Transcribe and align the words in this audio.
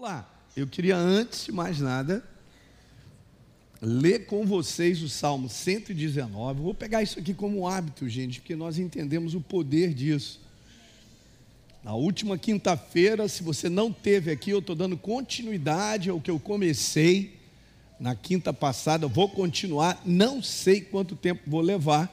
Olá, 0.00 0.32
eu 0.56 0.64
queria 0.64 0.96
antes 0.96 1.46
de 1.46 1.50
mais 1.50 1.80
nada 1.80 2.22
ler 3.82 4.26
com 4.26 4.46
vocês 4.46 5.02
o 5.02 5.08
Salmo 5.08 5.48
119. 5.48 6.60
Vou 6.60 6.72
pegar 6.72 7.02
isso 7.02 7.18
aqui 7.18 7.34
como 7.34 7.66
hábito, 7.66 8.08
gente, 8.08 8.38
porque 8.38 8.54
nós 8.54 8.78
entendemos 8.78 9.34
o 9.34 9.40
poder 9.40 9.92
disso. 9.92 10.40
Na 11.82 11.94
última 11.94 12.38
quinta-feira, 12.38 13.26
se 13.26 13.42
você 13.42 13.68
não 13.68 13.92
teve 13.92 14.30
aqui, 14.30 14.52
eu 14.52 14.60
estou 14.60 14.76
dando 14.76 14.96
continuidade 14.96 16.10
ao 16.10 16.20
que 16.20 16.30
eu 16.30 16.38
comecei 16.38 17.36
na 17.98 18.14
quinta 18.14 18.52
passada. 18.52 19.08
Vou 19.08 19.28
continuar, 19.28 20.00
não 20.06 20.40
sei 20.40 20.80
quanto 20.80 21.16
tempo 21.16 21.42
vou 21.44 21.60
levar, 21.60 22.08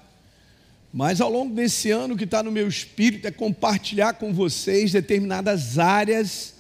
mas 0.92 1.22
ao 1.22 1.30
longo 1.30 1.54
desse 1.54 1.92
ano, 1.92 2.16
o 2.16 2.18
que 2.18 2.24
está 2.24 2.42
no 2.42 2.52
meu 2.52 2.68
espírito 2.68 3.28
é 3.28 3.32
compartilhar 3.32 4.14
com 4.14 4.34
vocês 4.34 4.92
determinadas 4.92 5.78
áreas 5.78 6.55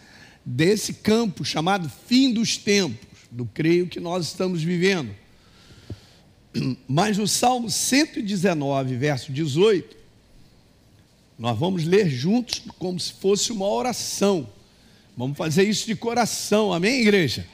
desse 0.46 0.93
campo 0.93 1.43
chamado 1.43 1.91
fim 2.07 2.32
dos 2.32 2.55
tempos, 2.55 3.07
do 3.32 3.46
creio 3.46 3.88
que 3.88 4.00
nós 4.00 4.28
estamos 4.28 4.61
vivendo. 4.61 5.15
Mas 6.88 7.18
no 7.18 7.28
Salmo 7.28 7.69
119, 7.69 8.96
verso 8.96 9.32
18, 9.32 9.97
nós 11.38 11.57
vamos 11.57 11.83
ler 11.83 12.10
juntos 12.10 12.61
como 12.78 13.00
se 13.00 13.14
fosse 13.14 13.52
uma 13.52 13.68
oração. 13.68 14.47
Vamos 15.18 15.38
fazer 15.38 15.64
isso 15.64 15.88
de 15.88 15.96
coração, 15.96 16.71
amém, 16.71 17.02
igreja? 17.02 17.46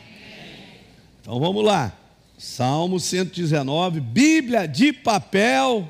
Então 1.21 1.39
vamos 1.39 1.63
lá. 1.63 1.97
Salmo 2.37 2.99
119, 2.99 3.99
Bíblia 3.99 4.67
de 4.67 4.91
papel, 4.91 5.87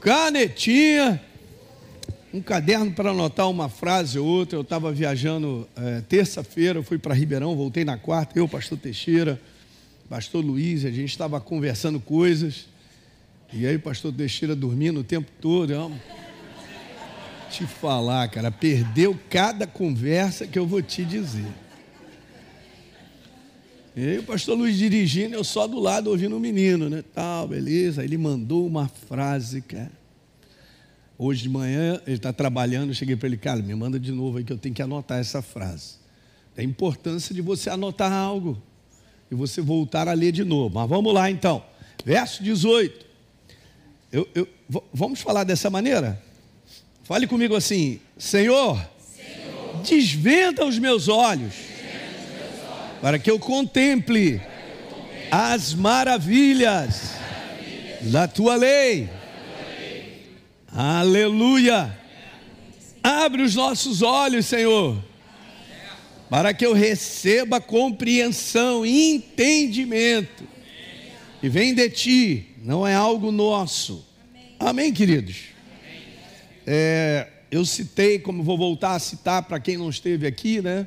canetinha 0.00 1.22
um 2.36 2.42
caderno 2.42 2.92
para 2.92 3.10
anotar 3.10 3.48
uma 3.48 3.68
frase 3.68 4.18
ou 4.18 4.26
outra. 4.26 4.58
Eu 4.58 4.62
estava 4.62 4.92
viajando 4.92 5.66
é, 5.74 6.02
terça-feira, 6.02 6.82
fui 6.82 6.98
para 6.98 7.14
Ribeirão, 7.14 7.56
voltei 7.56 7.82
na 7.82 7.96
quarta, 7.96 8.38
eu, 8.38 8.46
pastor 8.46 8.76
Teixeira, 8.76 9.40
pastor 10.08 10.44
Luiz, 10.44 10.84
a 10.84 10.90
gente 10.90 11.10
estava 11.10 11.40
conversando 11.40 11.98
coisas. 11.98 12.66
E 13.52 13.66
aí 13.66 13.78
pastor 13.78 14.12
Teixeira 14.12 14.54
dormindo 14.54 15.00
o 15.00 15.04
tempo 15.04 15.30
todo. 15.40 15.72
Eu, 15.72 15.92
te 17.50 17.64
falar, 17.66 18.28
cara, 18.28 18.50
perdeu 18.50 19.18
cada 19.30 19.66
conversa 19.66 20.46
que 20.46 20.58
eu 20.58 20.66
vou 20.66 20.82
te 20.82 21.04
dizer. 21.04 21.46
E 23.94 24.10
aí 24.10 24.18
o 24.18 24.24
pastor 24.24 24.58
Luiz 24.58 24.76
dirigindo, 24.76 25.34
eu 25.34 25.42
só 25.42 25.66
do 25.66 25.80
lado 25.80 26.10
ouvindo 26.10 26.36
o 26.36 26.40
menino, 26.40 26.90
né? 26.90 27.02
Tal, 27.14 27.48
beleza. 27.48 28.02
Aí 28.02 28.06
ele 28.06 28.18
mandou 28.18 28.66
uma 28.66 28.88
frase, 28.88 29.62
cara 29.62 30.05
Hoje 31.18 31.42
de 31.42 31.48
manhã 31.48 32.00
ele 32.06 32.16
está 32.16 32.32
trabalhando, 32.32 32.90
eu 32.90 32.94
cheguei 32.94 33.16
para 33.16 33.26
ele, 33.26 33.38
cara, 33.38 33.62
me 33.62 33.74
manda 33.74 33.98
de 33.98 34.12
novo 34.12 34.36
aí 34.36 34.44
que 34.44 34.52
eu 34.52 34.58
tenho 34.58 34.74
que 34.74 34.82
anotar 34.82 35.18
essa 35.18 35.40
frase. 35.40 35.94
É 36.54 36.60
a 36.60 36.64
importância 36.64 37.34
de 37.34 37.40
você 37.40 37.70
anotar 37.70 38.12
algo 38.12 38.60
e 39.30 39.34
você 39.34 39.62
voltar 39.62 40.08
a 40.08 40.12
ler 40.12 40.30
de 40.30 40.44
novo. 40.44 40.74
Mas 40.74 40.88
vamos 40.88 41.14
lá 41.14 41.30
então. 41.30 41.64
Verso 42.04 42.42
18. 42.42 43.06
Eu, 44.12 44.28
eu, 44.34 44.48
vamos 44.92 45.20
falar 45.20 45.44
dessa 45.44 45.70
maneira? 45.70 46.22
Fale 47.02 47.26
comigo 47.26 47.56
assim: 47.56 47.98
Senhor, 48.18 48.78
Senhor 49.14 49.82
desvenda 49.82 50.66
os 50.66 50.78
meus 50.78 51.08
olhos, 51.08 51.54
para 53.00 53.18
que 53.18 53.30
eu 53.30 53.38
contemple, 53.38 54.40
as 55.30 55.72
maravilhas 55.72 57.12
da 58.02 58.28
tua 58.28 58.54
lei 58.54 59.15
Aleluia! 60.78 61.98
Abre 63.02 63.40
os 63.40 63.54
nossos 63.54 64.02
olhos, 64.02 64.44
Senhor, 64.44 65.02
para 66.28 66.52
que 66.52 66.66
eu 66.66 66.74
receba 66.74 67.62
compreensão 67.62 68.84
entendimento. 68.84 70.44
E 71.42 71.48
vem 71.48 71.74
de 71.74 71.88
ti, 71.88 72.48
não 72.62 72.86
é 72.86 72.94
algo 72.94 73.32
nosso. 73.32 74.04
Amém, 74.60 74.92
queridos? 74.92 75.44
É, 76.66 77.26
eu 77.50 77.64
citei, 77.64 78.18
como 78.18 78.42
vou 78.42 78.58
voltar 78.58 78.96
a 78.96 78.98
citar 78.98 79.44
para 79.44 79.58
quem 79.58 79.78
não 79.78 79.88
esteve 79.88 80.26
aqui, 80.26 80.60
né? 80.60 80.86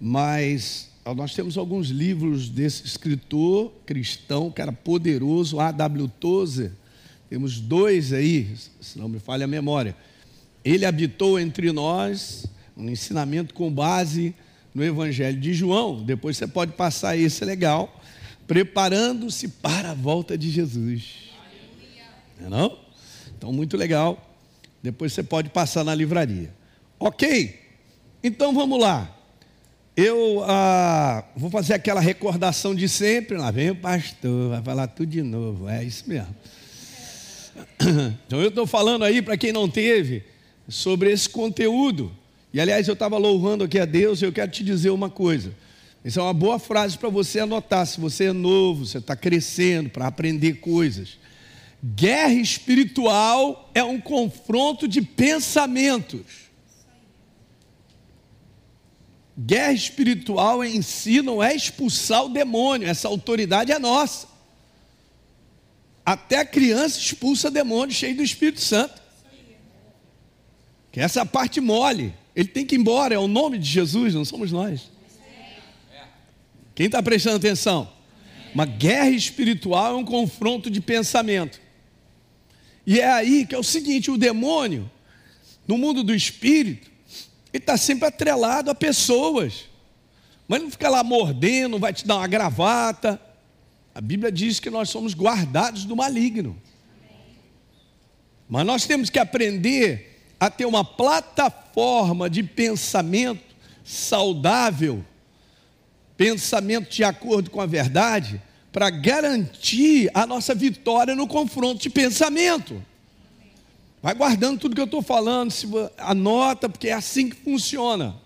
Mas 0.00 0.90
nós 1.16 1.32
temos 1.32 1.56
alguns 1.56 1.86
livros 1.86 2.48
desse 2.48 2.84
escritor 2.84 3.72
cristão 3.86 4.50
que 4.50 4.60
era 4.60 4.72
poderoso, 4.72 5.60
A.W. 5.60 6.08
Tozer 6.18 6.72
temos 7.28 7.60
dois 7.60 8.12
aí, 8.12 8.54
se 8.80 8.98
não 8.98 9.08
me 9.08 9.18
falha 9.18 9.44
a 9.44 9.48
memória. 9.48 9.96
Ele 10.64 10.84
habitou 10.84 11.38
entre 11.38 11.72
nós, 11.72 12.46
um 12.76 12.88
ensinamento 12.88 13.54
com 13.54 13.72
base 13.72 14.34
no 14.74 14.82
Evangelho 14.82 15.38
de 15.38 15.54
João. 15.54 16.02
Depois 16.02 16.36
você 16.36 16.46
pode 16.46 16.72
passar 16.72 17.16
esse 17.16 17.42
é 17.42 17.46
legal, 17.46 18.00
preparando-se 18.46 19.48
para 19.48 19.90
a 19.90 19.94
volta 19.94 20.36
de 20.36 20.50
Jesus. 20.50 21.30
Não, 22.40 22.46
é 22.46 22.50
não? 22.50 22.78
Então, 23.36 23.52
muito 23.52 23.76
legal. 23.76 24.30
Depois 24.82 25.12
você 25.12 25.22
pode 25.22 25.50
passar 25.50 25.84
na 25.84 25.94
livraria. 25.94 26.52
Ok? 26.98 27.60
Então 28.22 28.54
vamos 28.54 28.80
lá. 28.80 29.10
Eu 29.96 30.42
ah, 30.44 31.24
vou 31.36 31.50
fazer 31.50 31.74
aquela 31.74 32.00
recordação 32.00 32.74
de 32.74 32.88
sempre. 32.88 33.36
Lá 33.36 33.50
vem 33.50 33.70
o 33.70 33.76
pastor, 33.76 34.50
vai 34.50 34.62
falar 34.62 34.88
tudo 34.88 35.10
de 35.10 35.22
novo. 35.22 35.68
É 35.68 35.84
isso 35.84 36.04
mesmo. 36.08 36.34
Então 38.26 38.40
eu 38.40 38.48
estou 38.48 38.66
falando 38.66 39.04
aí 39.04 39.20
para 39.20 39.36
quem 39.36 39.52
não 39.52 39.68
teve 39.68 40.24
sobre 40.68 41.10
esse 41.12 41.28
conteúdo. 41.28 42.12
E 42.52 42.60
aliás, 42.60 42.86
eu 42.86 42.94
estava 42.94 43.18
louvando 43.18 43.64
aqui 43.64 43.78
a 43.78 43.84
Deus 43.84 44.22
e 44.22 44.24
eu 44.24 44.32
quero 44.32 44.50
te 44.50 44.62
dizer 44.62 44.90
uma 44.90 45.10
coisa. 45.10 45.52
Isso 46.04 46.20
é 46.20 46.22
uma 46.22 46.34
boa 46.34 46.58
frase 46.58 46.96
para 46.96 47.08
você 47.08 47.40
anotar. 47.40 47.86
Se 47.86 48.00
você 48.00 48.24
é 48.26 48.32
novo, 48.32 48.86
você 48.86 48.98
está 48.98 49.16
crescendo 49.16 49.90
para 49.90 50.06
aprender 50.06 50.54
coisas. 50.54 51.18
Guerra 51.82 52.34
espiritual 52.34 53.70
é 53.74 53.82
um 53.82 54.00
confronto 54.00 54.86
de 54.86 55.02
pensamentos. 55.02 56.44
Guerra 59.36 59.72
espiritual 59.72 60.64
em 60.64 60.80
si 60.80 61.20
não 61.20 61.42
é 61.42 61.54
expulsar 61.54 62.24
o 62.24 62.28
demônio, 62.28 62.88
essa 62.88 63.08
autoridade 63.08 63.72
é 63.72 63.78
nossa. 63.78 64.28
Até 66.04 66.38
a 66.38 66.44
criança 66.44 66.98
expulsa 66.98 67.50
demônio 67.50 67.94
cheio 67.94 68.16
do 68.16 68.22
Espírito 68.22 68.60
Santo. 68.60 69.02
Que 70.92 71.00
essa 71.00 71.20
é 71.20 71.22
a 71.22 71.26
parte 71.26 71.60
mole. 71.60 72.14
Ele 72.36 72.48
tem 72.48 72.66
que 72.66 72.74
ir 72.74 72.78
embora, 72.78 73.14
é 73.14 73.18
o 73.18 73.28
nome 73.28 73.58
de 73.58 73.68
Jesus, 73.68 74.14
não 74.14 74.24
somos 74.24 74.52
nós. 74.52 74.90
Quem 76.74 76.86
está 76.86 77.02
prestando 77.02 77.36
atenção? 77.36 77.90
Uma 78.54 78.66
guerra 78.66 79.10
espiritual 79.10 79.94
é 79.94 79.96
um 79.96 80.04
confronto 80.04 80.70
de 80.70 80.80
pensamento. 80.80 81.60
E 82.86 83.00
é 83.00 83.10
aí 83.10 83.46
que 83.46 83.54
é 83.54 83.58
o 83.58 83.62
seguinte: 83.62 84.10
o 84.10 84.18
demônio, 84.18 84.90
no 85.66 85.78
mundo 85.78 86.02
do 86.02 86.14
espírito, 86.14 86.90
ele 87.52 87.62
está 87.62 87.76
sempre 87.76 88.08
atrelado 88.08 88.70
a 88.70 88.74
pessoas. 88.74 89.64
Mas 90.46 90.56
ele 90.56 90.64
não 90.64 90.70
fica 90.70 90.88
lá 90.88 91.02
mordendo, 91.02 91.78
vai 91.78 91.92
te 91.92 92.06
dar 92.06 92.16
uma 92.16 92.26
gravata. 92.26 93.20
A 93.94 94.00
Bíblia 94.00 94.32
diz 94.32 94.58
que 94.58 94.70
nós 94.70 94.90
somos 94.90 95.14
guardados 95.14 95.84
do 95.84 95.94
maligno. 95.94 96.60
Mas 98.48 98.66
nós 98.66 98.86
temos 98.86 99.08
que 99.08 99.18
aprender 99.18 100.34
a 100.40 100.50
ter 100.50 100.66
uma 100.66 100.84
plataforma 100.84 102.28
de 102.28 102.42
pensamento 102.42 103.54
saudável, 103.84 105.04
pensamento 106.16 106.90
de 106.90 107.04
acordo 107.04 107.50
com 107.50 107.60
a 107.60 107.66
verdade, 107.66 108.42
para 108.72 108.90
garantir 108.90 110.10
a 110.12 110.26
nossa 110.26 110.54
vitória 110.54 111.14
no 111.14 111.28
confronto 111.28 111.80
de 111.80 111.88
pensamento. 111.88 112.84
Vai 114.02 114.14
guardando 114.14 114.58
tudo 114.58 114.74
que 114.74 114.80
eu 114.80 114.86
estou 114.86 115.02
falando, 115.02 115.54
anota, 115.96 116.68
porque 116.68 116.88
é 116.88 116.92
assim 116.92 117.30
que 117.30 117.36
funciona. 117.36 118.16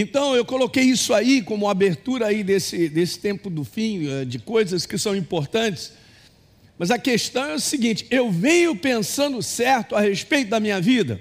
Então 0.00 0.36
eu 0.36 0.44
coloquei 0.44 0.84
isso 0.84 1.12
aí 1.12 1.42
como 1.42 1.68
abertura 1.68 2.26
aí 2.26 2.44
desse, 2.44 2.88
desse 2.88 3.18
tempo 3.18 3.50
do 3.50 3.64
fim, 3.64 4.08
eh, 4.08 4.24
de 4.24 4.38
coisas 4.38 4.86
que 4.86 4.96
são 4.96 5.16
importantes. 5.16 5.92
Mas 6.78 6.92
a 6.92 6.98
questão 7.00 7.46
é 7.46 7.54
o 7.54 7.58
seguinte: 7.58 8.06
eu 8.08 8.30
venho 8.30 8.76
pensando 8.76 9.42
certo 9.42 9.96
a 9.96 10.00
respeito 10.00 10.50
da 10.50 10.60
minha 10.60 10.80
vida, 10.80 11.20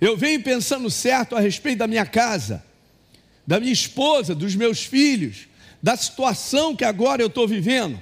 eu 0.00 0.16
venho 0.16 0.40
pensando 0.40 0.88
certo 0.88 1.34
a 1.34 1.40
respeito 1.40 1.78
da 1.78 1.88
minha 1.88 2.06
casa, 2.06 2.64
da 3.44 3.58
minha 3.58 3.72
esposa, 3.72 4.36
dos 4.36 4.54
meus 4.54 4.84
filhos, 4.84 5.48
da 5.82 5.96
situação 5.96 6.76
que 6.76 6.84
agora 6.84 7.20
eu 7.20 7.26
estou 7.26 7.48
vivendo. 7.48 8.00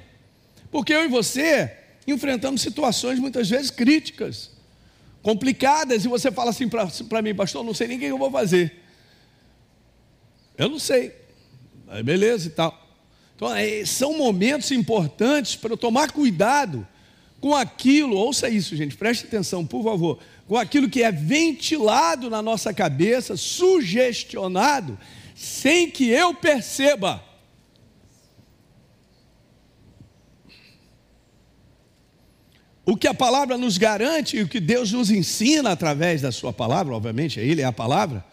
Porque 0.71 0.93
eu 0.93 1.03
e 1.07 1.09
você 1.09 1.79
enfrentamos 2.07 2.61
situações 2.61 3.19
muitas 3.19 3.49
vezes 3.49 3.71
críticas, 3.71 4.51
complicadas, 5.23 6.05
e 6.05 6.09
você 6.09 6.31
fala 6.31 6.51
assim 6.51 6.69
para 6.69 7.23
mim, 7.23 7.35
pastor, 7.35 7.65
não 7.65 7.73
sei 7.73 7.89
nem 7.89 7.97
o 7.97 8.01
que 8.01 8.05
eu 8.05 8.19
vou 8.19 8.31
fazer. 8.31 8.84
Eu 10.57 10.69
não 10.69 10.79
sei. 10.79 11.13
Aí 11.89 12.03
beleza 12.03 12.49
e 12.49 12.51
tal. 12.51 12.81
Então, 13.37 13.55
é, 13.55 13.85
são 13.85 14.17
momentos 14.17 14.71
importantes 14.71 15.57
para 15.57 15.73
eu 15.73 15.77
tomar 15.77 16.13
cuidado 16.13 16.87
com 17.41 17.55
aquilo. 17.55 18.17
Ouça 18.17 18.49
isso, 18.49 18.77
gente, 18.77 18.97
preste 18.97 19.27
atenção, 19.27 19.67
por 19.67 19.83
favor. 19.83 20.19
com 20.47 20.57
aquilo 20.57 20.89
que 20.89 21.03
é 21.03 21.11
ventilado 21.11 22.31
na 22.31 22.43
nossa 22.43 22.73
cabeça, 22.73 23.37
sugestionado, 23.37 24.99
sem 25.35 25.91
que 25.91 26.09
eu 26.09 26.35
perceba. 26.35 27.23
O 32.87 32.97
que 32.97 33.09
a 33.09 33.15
palavra 33.15 33.57
nos 33.57 33.79
garante 33.79 34.37
e 34.37 34.43
o 34.43 34.49
que 34.49 34.61
Deus 34.61 34.93
nos 34.93 35.11
ensina 35.11 35.71
através 35.71 36.21
da 36.21 36.31
Sua 36.31 36.53
palavra, 36.53 36.95
obviamente, 36.95 37.41
Ele 37.41 37.63
é 37.63 37.65
a 37.65 37.73
palavra, 37.73 38.25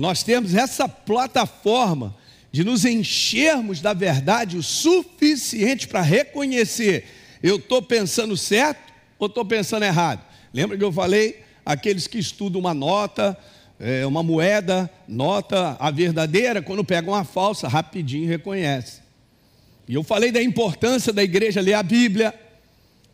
nós 0.00 0.22
temos 0.22 0.54
essa 0.54 0.88
plataforma 0.88 2.14
de 2.50 2.64
nos 2.64 2.84
enchermos 2.84 3.80
da 3.80 3.92
verdade 3.92 4.56
o 4.56 4.62
suficiente 4.62 5.88
para 5.88 6.00
reconhecer: 6.00 7.04
eu 7.42 7.56
estou 7.56 7.82
pensando 7.82 8.36
certo 8.36 8.92
ou 9.18 9.26
estou 9.26 9.44
pensando 9.44 9.84
errado. 9.84 10.24
Lembra 10.52 10.76
que 10.76 10.84
eu 10.84 10.92
falei? 10.92 11.42
Aqueles 11.64 12.06
que 12.06 12.18
estudam 12.18 12.60
uma 12.60 12.74
nota, 12.74 13.36
é, 13.78 14.04
uma 14.04 14.22
moeda, 14.22 14.90
nota 15.06 15.76
a 15.78 15.90
verdadeira, 15.90 16.60
quando 16.60 16.84
pegam 16.84 17.14
uma 17.14 17.24
falsa, 17.24 17.68
rapidinho 17.68 18.28
reconhece. 18.28 19.00
E 19.88 19.94
eu 19.94 20.02
falei 20.02 20.32
da 20.32 20.42
importância 20.42 21.12
da 21.12 21.22
igreja 21.22 21.60
ler 21.60 21.74
a 21.74 21.82
Bíblia, 21.82 22.34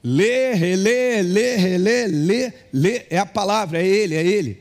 Lê, 0.03 0.55
relê, 0.55 1.23
lê, 1.23 1.57
relê, 1.57 2.07
lê, 2.07 2.53
lê, 2.73 3.03
é 3.11 3.19
a 3.19 3.27
palavra, 3.27 3.83
é 3.83 3.87
Ele, 3.87 4.15
é 4.15 4.25
Ele. 4.25 4.61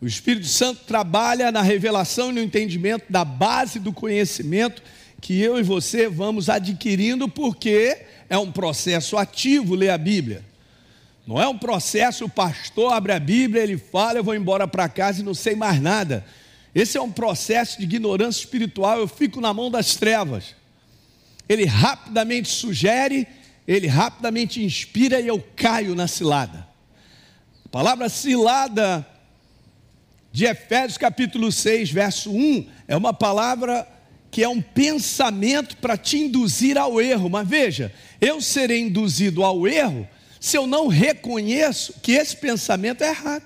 O 0.00 0.06
Espírito 0.06 0.46
Santo 0.46 0.82
trabalha 0.84 1.50
na 1.50 1.62
revelação 1.62 2.30
e 2.30 2.34
no 2.34 2.42
entendimento 2.42 3.04
da 3.10 3.24
base 3.24 3.78
do 3.78 3.92
conhecimento 3.92 4.82
que 5.20 5.40
eu 5.40 5.58
e 5.58 5.62
você 5.62 6.08
vamos 6.08 6.48
adquirindo, 6.50 7.28
porque 7.28 7.98
é 8.28 8.36
um 8.36 8.52
processo 8.52 9.16
ativo 9.16 9.74
ler 9.74 9.90
a 9.90 9.98
Bíblia. 9.98 10.44
Não 11.26 11.40
é 11.40 11.48
um 11.48 11.56
processo, 11.56 12.26
o 12.26 12.28
pastor 12.28 12.92
abre 12.92 13.12
a 13.12 13.18
Bíblia, 13.18 13.62
ele 13.62 13.78
fala, 13.78 14.18
eu 14.18 14.24
vou 14.24 14.34
embora 14.34 14.68
para 14.68 14.88
casa 14.88 15.20
e 15.20 15.24
não 15.24 15.32
sei 15.32 15.54
mais 15.54 15.80
nada. 15.80 16.24
Esse 16.74 16.98
é 16.98 17.00
um 17.00 17.10
processo 17.10 17.78
de 17.78 17.84
ignorância 17.84 18.40
espiritual, 18.40 18.98
eu 18.98 19.08
fico 19.08 19.40
na 19.40 19.54
mão 19.54 19.70
das 19.70 19.94
trevas. 19.94 20.54
Ele 21.48 21.64
rapidamente 21.64 22.48
sugere 22.48 23.26
ele 23.66 23.86
rapidamente 23.86 24.62
inspira 24.62 25.20
e 25.20 25.26
eu 25.26 25.42
caio 25.56 25.94
na 25.94 26.06
cilada. 26.06 26.66
A 27.64 27.68
palavra 27.70 28.08
cilada 28.08 29.06
de 30.34 30.46
Efésios 30.46 30.98
capítulo 30.98 31.52
6, 31.52 31.92
verso 31.92 32.32
1, 32.32 32.66
é 32.88 32.96
uma 32.96 33.14
palavra 33.14 33.86
que 34.32 34.42
é 34.42 34.48
um 34.48 34.60
pensamento 34.60 35.76
para 35.76 35.96
te 35.96 36.18
induzir 36.18 36.76
ao 36.76 37.00
erro. 37.00 37.30
Mas 37.30 37.46
veja, 37.46 37.94
eu 38.20 38.40
serei 38.40 38.80
induzido 38.80 39.44
ao 39.44 39.64
erro 39.64 40.08
se 40.40 40.58
eu 40.58 40.66
não 40.66 40.88
reconheço 40.88 41.94
que 42.02 42.10
esse 42.10 42.36
pensamento 42.36 43.04
é 43.04 43.10
errado. 43.10 43.44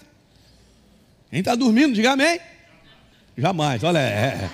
Quem 1.31 1.40
está 1.40 1.55
dormindo, 1.55 1.93
diga 1.93 2.12
amém. 2.12 2.40
Jamais, 3.37 3.85
olha, 3.85 3.99
é, 3.99 4.49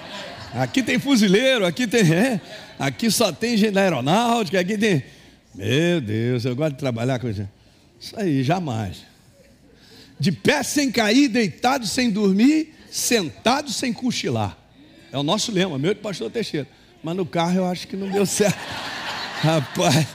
é, 0.53 0.61
aqui 0.61 0.83
tem 0.83 0.99
fuzileiro, 0.99 1.65
aqui 1.65 1.87
tem. 1.87 2.01
É, 2.13 2.41
aqui 2.81 3.13
só 3.13 3.31
tem 3.31 3.57
gente 3.57 3.75
da 3.75 3.83
aeronáutica, 3.83 4.59
aqui 4.59 4.77
tem. 4.77 5.05
Meu 5.55 6.01
Deus, 6.01 6.45
eu 6.45 6.57
gosto 6.57 6.73
de 6.73 6.79
trabalhar 6.81 7.21
com 7.21 7.29
isso. 7.29 7.49
Isso 8.01 8.19
aí, 8.19 8.43
jamais. 8.43 9.14
De 10.25 10.33
pé 10.33 10.63
sem 10.63 10.91
cair, 10.91 11.29
deitado 11.29 11.87
sem 11.87 12.11
dormir, 12.11 12.75
sentado 12.91 13.71
sem 13.71 13.93
cochilar. 13.93 14.57
É 15.13 15.19
o 15.19 15.23
nosso 15.23 15.53
lema, 15.53 15.79
meu 15.79 15.91
e 15.91 15.95
do 15.95 16.01
pastor 16.01 16.31
Teixeira. 16.31 16.67
Mas 17.03 17.15
no 17.15 17.27
carro 17.27 17.57
eu 17.57 17.67
acho 17.67 17.87
que 17.87 17.95
não 17.95 18.09
deu 18.09 18.25
certo. 18.25 18.57
Rapaz, 19.43 20.07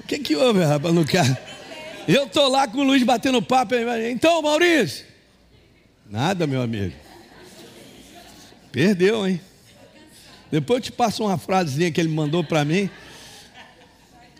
o 0.00 0.04
que, 0.04 0.20
que 0.20 0.34
houve, 0.34 0.64
rapaz, 0.64 0.94
no 0.94 1.04
carro? 1.04 1.36
Eu 2.08 2.24
estou 2.24 2.48
lá 2.48 2.66
com 2.66 2.78
o 2.78 2.82
Luiz 2.82 3.02
batendo 3.02 3.42
papo. 3.42 3.74
Então, 4.10 4.40
Maurício. 4.40 5.04
Nada, 6.10 6.46
meu 6.46 6.62
amigo. 6.62 6.94
Perdeu, 8.72 9.28
hein? 9.28 9.38
Depois 10.50 10.78
eu 10.78 10.84
te 10.84 10.92
passo 10.92 11.24
uma 11.24 11.36
frasezinha 11.36 11.92
que 11.92 12.00
ele 12.00 12.08
mandou 12.08 12.42
para 12.42 12.64
mim 12.64 12.88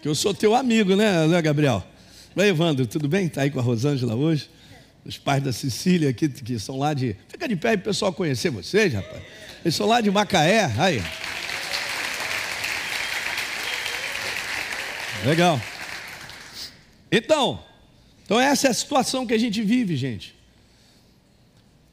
que 0.00 0.08
eu 0.08 0.14
sou 0.14 0.32
teu 0.32 0.54
amigo, 0.54 0.96
né, 0.96 1.26
né 1.26 1.42
Gabriel? 1.42 1.84
Oi, 2.34 2.48
Evandro, 2.48 2.86
tudo 2.86 3.06
bem? 3.06 3.26
Está 3.26 3.42
aí 3.42 3.50
com 3.50 3.60
a 3.60 3.62
Rosângela 3.62 4.14
hoje? 4.14 4.53
Os 5.04 5.18
pais 5.18 5.42
da 5.42 5.52
Cecília 5.52 6.08
aqui, 6.08 6.28
que 6.28 6.58
são 6.58 6.78
lá 6.78 6.94
de. 6.94 7.14
Fica 7.28 7.46
de 7.46 7.56
pé 7.56 7.70
aí 7.70 7.76
o 7.76 7.80
pessoal 7.80 8.12
conhecer 8.12 8.50
vocês, 8.50 8.92
rapaz. 8.92 9.22
Eles 9.62 9.74
são 9.74 9.86
lá 9.86 10.00
de 10.00 10.10
Macaé, 10.10 10.70
aí. 10.78 11.02
Legal. 15.24 15.60
Então, 17.10 17.62
então 18.24 18.40
essa 18.40 18.66
é 18.66 18.70
a 18.70 18.74
situação 18.74 19.26
que 19.26 19.34
a 19.34 19.38
gente 19.38 19.62
vive, 19.62 19.96
gente. 19.96 20.34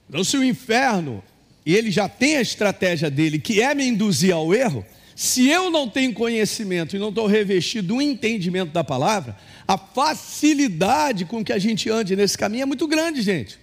Então, 0.09 0.23
se 0.23 0.35
o 0.35 0.43
inferno, 0.43 1.23
e 1.65 1.75
ele 1.75 1.91
já 1.91 2.09
tem 2.09 2.37
a 2.37 2.41
estratégia 2.41 3.09
dele, 3.09 3.39
que 3.39 3.61
é 3.61 3.73
me 3.73 3.85
induzir 3.85 4.33
ao 4.33 4.53
erro, 4.53 4.85
se 5.15 5.47
eu 5.47 5.69
não 5.69 5.87
tenho 5.87 6.13
conhecimento 6.13 6.95
e 6.95 6.99
não 6.99 7.09
estou 7.09 7.27
revestido 7.27 7.89
do 7.89 8.01
entendimento 8.01 8.71
da 8.71 8.83
palavra, 8.83 9.37
a 9.67 9.77
facilidade 9.77 11.25
com 11.25 11.43
que 11.43 11.53
a 11.53 11.59
gente 11.59 11.89
ande 11.89 12.15
nesse 12.15 12.37
caminho 12.37 12.63
é 12.63 12.65
muito 12.65 12.87
grande, 12.87 13.21
gente. 13.21 13.59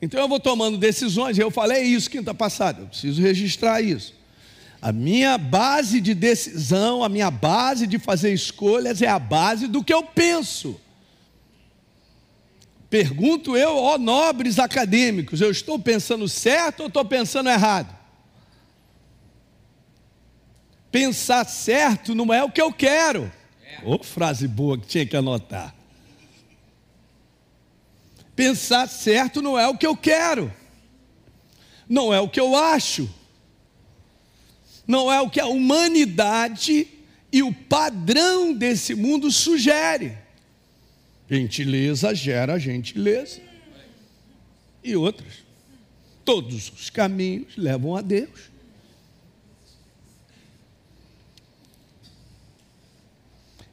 Então 0.00 0.20
eu 0.20 0.28
vou 0.28 0.38
tomando 0.38 0.78
decisões, 0.78 1.38
eu 1.38 1.50
falei 1.50 1.82
isso 1.82 2.08
quinta 2.08 2.32
passada, 2.32 2.82
eu 2.82 2.86
preciso 2.86 3.20
registrar 3.20 3.80
isso. 3.80 4.14
A 4.80 4.92
minha 4.92 5.36
base 5.36 6.00
de 6.00 6.14
decisão, 6.14 7.02
a 7.02 7.08
minha 7.08 7.30
base 7.30 7.86
de 7.86 7.98
fazer 7.98 8.32
escolhas 8.32 9.02
é 9.02 9.08
a 9.08 9.18
base 9.18 9.66
do 9.66 9.82
que 9.82 9.92
eu 9.92 10.04
penso. 10.04 10.80
Pergunto 12.88 13.56
eu, 13.56 13.76
ó 13.76 13.98
nobres 13.98 14.58
acadêmicos, 14.58 15.40
eu 15.40 15.50
estou 15.50 15.78
pensando 15.78 16.28
certo 16.28 16.80
ou 16.80 16.86
estou 16.86 17.04
pensando 17.04 17.50
errado? 17.50 17.94
Pensar 20.90 21.44
certo 21.44 22.14
não 22.14 22.32
é 22.32 22.42
o 22.42 22.50
que 22.50 22.62
eu 22.62 22.72
quero. 22.72 23.30
Ô 23.84 23.94
oh, 23.94 24.02
frase 24.02 24.48
boa 24.48 24.78
que 24.78 24.86
tinha 24.86 25.06
que 25.06 25.16
anotar. 25.16 25.74
Pensar 28.34 28.88
certo 28.88 29.42
não 29.42 29.58
é 29.58 29.66
o 29.66 29.76
que 29.76 29.86
eu 29.86 29.96
quero. 29.96 30.52
Não 31.88 32.12
é 32.12 32.20
o 32.20 32.28
que 32.28 32.38
eu 32.38 32.54
acho. 32.54 33.08
Não 34.86 35.12
é 35.12 35.20
o 35.20 35.28
que 35.28 35.40
a 35.40 35.46
humanidade 35.46 36.86
e 37.32 37.42
o 37.42 37.52
padrão 37.52 38.52
desse 38.52 38.94
mundo 38.94 39.30
sugere. 39.30 40.16
Gentileza 41.28 42.14
gera 42.14 42.58
gentileza. 42.58 43.40
E 44.82 44.96
outras. 44.96 45.44
Todos 46.24 46.70
os 46.70 46.90
caminhos 46.90 47.56
levam 47.56 47.96
a 47.96 48.00
Deus. 48.00 48.50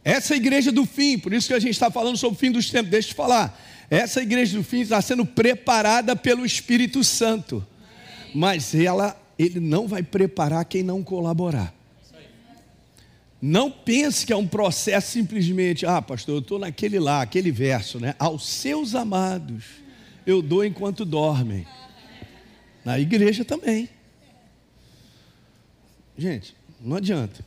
Essa 0.05 0.35
é 0.35 0.38
igreja 0.38 0.71
do 0.71 0.85
fim, 0.85 1.17
por 1.17 1.33
isso 1.33 1.47
que 1.47 1.53
a 1.55 1.59
gente 1.59 1.71
está 1.71 1.89
falando 1.89 2.15
sobre 2.15 2.35
o 2.35 2.39
fim 2.39 2.51
dos 2.51 2.69
tempos. 2.69 2.91
Deixa 2.91 3.07
eu 3.07 3.13
te 3.13 3.15
falar. 3.15 3.59
Essa 3.89 4.21
igreja 4.21 4.55
do 4.55 4.63
fim 4.63 4.81
está 4.81 5.01
sendo 5.01 5.25
preparada 5.25 6.15
pelo 6.15 6.45
Espírito 6.45 7.03
Santo. 7.03 7.65
Mas 8.33 8.75
ela, 8.75 9.19
ele 9.38 9.59
não 9.59 9.88
vai 9.88 10.03
preparar 10.03 10.63
quem 10.65 10.83
não 10.83 11.03
colaborar. 11.03 11.74
Não 13.41 13.71
pense 13.71 14.27
que 14.27 14.31
é 14.31 14.35
um 14.35 14.47
processo 14.47 15.12
simplesmente, 15.12 15.88
ah, 15.88 16.01
pastor, 16.01 16.35
eu 16.35 16.39
estou 16.39 16.59
naquele 16.59 17.00
lá, 17.00 17.24
aquele 17.24 17.51
verso, 17.51 18.00
né? 18.00 18.13
Aos 18.19 18.45
seus 18.45 18.93
amados 18.93 19.63
eu 20.25 20.39
dou 20.41 20.63
enquanto 20.63 21.03
dormem. 21.03 21.65
Na 22.83 23.00
igreja 23.00 23.43
também. 23.43 23.89
Gente, 26.15 26.55
não 26.79 26.97
adianta. 26.97 27.43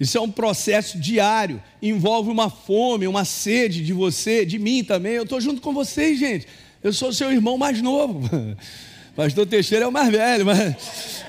Isso 0.00 0.16
é 0.16 0.20
um 0.20 0.30
processo 0.30 0.98
diário, 0.98 1.60
envolve 1.82 2.30
uma 2.30 2.48
fome, 2.48 3.08
uma 3.08 3.24
sede 3.24 3.84
de 3.84 3.92
você, 3.92 4.46
de 4.46 4.58
mim 4.58 4.84
também. 4.84 5.14
Eu 5.14 5.24
estou 5.24 5.40
junto 5.40 5.60
com 5.60 5.72
vocês, 5.72 6.18
gente. 6.18 6.46
Eu 6.82 6.92
sou 6.92 7.12
seu 7.12 7.32
irmão 7.32 7.58
mais 7.58 7.82
novo. 7.82 8.28
Pastor 9.16 9.46
Teixeira 9.46 9.84
é 9.84 9.88
o 9.88 9.92
mais 9.92 10.10
velho, 10.10 10.46
mas. 10.46 11.26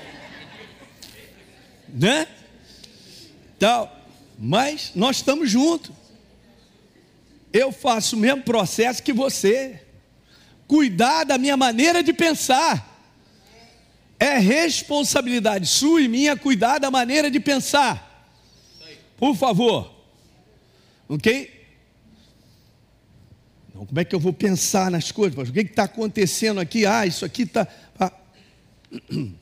Né? 1.92 2.28
Tal. 3.58 3.92
Mas 4.38 4.92
nós 4.94 5.16
estamos 5.16 5.50
juntos. 5.50 5.90
Eu 7.52 7.72
faço 7.72 8.14
o 8.14 8.18
mesmo 8.18 8.44
processo 8.44 9.02
que 9.02 9.12
você. 9.12 9.82
Cuidar 10.68 11.24
da 11.24 11.36
minha 11.36 11.56
maneira 11.56 12.00
de 12.00 12.12
pensar. 12.12 12.86
É 14.20 14.38
responsabilidade 14.38 15.66
sua 15.66 16.00
e 16.00 16.06
minha 16.06 16.36
cuidar 16.36 16.78
da 16.78 16.92
maneira 16.92 17.28
de 17.28 17.40
pensar. 17.40 18.09
Por 19.20 19.36
favor. 19.36 19.94
Ok? 21.06 21.50
Não, 23.74 23.84
como 23.84 24.00
é 24.00 24.04
que 24.04 24.14
eu 24.14 24.18
vou 24.18 24.32
pensar 24.32 24.90
nas 24.90 25.12
coisas? 25.12 25.48
O 25.48 25.52
que 25.52 25.60
está 25.60 25.84
acontecendo 25.84 26.58
aqui? 26.58 26.86
Ah, 26.86 27.06
isso 27.06 27.24
aqui 27.24 27.42
está. 27.42 27.68
Ah. 27.98 28.12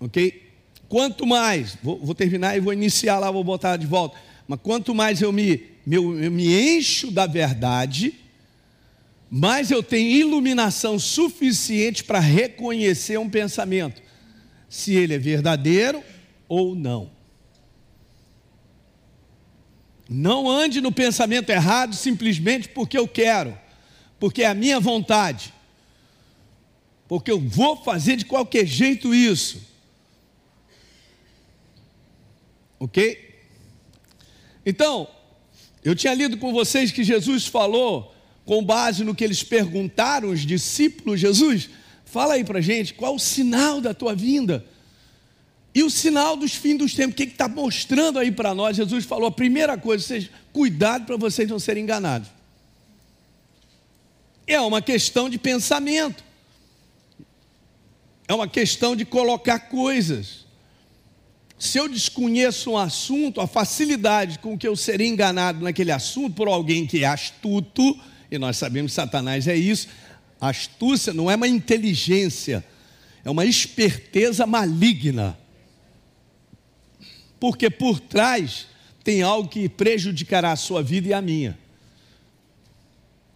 Ok? 0.00 0.48
Quanto 0.88 1.26
mais, 1.26 1.76
vou, 1.82 1.98
vou, 1.98 2.14
terminar 2.14 2.56
e 2.56 2.60
vou 2.60 2.72
iniciar 2.72 3.18
lá, 3.18 3.32
vou 3.32 3.42
botar 3.42 3.76
de 3.76 3.84
volta. 3.84 4.16
Mas 4.46 4.60
quanto 4.62 4.94
mais 4.94 5.20
eu 5.20 5.32
me, 5.32 5.60
meu, 5.84 6.16
eu 6.22 6.30
me 6.30 6.76
encho 6.76 7.10
da 7.10 7.26
verdade, 7.26 8.14
mais 9.28 9.72
eu 9.72 9.82
tenho 9.82 10.08
iluminação 10.08 10.96
suficiente 10.96 12.04
para 12.04 12.20
reconhecer 12.20 13.18
um 13.18 13.28
pensamento, 13.28 14.00
se 14.68 14.94
ele 14.94 15.14
é 15.14 15.18
verdadeiro 15.18 16.00
ou 16.48 16.76
não. 16.76 17.17
Não 20.08 20.48
ande 20.48 20.80
no 20.80 20.90
pensamento 20.90 21.50
errado 21.50 21.94
simplesmente 21.94 22.68
porque 22.68 22.96
eu 22.96 23.06
quero, 23.06 23.58
porque 24.18 24.42
é 24.42 24.46
a 24.46 24.54
minha 24.54 24.80
vontade, 24.80 25.52
porque 27.06 27.30
eu 27.30 27.38
vou 27.38 27.76
fazer 27.76 28.16
de 28.16 28.24
qualquer 28.24 28.64
jeito 28.64 29.14
isso. 29.14 29.60
Ok? 32.80 33.28
Então, 34.64 35.08
eu 35.84 35.94
tinha 35.94 36.14
lido 36.14 36.38
com 36.38 36.52
vocês 36.52 36.90
que 36.90 37.04
Jesus 37.04 37.46
falou, 37.46 38.14
com 38.46 38.64
base 38.64 39.04
no 39.04 39.14
que 39.14 39.24
eles 39.24 39.42
perguntaram, 39.42 40.30
os 40.30 40.40
discípulos, 40.40 41.20
Jesus, 41.20 41.68
fala 42.04 42.34
aí 42.34 42.44
para 42.44 42.62
gente, 42.62 42.94
qual 42.94 43.14
o 43.14 43.18
sinal 43.18 43.80
da 43.80 43.92
tua 43.92 44.14
vinda? 44.14 44.64
E 45.78 45.82
o 45.84 45.88
sinal 45.88 46.36
dos 46.36 46.56
fins 46.56 46.76
dos 46.76 46.92
tempos, 46.92 47.12
o 47.12 47.16
que 47.16 47.22
está 47.22 47.46
mostrando 47.46 48.18
aí 48.18 48.32
para 48.32 48.52
nós? 48.52 48.76
Jesus 48.76 49.04
falou: 49.04 49.28
a 49.28 49.30
primeira 49.30 49.78
coisa, 49.78 50.02
vocês, 50.02 50.28
cuidado 50.52 51.06
para 51.06 51.16
vocês 51.16 51.48
não 51.48 51.60
serem 51.60 51.84
enganados. 51.84 52.28
É 54.44 54.60
uma 54.60 54.82
questão 54.82 55.30
de 55.30 55.38
pensamento, 55.38 56.24
é 58.26 58.34
uma 58.34 58.48
questão 58.48 58.96
de 58.96 59.04
colocar 59.04 59.68
coisas. 59.68 60.46
Se 61.56 61.78
eu 61.78 61.88
desconheço 61.88 62.72
um 62.72 62.76
assunto, 62.76 63.40
a 63.40 63.46
facilidade 63.46 64.40
com 64.40 64.58
que 64.58 64.66
eu 64.66 64.74
serei 64.74 65.06
enganado 65.06 65.62
naquele 65.62 65.92
assunto 65.92 66.34
por 66.34 66.48
alguém 66.48 66.88
que 66.88 67.04
é 67.04 67.06
astuto, 67.06 67.96
e 68.28 68.36
nós 68.36 68.56
sabemos 68.56 68.90
que 68.90 68.96
Satanás 68.96 69.46
é 69.46 69.54
isso, 69.54 69.86
astúcia 70.40 71.14
não 71.14 71.30
é 71.30 71.36
uma 71.36 71.46
inteligência, 71.46 72.66
é 73.24 73.30
uma 73.30 73.44
esperteza 73.44 74.44
maligna 74.44 75.38
porque 77.38 77.70
por 77.70 78.00
trás 78.00 78.66
tem 79.04 79.22
algo 79.22 79.48
que 79.48 79.68
prejudicará 79.68 80.52
a 80.52 80.56
sua 80.56 80.82
vida 80.82 81.08
e 81.08 81.12
a 81.12 81.22
minha. 81.22 81.58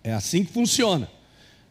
É 0.03 0.13
assim 0.13 0.45
que 0.45 0.53
funciona. 0.53 1.09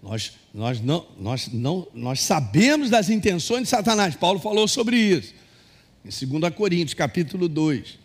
Nós, 0.01 0.33
nós, 0.53 0.81
não, 0.81 1.05
nós, 1.19 1.47
não, 1.49 1.87
nós 1.93 2.21
sabemos 2.21 2.89
das 2.89 3.09
intenções 3.09 3.63
de 3.63 3.69
Satanás. 3.69 4.15
Paulo 4.15 4.39
falou 4.39 4.67
sobre 4.67 4.97
isso. 4.97 5.33
Em 6.03 6.39
2 6.39 6.55
Coríntios, 6.55 6.95
capítulo 6.95 7.47
2, 7.47 7.99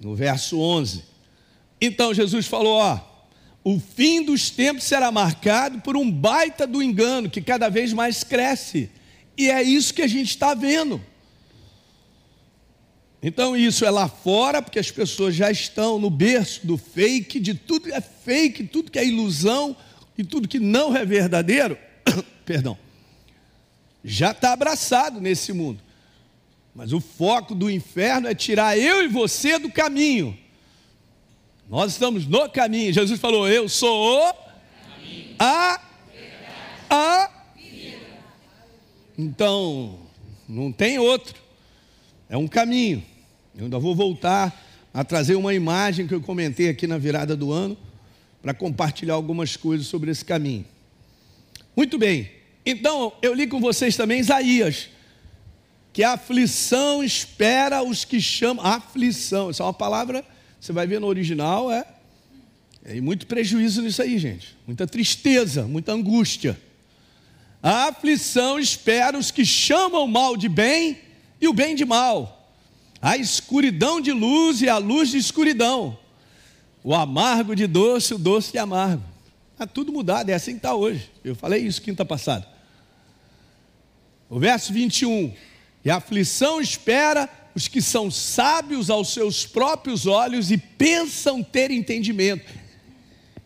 no 0.00 0.14
verso 0.14 0.58
11. 0.58 1.04
Então 1.80 2.14
Jesus 2.14 2.46
falou: 2.46 2.78
ó, 2.78 3.00
o 3.62 3.78
fim 3.78 4.24
dos 4.24 4.48
tempos 4.48 4.84
será 4.84 5.12
marcado 5.12 5.80
por 5.82 5.96
um 5.96 6.10
baita 6.10 6.66
do 6.66 6.82
engano 6.82 7.28
que 7.28 7.42
cada 7.42 7.68
vez 7.68 7.92
mais 7.92 8.24
cresce. 8.24 8.90
E 9.36 9.50
é 9.50 9.62
isso 9.62 9.92
que 9.92 10.02
a 10.02 10.06
gente 10.06 10.30
está 10.30 10.54
vendo. 10.54 11.00
Então 13.22 13.56
isso 13.56 13.84
é 13.84 13.90
lá 13.90 14.08
fora, 14.08 14.60
porque 14.60 14.80
as 14.80 14.90
pessoas 14.90 15.34
já 15.34 15.50
estão 15.50 15.98
no 15.98 16.10
berço 16.10 16.66
do 16.66 16.76
fake, 16.76 17.38
de 17.38 17.54
tudo 17.54 17.88
que 17.88 17.94
é 17.94 18.00
fake, 18.00 18.64
tudo 18.64 18.90
que 18.90 18.98
é 18.98 19.06
ilusão 19.06 19.76
e 20.18 20.24
tudo 20.24 20.48
que 20.48 20.58
não 20.58 20.96
é 20.96 21.04
verdadeiro, 21.04 21.78
perdão, 22.44 22.76
já 24.04 24.32
está 24.32 24.52
abraçado 24.52 25.20
nesse 25.20 25.52
mundo. 25.52 25.80
Mas 26.74 26.92
o 26.92 27.00
foco 27.00 27.54
do 27.54 27.70
inferno 27.70 28.26
é 28.26 28.34
tirar 28.34 28.76
eu 28.76 29.04
e 29.04 29.08
você 29.08 29.58
do 29.58 29.70
caminho. 29.70 30.36
Nós 31.68 31.92
estamos 31.92 32.26
no 32.26 32.48
caminho. 32.48 32.92
Jesus 32.92 33.20
falou: 33.20 33.48
Eu 33.48 33.68
sou 33.68 34.28
o 34.28 34.34
caminho. 34.34 35.36
a 35.38 35.80
a. 36.92 37.30
Então, 39.16 39.98
não 40.48 40.72
tem 40.72 40.98
outro. 40.98 41.40
É 42.28 42.36
um 42.36 42.48
caminho. 42.48 43.11
Eu 43.56 43.64
ainda 43.64 43.78
vou 43.78 43.94
voltar 43.94 44.58
a 44.94 45.04
trazer 45.04 45.36
uma 45.36 45.52
imagem 45.54 46.06
que 46.06 46.14
eu 46.14 46.20
comentei 46.20 46.68
aqui 46.68 46.86
na 46.86 46.98
virada 46.98 47.36
do 47.36 47.52
ano, 47.52 47.76
para 48.40 48.52
compartilhar 48.52 49.14
algumas 49.14 49.56
coisas 49.56 49.86
sobre 49.86 50.10
esse 50.10 50.24
caminho. 50.24 50.64
Muito 51.76 51.98
bem, 51.98 52.30
então 52.66 53.12
eu 53.22 53.32
li 53.32 53.46
com 53.46 53.60
vocês 53.60 53.96
também 53.96 54.20
Isaías, 54.20 54.88
que 55.92 56.02
a 56.02 56.12
aflição 56.12 57.04
espera 57.04 57.82
os 57.82 58.04
que 58.04 58.20
chamam. 58.20 58.64
Aflição, 58.64 59.50
essa 59.50 59.62
é 59.62 59.66
uma 59.66 59.72
palavra, 59.72 60.24
você 60.58 60.72
vai 60.72 60.86
ver 60.86 61.00
no 61.00 61.06
original, 61.06 61.70
é. 61.70 61.86
É 62.84 63.00
muito 63.00 63.28
prejuízo 63.28 63.80
nisso 63.80 64.02
aí, 64.02 64.18
gente. 64.18 64.56
Muita 64.66 64.88
tristeza, 64.88 65.62
muita 65.68 65.92
angústia. 65.92 66.58
A 67.62 67.88
aflição 67.88 68.58
espera 68.58 69.16
os 69.16 69.30
que 69.30 69.44
chamam 69.44 70.04
o 70.04 70.08
mal 70.08 70.36
de 70.36 70.48
bem 70.48 70.98
e 71.40 71.46
o 71.46 71.52
bem 71.52 71.76
de 71.76 71.84
mal 71.84 72.41
a 73.02 73.16
escuridão 73.16 74.00
de 74.00 74.12
luz 74.12 74.62
e 74.62 74.68
a 74.68 74.78
luz 74.78 75.10
de 75.10 75.18
escuridão, 75.18 75.98
o 76.84 76.94
amargo 76.94 77.56
de 77.56 77.66
doce, 77.66 78.14
o 78.14 78.18
doce 78.18 78.52
de 78.52 78.58
amargo. 78.58 79.02
Está 79.52 79.66
tudo 79.66 79.92
mudado, 79.92 80.30
é 80.30 80.34
assim 80.34 80.52
que 80.52 80.58
está 80.58 80.72
hoje. 80.72 81.10
Eu 81.24 81.34
falei 81.34 81.66
isso 81.66 81.82
quinta 81.82 82.04
passada. 82.04 82.46
O 84.30 84.38
verso 84.38 84.72
21. 84.72 85.34
E 85.84 85.90
a 85.90 85.96
aflição 85.96 86.60
espera 86.60 87.28
os 87.56 87.66
que 87.66 87.82
são 87.82 88.08
sábios 88.08 88.88
aos 88.88 89.12
seus 89.12 89.44
próprios 89.44 90.06
olhos 90.06 90.52
e 90.52 90.56
pensam 90.56 91.42
ter 91.42 91.72
entendimento. 91.72 92.52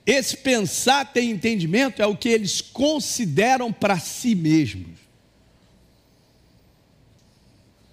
Esse 0.05 0.37
pensar 0.37 1.13
ter 1.13 1.23
entendimento 1.23 2.01
é 2.01 2.07
o 2.07 2.17
que 2.17 2.29
eles 2.29 2.61
consideram 2.61 3.73
para 3.73 3.99
si 3.99 4.35
mesmos. 4.35 5.06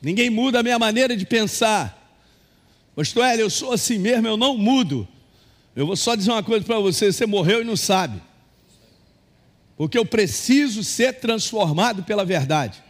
Ninguém 0.03 0.29
muda 0.29 0.59
a 0.59 0.63
minha 0.63 0.77
maneira 0.77 1.15
de 1.15 1.25
pensar. 1.25 1.97
Pastor 2.93 3.23
Hélio, 3.23 3.43
eu 3.43 3.49
sou 3.49 3.71
assim 3.71 3.97
mesmo, 3.97 4.27
eu 4.27 4.35
não 4.35 4.57
mudo. 4.57 5.07
Eu 5.73 5.87
vou 5.87 5.95
só 5.95 6.13
dizer 6.13 6.29
uma 6.29 6.43
coisa 6.43 6.65
para 6.65 6.77
você: 6.77 7.11
você 7.11 7.25
morreu 7.25 7.61
e 7.61 7.63
não 7.63 7.77
sabe. 7.77 8.21
Porque 9.77 9.97
eu 9.97 10.05
preciso 10.05 10.83
ser 10.83 11.13
transformado 11.13 12.03
pela 12.03 12.25
verdade. 12.25 12.83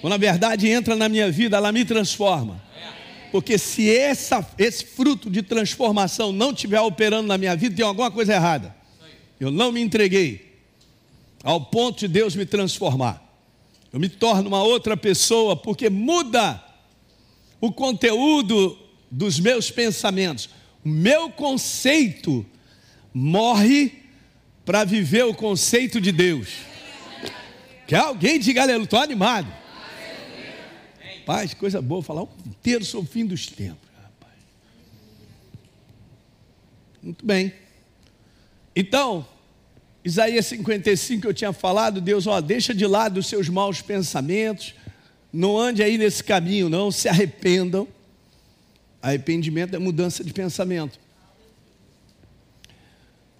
Quando 0.00 0.14
a 0.14 0.18
verdade 0.18 0.68
entra 0.68 0.96
na 0.96 1.08
minha 1.08 1.30
vida, 1.30 1.56
ela 1.56 1.70
me 1.70 1.84
transforma. 1.84 2.60
Porque 3.30 3.56
se 3.56 3.94
essa, 3.96 4.44
esse 4.58 4.84
fruto 4.84 5.30
de 5.30 5.42
transformação 5.42 6.32
não 6.32 6.50
estiver 6.50 6.80
operando 6.80 7.28
na 7.28 7.38
minha 7.38 7.54
vida, 7.54 7.76
tem 7.76 7.84
alguma 7.84 8.10
coisa 8.10 8.34
errada. 8.34 8.74
Eu 9.38 9.50
não 9.50 9.70
me 9.70 9.80
entreguei 9.80 10.58
ao 11.44 11.60
ponto 11.60 12.00
de 12.00 12.08
Deus 12.08 12.34
me 12.34 12.44
transformar. 12.44 13.27
Eu 13.92 13.98
me 13.98 14.08
torno 14.08 14.48
uma 14.48 14.62
outra 14.62 14.96
pessoa 14.96 15.56
porque 15.56 15.88
muda 15.88 16.62
o 17.60 17.72
conteúdo 17.72 18.78
dos 19.10 19.40
meus 19.40 19.70
pensamentos. 19.70 20.50
O 20.84 20.88
meu 20.88 21.30
conceito 21.30 22.44
morre 23.12 24.04
para 24.64 24.84
viver 24.84 25.24
o 25.24 25.34
conceito 25.34 26.00
de 26.00 26.12
Deus. 26.12 26.48
Que 27.86 27.94
alguém 27.94 28.38
diga 28.38 28.62
aleluia, 28.62 28.84
estou 28.84 29.00
animado. 29.00 29.50
Paz, 31.24 31.54
coisa 31.54 31.80
boa, 31.80 32.02
falar 32.02 32.22
o 32.22 32.28
inteiro 32.46 32.84
sobre 32.84 33.08
o 33.08 33.12
fim 33.12 33.24
dos 33.24 33.46
tempos. 33.46 33.88
Rapaz. 33.96 34.34
Muito 37.02 37.24
bem. 37.24 37.52
Então, 38.76 39.26
Isaías 40.04 40.46
55 40.46 41.26
eu 41.26 41.34
tinha 41.34 41.52
falado, 41.52 42.00
Deus, 42.00 42.26
ó, 42.26 42.40
deixa 42.40 42.74
de 42.74 42.86
lado 42.86 43.18
os 43.18 43.26
seus 43.26 43.48
maus 43.48 43.82
pensamentos, 43.82 44.74
não 45.32 45.58
ande 45.58 45.82
aí 45.82 45.98
nesse 45.98 46.22
caminho, 46.22 46.68
não, 46.68 46.90
se 46.90 47.08
arrependam. 47.08 47.86
Arrependimento 49.02 49.74
é 49.74 49.78
mudança 49.78 50.24
de 50.24 50.32
pensamento. 50.32 50.98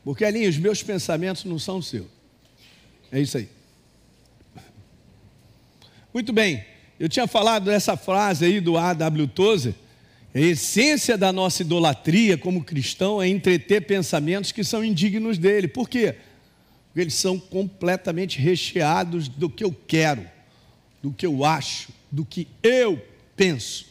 Porque 0.04 0.24
ali 0.24 0.46
os 0.46 0.56
meus 0.56 0.82
pensamentos 0.82 1.44
não 1.44 1.58
são 1.58 1.82
seus. 1.82 2.06
É 3.10 3.20
isso 3.20 3.38
aí. 3.38 3.48
Muito 6.12 6.32
bem, 6.32 6.64
eu 6.98 7.08
tinha 7.08 7.26
falado 7.26 7.66
dessa 7.66 7.96
frase 7.96 8.44
aí 8.44 8.60
do 8.60 8.76
A.W. 8.76 9.28
Tozer. 9.28 9.74
A 10.34 10.40
essência 10.40 11.16
da 11.16 11.32
nossa 11.32 11.62
idolatria 11.62 12.36
como 12.36 12.64
cristão 12.64 13.20
é 13.20 13.28
entreter 13.28 13.82
pensamentos 13.82 14.52
que 14.52 14.62
são 14.62 14.84
indignos 14.84 15.38
dele. 15.38 15.68
Por 15.68 15.88
quê? 15.88 16.16
Eles 17.00 17.14
são 17.14 17.38
completamente 17.38 18.38
recheados 18.38 19.28
do 19.28 19.48
que 19.48 19.62
eu 19.62 19.72
quero, 19.86 20.28
do 21.02 21.12
que 21.12 21.26
eu 21.26 21.44
acho, 21.44 21.92
do 22.10 22.24
que 22.24 22.48
eu 22.62 23.00
penso. 23.36 23.86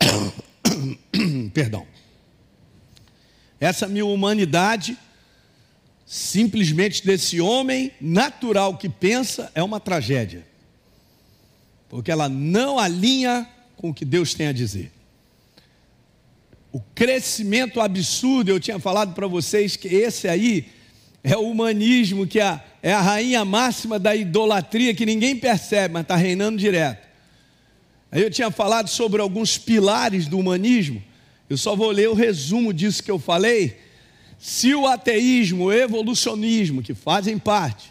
Perdão. 1.54 1.86
Essa 3.60 3.88
minha 3.88 4.06
humanidade, 4.06 4.96
simplesmente 6.06 7.04
desse 7.04 7.40
homem 7.40 7.92
natural 8.00 8.76
que 8.76 8.88
pensa, 8.88 9.50
é 9.54 9.62
uma 9.62 9.80
tragédia, 9.80 10.46
porque 11.88 12.10
ela 12.10 12.28
não 12.28 12.78
alinha 12.78 13.48
com 13.76 13.90
o 13.90 13.94
que 13.94 14.04
Deus 14.04 14.34
tem 14.34 14.46
a 14.46 14.52
dizer. 14.52 14.92
O 16.70 16.80
crescimento 16.94 17.80
absurdo, 17.80 18.50
eu 18.50 18.60
tinha 18.60 18.78
falado 18.78 19.14
para 19.14 19.26
vocês 19.26 19.74
que 19.74 19.88
esse 19.88 20.28
aí 20.28 20.77
é 21.28 21.36
o 21.36 21.42
humanismo, 21.42 22.26
que 22.26 22.40
é, 22.40 22.60
é 22.82 22.92
a 22.92 23.00
rainha 23.00 23.44
máxima 23.44 23.98
da 23.98 24.16
idolatria 24.16 24.94
que 24.94 25.04
ninguém 25.04 25.36
percebe, 25.36 25.92
mas 25.92 26.02
está 26.02 26.16
reinando 26.16 26.58
direto. 26.58 27.06
Aí 28.10 28.22
eu 28.22 28.30
tinha 28.30 28.50
falado 28.50 28.88
sobre 28.88 29.20
alguns 29.20 29.58
pilares 29.58 30.26
do 30.26 30.38
humanismo, 30.38 31.02
eu 31.50 31.56
só 31.56 31.76
vou 31.76 31.90
ler 31.90 32.08
o 32.08 32.14
resumo 32.14 32.72
disso 32.72 33.02
que 33.02 33.10
eu 33.10 33.18
falei. 33.18 33.78
Se 34.38 34.74
o 34.74 34.86
ateísmo, 34.86 35.64
o 35.64 35.72
evolucionismo, 35.72 36.82
que 36.82 36.94
fazem 36.94 37.38
parte, 37.38 37.90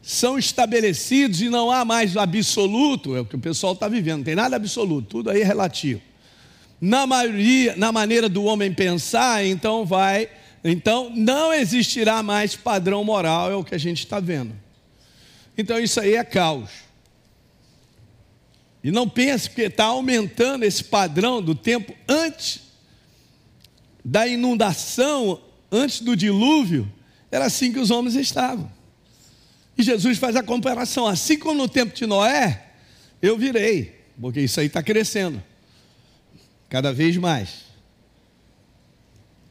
são 0.00 0.38
estabelecidos 0.38 1.40
e 1.40 1.48
não 1.48 1.70
há 1.70 1.84
mais 1.84 2.16
absoluto, 2.16 3.16
é 3.16 3.20
o 3.20 3.24
que 3.24 3.34
o 3.34 3.40
pessoal 3.40 3.72
está 3.72 3.88
vivendo, 3.88 4.18
não 4.18 4.24
tem 4.24 4.34
nada 4.34 4.56
absoluto, 4.56 5.08
tudo 5.08 5.30
aí 5.30 5.40
é 5.40 5.44
relativo. 5.44 6.00
Na 6.80 7.06
maioria, 7.06 7.74
na 7.76 7.90
maneira 7.90 8.28
do 8.28 8.44
homem 8.44 8.72
pensar, 8.72 9.44
então 9.44 9.84
vai, 9.84 10.28
então 10.70 11.10
não 11.14 11.52
existirá 11.52 12.22
mais 12.22 12.56
padrão 12.56 13.04
moral, 13.04 13.50
é 13.50 13.54
o 13.54 13.64
que 13.64 13.74
a 13.74 13.78
gente 13.78 14.00
está 14.00 14.18
vendo. 14.18 14.54
Então 15.56 15.78
isso 15.78 16.00
aí 16.00 16.14
é 16.14 16.24
caos. 16.24 16.70
E 18.82 18.90
não 18.90 19.08
pense 19.08 19.50
que 19.50 19.62
está 19.62 19.86
aumentando 19.86 20.64
esse 20.64 20.84
padrão 20.84 21.42
do 21.42 21.54
tempo 21.54 21.94
antes 22.08 22.60
da 24.04 24.26
inundação, 24.26 25.42
antes 25.72 26.00
do 26.00 26.16
dilúvio, 26.16 26.90
era 27.30 27.46
assim 27.46 27.72
que 27.72 27.80
os 27.80 27.90
homens 27.90 28.14
estavam. 28.14 28.70
E 29.76 29.82
Jesus 29.82 30.18
faz 30.18 30.36
a 30.36 30.42
comparação, 30.42 31.06
assim 31.06 31.38
como 31.38 31.54
no 31.54 31.68
tempo 31.68 31.94
de 31.94 32.06
Noé, 32.06 32.66
eu 33.20 33.36
virei, 33.36 34.00
porque 34.20 34.40
isso 34.40 34.60
aí 34.60 34.66
está 34.66 34.82
crescendo, 34.82 35.42
cada 36.68 36.92
vez 36.92 37.16
mais. 37.16 37.65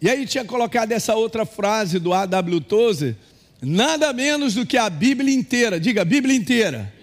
E 0.06 0.10
aí 0.10 0.24
tinha 0.28 0.46
colocado 0.46 0.92
essa 0.92 1.16
outra 1.16 1.48
frase 1.48 1.98
do 1.98 2.14
A.W. 2.14 2.62
Tozer, 2.62 3.16
nada 3.60 4.14
menos 4.14 4.54
do 4.54 4.64
que 4.64 4.78
a 4.78 4.88
Bíblia 4.88 5.34
inteira, 5.34 5.80
diga 5.80 6.06
Bíblia 6.06 6.36
inteira. 6.36 6.94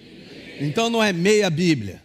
Então 0.61 0.89
não 0.89 1.03
é 1.03 1.13
meia 1.13 1.51
Bíblia. 1.51 2.01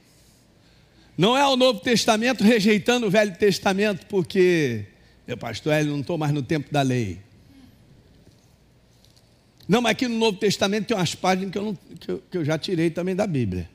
Não 1.16 1.38
é 1.38 1.46
o 1.46 1.56
Novo 1.56 1.82
Testamento 1.82 2.44
rejeitando 2.44 3.06
o 3.06 3.12
Velho 3.12 3.38
Testamento, 3.38 4.08
porque, 4.08 4.86
meu 5.28 5.38
pastor, 5.38 5.76
ele 5.76 5.92
não 5.92 6.00
estou 6.00 6.18
mais 6.18 6.34
no 6.34 6.42
tempo 6.42 6.74
da 6.74 6.82
lei. 6.82 7.20
Não, 9.68 9.84
mas 9.84 9.92
aqui 9.92 10.08
no 10.08 10.18
Novo 10.18 10.40
Testamento 10.40 10.88
tem 10.88 10.98
umas 10.98 11.14
páginas 11.14 11.52
que 11.52 11.60
eu, 11.60 11.64
não, 11.64 11.78
que 12.00 12.10
eu, 12.10 12.24
que 12.32 12.38
eu 12.40 12.44
já 12.44 12.58
tirei 12.58 12.90
também 12.90 13.16
da 13.16 13.28
Bíblia. 13.28 13.70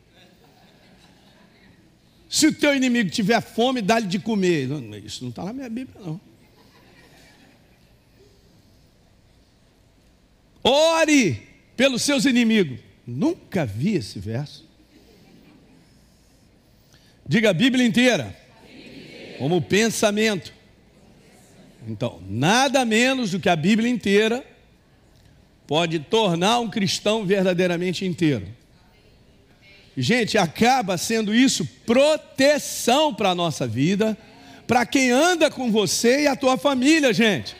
Se 2.28 2.48
o 2.48 2.52
teu 2.52 2.74
inimigo 2.74 3.10
tiver 3.10 3.40
fome, 3.40 3.80
dá-lhe 3.80 4.08
de 4.08 4.18
comer. 4.18 4.68
Isso 5.04 5.22
não 5.22 5.30
está 5.30 5.44
na 5.44 5.52
minha 5.52 5.68
Bíblia, 5.68 6.04
não. 6.04 6.31
Ore 10.62 11.42
pelos 11.76 12.02
seus 12.02 12.24
inimigos. 12.24 12.78
Nunca 13.06 13.66
vi 13.66 13.96
esse 13.96 14.18
verso. 14.18 14.64
Diga 17.26 17.50
a 17.50 17.54
Bíblia 17.54 17.86
inteira. 17.86 18.36
Como 19.38 19.60
pensamento. 19.60 20.52
Então, 21.88 22.20
nada 22.28 22.84
menos 22.84 23.32
do 23.32 23.40
que 23.40 23.48
a 23.48 23.56
Bíblia 23.56 23.90
inteira 23.90 24.44
pode 25.66 25.98
tornar 25.98 26.60
um 26.60 26.70
cristão 26.70 27.24
verdadeiramente 27.24 28.04
inteiro. 28.04 28.46
Gente, 29.96 30.38
acaba 30.38 30.96
sendo 30.96 31.34
isso 31.34 31.66
proteção 31.84 33.12
para 33.12 33.30
a 33.30 33.34
nossa 33.34 33.66
vida, 33.66 34.16
para 34.66 34.86
quem 34.86 35.10
anda 35.10 35.50
com 35.50 35.70
você 35.70 36.22
e 36.22 36.26
a 36.26 36.36
tua 36.36 36.56
família, 36.56 37.12
gente. 37.12 37.54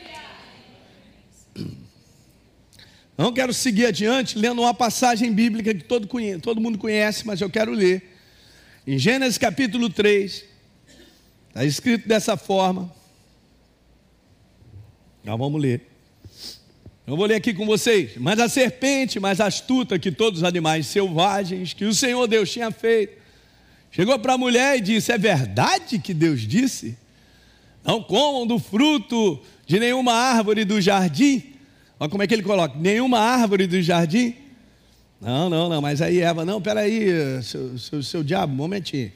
Não 3.17 3.31
quero 3.31 3.53
seguir 3.53 3.85
adiante 3.85 4.37
lendo 4.37 4.61
uma 4.61 4.73
passagem 4.73 5.31
bíblica 5.31 5.73
que 5.73 5.83
todo, 5.83 6.07
conhece, 6.07 6.39
todo 6.39 6.59
mundo 6.59 6.77
conhece, 6.77 7.25
mas 7.25 7.41
eu 7.41 7.49
quero 7.49 7.71
ler. 7.71 8.11
Em 8.85 8.97
Gênesis 8.97 9.37
capítulo 9.37 9.89
3, 9.89 10.43
está 11.49 11.63
escrito 11.63 12.07
dessa 12.07 12.35
forma. 12.35 12.93
Então 15.21 15.37
vamos 15.37 15.61
ler. 15.61 15.89
Eu 17.05 17.15
vou 17.15 17.25
ler 17.25 17.35
aqui 17.35 17.53
com 17.53 17.65
vocês. 17.65 18.17
Mas 18.17 18.39
a 18.39 18.49
serpente, 18.49 19.19
mais 19.19 19.39
astuta 19.39 19.99
que 19.99 20.11
todos 20.11 20.39
os 20.39 20.43
animais 20.43 20.87
selvagens 20.87 21.73
que 21.73 21.85
o 21.85 21.93
Senhor 21.93 22.27
Deus 22.27 22.51
tinha 22.51 22.71
feito, 22.71 23.21
chegou 23.91 24.17
para 24.19 24.33
a 24.33 24.37
mulher 24.37 24.77
e 24.77 24.81
disse: 24.81 25.11
É 25.11 25.17
verdade 25.17 25.99
que 25.99 26.13
Deus 26.13 26.41
disse? 26.41 26.97
Não 27.83 28.01
comam 28.01 28.47
do 28.47 28.57
fruto 28.57 29.39
de 29.65 29.79
nenhuma 29.79 30.13
árvore 30.13 30.65
do 30.65 30.81
jardim. 30.81 31.52
Olha 32.03 32.09
como 32.09 32.21
é 32.21 32.27
que 32.27 32.33
ele 32.33 32.43
coloca: 32.43 32.77
nenhuma 32.77 33.17
árvore 33.17 33.65
do 33.65 33.81
jardim. 33.81 34.35
Não, 35.21 35.49
não, 35.49 35.69
não, 35.69 35.81
mas 35.81 36.01
aí 36.01 36.19
Eva, 36.19 36.43
não, 36.43 36.61
peraí, 36.61 37.07
seu, 37.41 37.79
seu, 37.79 38.03
seu 38.03 38.21
diabo, 38.21 38.51
um 38.51 38.57
momentinho. 38.57 39.09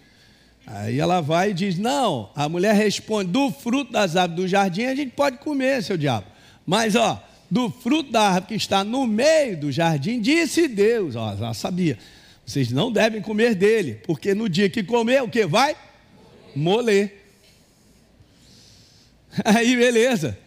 Aí 0.65 0.97
ela 0.97 1.19
vai 1.19 1.49
e 1.49 1.53
diz: 1.53 1.77
Não, 1.77 2.29
a 2.33 2.47
mulher 2.47 2.73
responde: 2.73 3.29
Do 3.29 3.51
fruto 3.51 3.91
das 3.91 4.15
árvores 4.15 4.41
do 4.41 4.47
jardim 4.47 4.85
a 4.85 4.95
gente 4.95 5.11
pode 5.11 5.37
comer, 5.39 5.83
seu 5.83 5.97
diabo. 5.97 6.27
Mas, 6.65 6.95
ó, 6.95 7.21
do 7.51 7.69
fruto 7.69 8.09
da 8.09 8.21
árvore 8.21 8.45
que 8.45 8.55
está 8.55 8.85
no 8.85 9.05
meio 9.05 9.59
do 9.59 9.69
jardim, 9.69 10.21
disse 10.21 10.69
Deus, 10.69 11.17
ó, 11.17 11.35
já 11.35 11.53
sabia, 11.53 11.99
vocês 12.45 12.71
não 12.71 12.89
devem 12.89 13.21
comer 13.21 13.53
dele, 13.53 13.95
porque 14.07 14.33
no 14.33 14.47
dia 14.47 14.69
que 14.69 14.81
comer, 14.81 15.21
o 15.21 15.27
que 15.27 15.45
vai? 15.45 15.75
Moler. 16.55 17.21
Aí, 19.43 19.75
beleza. 19.75 20.46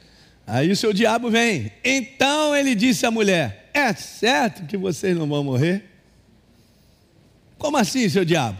Aí 0.50 0.68
o 0.68 0.74
seu 0.74 0.92
diabo 0.92 1.30
vem. 1.30 1.70
Então 1.84 2.56
ele 2.56 2.74
disse 2.74 3.06
à 3.06 3.10
mulher: 3.10 3.70
É 3.72 3.94
certo 3.94 4.66
que 4.66 4.76
vocês 4.76 5.16
não 5.16 5.28
vão 5.28 5.44
morrer? 5.44 5.84
Como 7.56 7.76
assim, 7.76 8.08
seu 8.08 8.24
diabo? 8.24 8.58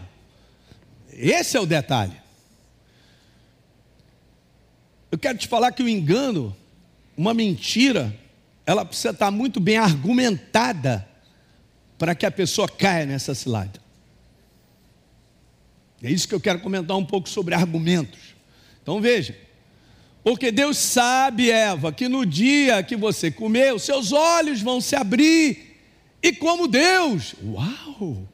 Esse 1.11 1.57
é 1.57 1.59
o 1.59 1.65
detalhe. 1.65 2.15
Eu 5.11 5.19
quero 5.19 5.37
te 5.37 5.49
falar 5.49 5.73
que 5.73 5.83
o 5.83 5.89
engano, 5.89 6.55
uma 7.17 7.33
mentira, 7.33 8.17
ela 8.65 8.85
precisa 8.85 9.09
estar 9.09 9.29
muito 9.29 9.59
bem 9.59 9.75
argumentada 9.75 11.05
para 11.97 12.15
que 12.15 12.25
a 12.25 12.31
pessoa 12.31 12.69
caia 12.69 13.05
nessa 13.05 13.35
cilada. 13.35 13.81
É 16.01 16.09
isso 16.09 16.25
que 16.25 16.33
eu 16.33 16.39
quero 16.39 16.61
comentar 16.61 16.95
um 16.95 17.05
pouco 17.05 17.27
sobre 17.27 17.53
argumentos. 17.53 18.33
Então 18.81 19.01
veja, 19.01 19.37
porque 20.23 20.51
Deus 20.51 20.77
sabe, 20.77 21.49
Eva, 21.49 21.91
que 21.91 22.07
no 22.07 22.25
dia 22.25 22.83
que 22.83 22.95
você 22.95 23.31
comer, 23.31 23.73
os 23.73 23.83
seus 23.83 24.11
olhos 24.11 24.61
vão 24.61 24.79
se 24.79 24.95
abrir, 24.95 25.79
e 26.21 26.31
como 26.31 26.67
Deus, 26.67 27.33
uau! 27.43 28.27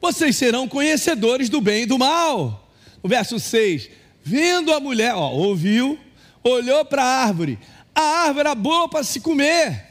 Vocês 0.00 0.36
serão 0.36 0.68
conhecedores 0.68 1.48
do 1.48 1.60
bem 1.60 1.82
e 1.82 1.86
do 1.86 1.98
mal. 1.98 2.68
O 3.02 3.08
verso 3.08 3.40
6: 3.40 3.90
Vendo 4.22 4.72
a 4.72 4.78
mulher, 4.78 5.14
ó, 5.14 5.30
ouviu, 5.30 5.98
olhou 6.44 6.84
para 6.84 7.02
a 7.02 7.24
árvore, 7.24 7.58
a 7.94 8.02
árvore 8.02 8.40
era 8.40 8.54
boa 8.54 8.88
para 8.88 9.02
se 9.02 9.20
comer. 9.20 9.86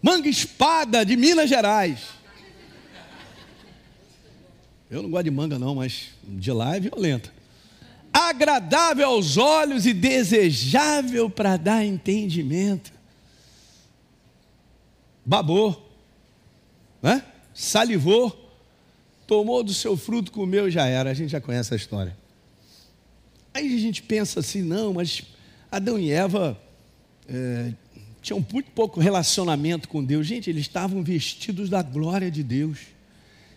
Manga 0.00 0.28
espada 0.28 1.04
de 1.04 1.16
Minas 1.16 1.48
Gerais. 1.50 2.18
Eu 4.90 5.02
não 5.02 5.10
gosto 5.10 5.24
de 5.24 5.30
manga, 5.30 5.58
não, 5.58 5.74
mas 5.74 6.10
de 6.22 6.50
lá 6.50 6.76
é 6.76 6.80
violenta. 6.80 7.30
Agradável 8.18 9.06
aos 9.06 9.36
olhos 9.36 9.86
e 9.86 9.92
desejável 9.92 11.30
para 11.30 11.56
dar 11.56 11.84
entendimento. 11.84 12.92
Babou, 15.24 15.92
né? 17.00 17.22
salivou, 17.54 18.56
tomou 19.26 19.62
do 19.62 19.74
seu 19.74 19.96
fruto, 19.96 20.32
comeu, 20.32 20.70
já 20.70 20.86
era. 20.86 21.10
A 21.10 21.14
gente 21.14 21.30
já 21.30 21.40
conhece 21.40 21.72
a 21.74 21.76
história. 21.76 22.16
Aí 23.54 23.74
a 23.74 23.78
gente 23.78 24.02
pensa 24.02 24.40
assim, 24.40 24.62
não, 24.62 24.94
mas 24.94 25.22
Adão 25.70 25.98
e 25.98 26.10
Eva 26.10 26.58
é, 27.28 27.72
tinham 28.22 28.44
muito 28.52 28.70
pouco 28.70 29.00
relacionamento 29.00 29.88
com 29.88 30.04
Deus. 30.04 30.26
Gente, 30.26 30.48
eles 30.48 30.62
estavam 30.62 31.02
vestidos 31.02 31.68
da 31.68 31.82
glória 31.82 32.30
de 32.30 32.42
Deus. 32.42 32.78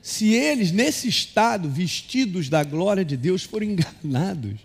Se 0.01 0.33
eles, 0.33 0.71
nesse 0.71 1.07
estado, 1.07 1.69
vestidos 1.69 2.49
da 2.49 2.63
glória 2.63 3.05
de 3.05 3.15
Deus, 3.15 3.43
forem 3.43 3.71
enganados, 3.71 4.59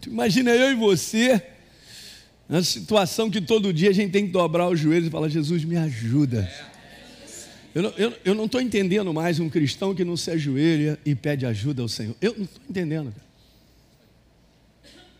tu 0.00 0.08
imagina 0.08 0.50
eu 0.50 0.72
e 0.72 0.74
você, 0.74 1.40
na 2.48 2.62
situação 2.62 3.30
que 3.30 3.40
todo 3.40 3.72
dia 3.72 3.90
a 3.90 3.94
gente 3.94 4.10
tem 4.10 4.26
que 4.26 4.32
dobrar 4.32 4.68
os 4.68 4.80
joelhos 4.80 5.06
e 5.06 5.10
falar: 5.10 5.28
Jesus, 5.28 5.64
me 5.64 5.76
ajuda. 5.76 6.50
Eu 8.24 8.34
não 8.34 8.44
estou 8.44 8.60
entendendo 8.60 9.14
mais 9.14 9.40
um 9.40 9.48
cristão 9.48 9.94
que 9.94 10.04
não 10.04 10.16
se 10.16 10.30
ajoelha 10.30 10.98
e 11.06 11.14
pede 11.14 11.46
ajuda 11.46 11.80
ao 11.80 11.88
Senhor. 11.88 12.14
Eu 12.20 12.34
não 12.36 12.44
estou 12.44 12.62
entendendo. 12.68 13.14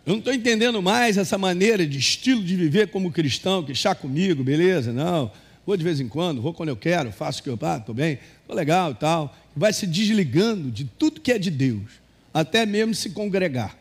Eu 0.05 0.13
não 0.15 0.19
estou 0.19 0.35
entendendo 0.35 0.83
mais 0.83 1.17
essa 1.17 1.39
maneira 1.39 1.87
de 1.87 1.97
estilo 1.97 2.43
de 2.43 2.57
viver 2.57 2.89
como 2.89 3.13
cristão, 3.13 3.63
que 3.63 3.73
chá 3.73 3.95
comigo, 3.95 4.43
beleza? 4.43 4.93
Não, 4.93 5.31
vou 5.65 5.77
de 5.77 5.85
vez 5.85 6.01
em 6.01 6.09
quando, 6.09 6.43
vou 6.43 6.53
quando 6.53 6.71
eu 6.71 6.77
quero, 6.77 7.13
faço 7.13 7.41
o 7.41 7.43
que 7.45 7.49
eu 7.49 7.59
ah, 7.63 7.77
estou 7.79 7.95
bem, 7.95 8.19
estou 8.53 8.55
legal 8.55 8.93
e 8.93 8.95
tal. 8.95 9.37
Vai 9.57 9.73
se 9.73 9.87
desligando 9.87 10.71
de 10.71 10.85
tudo 10.85 11.21
que 11.21 11.33
é 11.33 11.39
de 11.39 11.51
Deus, 11.51 11.91
até 12.33 12.65
mesmo 12.65 12.95
se 12.95 13.11
congregar. 13.11 13.77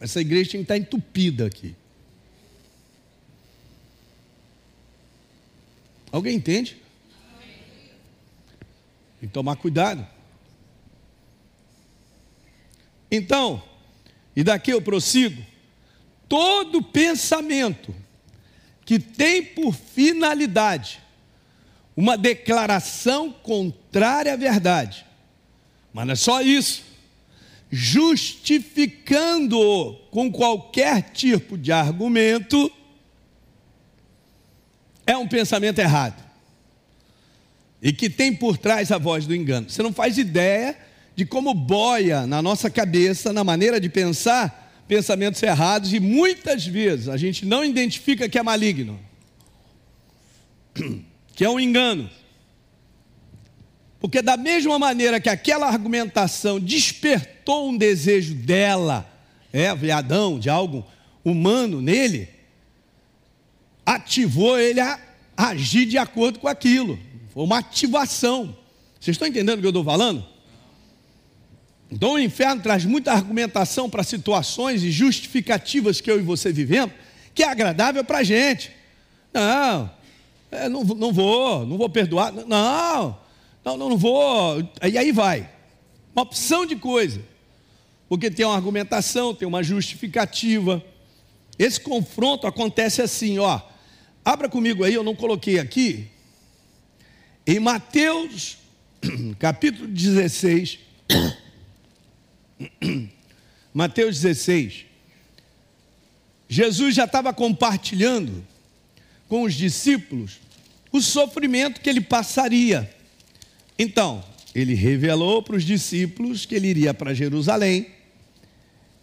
Essa 0.00 0.20
igreja 0.20 0.52
tem 0.52 0.60
que 0.60 0.64
estar 0.64 0.76
entupida 0.76 1.46
aqui. 1.46 1.74
Alguém 6.10 6.36
entende? 6.36 6.76
Tem 9.20 9.28
que 9.28 9.34
tomar 9.34 9.56
cuidado. 9.56 10.06
Então, 13.10 13.62
e 14.34 14.42
daqui 14.42 14.72
eu 14.72 14.82
prossigo, 14.82 15.44
todo 16.28 16.82
pensamento 16.82 17.94
que 18.84 18.98
tem 18.98 19.42
por 19.42 19.72
finalidade 19.72 21.03
uma 21.96 22.18
declaração 22.18 23.30
contrária 23.30 24.32
à 24.32 24.36
verdade, 24.36 25.06
mas 25.92 26.06
não 26.06 26.12
é 26.12 26.16
só 26.16 26.42
isso, 26.42 26.82
justificando-o 27.70 29.94
com 30.10 30.30
qualquer 30.30 31.10
tipo 31.12 31.58
de 31.58 31.72
argumento, 31.72 32.70
é 35.06 35.16
um 35.16 35.28
pensamento 35.28 35.78
errado. 35.78 36.22
E 37.82 37.92
que 37.92 38.08
tem 38.08 38.34
por 38.34 38.56
trás 38.56 38.90
a 38.90 38.96
voz 38.96 39.26
do 39.26 39.34
engano. 39.34 39.68
Você 39.68 39.82
não 39.82 39.92
faz 39.92 40.16
ideia 40.16 40.74
de 41.14 41.26
como 41.26 41.52
boia 41.52 42.26
na 42.26 42.40
nossa 42.40 42.70
cabeça, 42.70 43.32
na 43.32 43.44
maneira 43.44 43.80
de 43.80 43.88
pensar, 43.88 44.64
pensamentos 44.88 45.42
errados 45.42 45.92
e 45.92 46.00
muitas 46.00 46.66
vezes 46.66 47.08
a 47.08 47.16
gente 47.16 47.46
não 47.46 47.64
identifica 47.64 48.28
que 48.28 48.38
é 48.38 48.42
maligno, 48.42 48.98
que 51.34 51.44
é 51.44 51.50
um 51.50 51.58
engano. 51.58 52.08
Porque, 54.00 54.20
da 54.20 54.36
mesma 54.36 54.78
maneira 54.78 55.18
que 55.18 55.28
aquela 55.28 55.66
argumentação 55.66 56.60
despertou 56.60 57.70
um 57.70 57.76
desejo 57.76 58.34
dela, 58.34 59.10
é, 59.52 59.74
de 59.74 59.90
Adão, 59.90 60.38
de 60.38 60.50
algo 60.50 60.84
humano 61.24 61.80
nele, 61.80 62.28
ativou 63.86 64.58
ele 64.58 64.80
a 64.80 65.00
agir 65.36 65.86
de 65.86 65.96
acordo 65.96 66.38
com 66.38 66.48
aquilo. 66.48 66.98
Foi 67.32 67.44
uma 67.44 67.58
ativação. 67.58 68.56
Vocês 69.00 69.14
estão 69.14 69.26
entendendo 69.26 69.58
o 69.58 69.60
que 69.60 69.66
eu 69.66 69.70
estou 69.70 69.84
falando? 69.84 70.24
Então 71.90 72.12
o 72.12 72.18
inferno 72.18 72.62
traz 72.62 72.84
muita 72.84 73.12
argumentação 73.12 73.88
para 73.88 74.02
situações 74.02 74.82
e 74.82 74.90
justificativas 74.90 76.00
que 76.00 76.10
eu 76.10 76.18
e 76.18 76.22
você 76.22 76.52
vivemos, 76.52 76.94
que 77.34 77.42
é 77.42 77.48
agradável 77.48 78.04
para 78.04 78.18
a 78.18 78.24
gente. 78.24 78.70
Não, 79.32 79.90
é, 80.54 80.68
não, 80.68 80.84
não 80.84 81.12
vou, 81.12 81.66
não 81.66 81.76
vou 81.76 81.88
perdoar. 81.88 82.32
Não, 82.32 83.18
não, 83.64 83.76
não, 83.76 83.96
vou. 83.96 84.60
E 84.82 84.96
aí 84.96 85.10
vai. 85.10 85.50
Uma 86.14 86.22
opção 86.22 86.64
de 86.64 86.76
coisa. 86.76 87.20
Porque 88.08 88.30
tem 88.30 88.46
uma 88.46 88.54
argumentação, 88.54 89.34
tem 89.34 89.48
uma 89.48 89.62
justificativa. 89.62 90.84
Esse 91.58 91.80
confronto 91.80 92.46
acontece 92.46 93.02
assim, 93.02 93.38
ó. 93.38 93.60
Abra 94.24 94.48
comigo 94.48 94.84
aí, 94.84 94.94
eu 94.94 95.02
não 95.02 95.14
coloquei 95.14 95.58
aqui. 95.58 96.08
Em 97.46 97.58
Mateus, 97.58 98.58
capítulo 99.38 99.88
16. 99.88 100.78
Mateus 103.74 104.20
16. 104.20 104.86
Jesus 106.48 106.94
já 106.94 107.04
estava 107.04 107.32
compartilhando 107.32 108.46
com 109.28 109.42
os 109.42 109.54
discípulos 109.54 110.43
o 110.94 111.02
sofrimento 111.02 111.80
que 111.80 111.90
ele 111.90 112.00
passaria. 112.00 112.88
Então, 113.76 114.22
ele 114.54 114.74
revelou 114.74 115.42
para 115.42 115.56
os 115.56 115.64
discípulos 115.64 116.46
que 116.46 116.54
ele 116.54 116.68
iria 116.68 116.94
para 116.94 117.12
Jerusalém, 117.12 117.88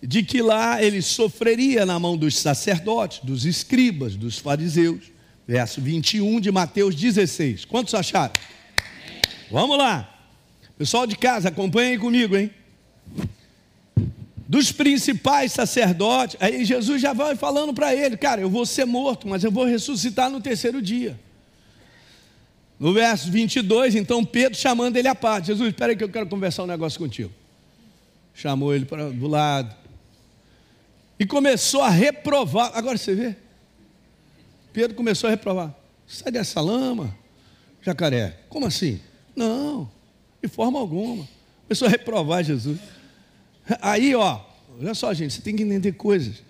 de 0.02 0.24
que 0.24 0.42
lá 0.42 0.82
ele 0.82 1.02
sofreria 1.02 1.86
na 1.86 2.00
mão 2.00 2.16
dos 2.16 2.38
sacerdotes, 2.38 3.20
dos 3.24 3.44
escribas, 3.44 4.16
dos 4.16 4.40
fariseus. 4.40 5.12
Verso 5.46 5.82
21 5.82 6.40
de 6.40 6.50
Mateus 6.50 6.96
16. 6.96 7.66
Quantos 7.66 7.94
acharam? 7.94 8.32
Vamos 9.52 9.78
lá. 9.78 10.10
Pessoal 10.78 11.06
de 11.06 11.18
casa, 11.18 11.50
acompanhem 11.50 12.00
comigo, 12.00 12.38
hein? 12.38 12.50
dos 14.48 14.72
principais 14.72 15.52
sacerdotes. 15.52 16.38
Aí 16.40 16.64
Jesus 16.64 17.02
já 17.02 17.12
vai 17.12 17.36
falando 17.36 17.74
para 17.74 17.94
ele: 17.94 18.16
Cara, 18.16 18.40
eu 18.40 18.50
vou 18.50 18.66
ser 18.66 18.86
morto, 18.86 19.28
mas 19.28 19.44
eu 19.44 19.52
vou 19.52 19.66
ressuscitar 19.66 20.30
no 20.30 20.40
terceiro 20.40 20.82
dia. 20.82 21.20
No 22.82 22.94
verso 22.94 23.30
22, 23.30 23.94
então 23.94 24.26
Pedro 24.26 24.58
chamando 24.58 24.98
ele 24.98 25.08
à 25.08 25.14
parte: 25.14 25.48
Jesus, 25.48 25.70
espera 25.70 25.92
aí 25.92 25.96
que 25.96 26.04
eu 26.04 26.10
quero 26.10 26.26
conversar 26.26 26.64
um 26.64 26.66
negócio 26.66 26.98
contigo. 26.98 27.32
Chamou 28.34 28.74
ele 28.74 28.86
para 28.86 29.12
do 29.12 29.28
lado 29.28 29.76
e 31.20 31.24
começou 31.28 31.84
a 31.84 31.90
reprovar. 31.90 32.72
Agora 32.74 32.98
você 32.98 33.14
vê? 33.14 33.36
Pedro 34.74 34.98
começou 34.98 35.28
a 35.28 35.30
reprovar: 35.30 35.76
Sai 36.08 36.32
dessa 36.32 36.60
lama, 36.60 37.16
jacaré. 37.84 38.40
Como 38.50 38.66
assim? 38.66 39.00
Não, 39.36 39.88
de 40.42 40.50
forma 40.50 40.80
alguma. 40.80 41.28
Começou 41.68 41.88
a 41.88 41.92
reprovar 41.92 42.44
Jesus. 42.44 42.80
Aí, 43.80 44.16
ó, 44.16 44.42
olha 44.80 44.96
só, 44.96 45.14
gente, 45.14 45.36
você 45.36 45.42
tem 45.44 45.56
que 45.56 45.62
entender 45.62 45.92
coisas. 45.92 46.42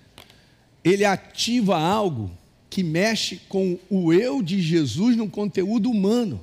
Ele 0.81 1.03
ativa 1.03 1.77
algo 1.77 2.31
que 2.71 2.83
mexe 2.83 3.41
com 3.49 3.77
o 3.89 4.13
eu 4.13 4.41
de 4.41 4.61
Jesus 4.61 5.17
no 5.17 5.29
conteúdo 5.29 5.91
humano. 5.91 6.39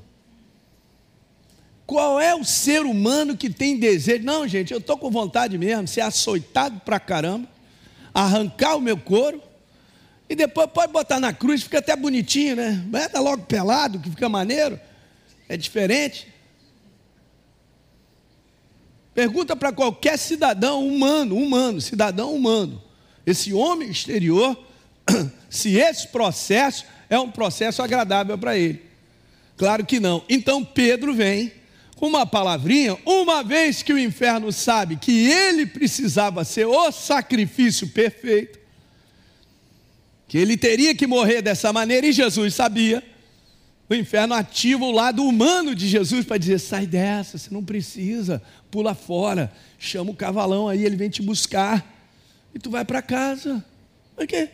Qual 1.86 2.20
é 2.20 2.34
o 2.34 2.44
ser 2.44 2.82
humano 2.82 3.34
que 3.34 3.48
tem 3.48 3.78
desejo? 3.78 4.22
Não, 4.22 4.46
gente, 4.46 4.70
eu 4.70 4.78
estou 4.78 4.98
com 4.98 5.10
vontade 5.10 5.56
mesmo 5.56 5.88
ser 5.88 6.02
açoitado 6.02 6.80
pra 6.80 7.00
caramba, 7.00 7.48
arrancar 8.12 8.76
o 8.76 8.80
meu 8.80 8.98
couro, 8.98 9.42
e 10.28 10.36
depois 10.36 10.68
pode 10.70 10.92
botar 10.92 11.18
na 11.18 11.32
cruz, 11.32 11.62
fica 11.62 11.78
até 11.78 11.96
bonitinho, 11.96 12.56
né? 12.56 12.72
Bota 12.86 13.18
logo 13.20 13.44
pelado, 13.44 13.98
que 13.98 14.10
fica 14.10 14.28
maneiro. 14.28 14.78
É 15.48 15.56
diferente. 15.56 16.28
Pergunta 19.14 19.56
para 19.56 19.72
qualquer 19.72 20.18
cidadão 20.18 20.86
humano, 20.86 21.38
humano, 21.38 21.80
cidadão 21.80 22.34
humano, 22.34 22.82
esse 23.24 23.54
homem 23.54 23.88
exterior, 23.88 24.62
se 25.48 25.76
esse 25.76 26.08
processo 26.08 26.84
é 27.08 27.18
um 27.18 27.30
processo 27.30 27.82
agradável 27.82 28.36
para 28.36 28.56
ele. 28.56 28.82
Claro 29.56 29.84
que 29.84 29.98
não. 29.98 30.24
Então 30.28 30.64
Pedro 30.64 31.14
vem 31.14 31.52
com 31.96 32.06
uma 32.06 32.24
palavrinha, 32.24 32.96
uma 33.04 33.42
vez 33.42 33.82
que 33.82 33.92
o 33.92 33.98
inferno 33.98 34.52
sabe 34.52 34.96
que 34.96 35.28
ele 35.30 35.66
precisava 35.66 36.44
ser 36.44 36.64
o 36.64 36.92
sacrifício 36.92 37.88
perfeito, 37.88 38.58
que 40.28 40.38
ele 40.38 40.56
teria 40.56 40.94
que 40.94 41.08
morrer 41.08 41.42
dessa 41.42 41.72
maneira, 41.72 42.06
e 42.06 42.12
Jesus 42.12 42.54
sabia 42.54 43.02
o 43.90 43.94
inferno 43.94 44.34
ativa 44.34 44.84
o 44.84 44.92
lado 44.92 45.24
humano 45.24 45.74
de 45.74 45.88
Jesus 45.88 46.24
para 46.24 46.38
dizer: 46.38 46.60
sai 46.60 46.86
dessa, 46.86 47.36
você 47.36 47.52
não 47.52 47.64
precisa, 47.64 48.40
pula 48.70 48.94
fora, 48.94 49.52
chama 49.76 50.12
o 50.12 50.16
cavalão 50.16 50.68
aí, 50.68 50.84
ele 50.84 50.96
vem 50.96 51.10
te 51.10 51.22
buscar, 51.22 51.84
e 52.54 52.60
tu 52.60 52.70
vai 52.70 52.84
para 52.84 53.02
casa. 53.02 53.64
Por 54.14 54.26
quê? 54.26 54.50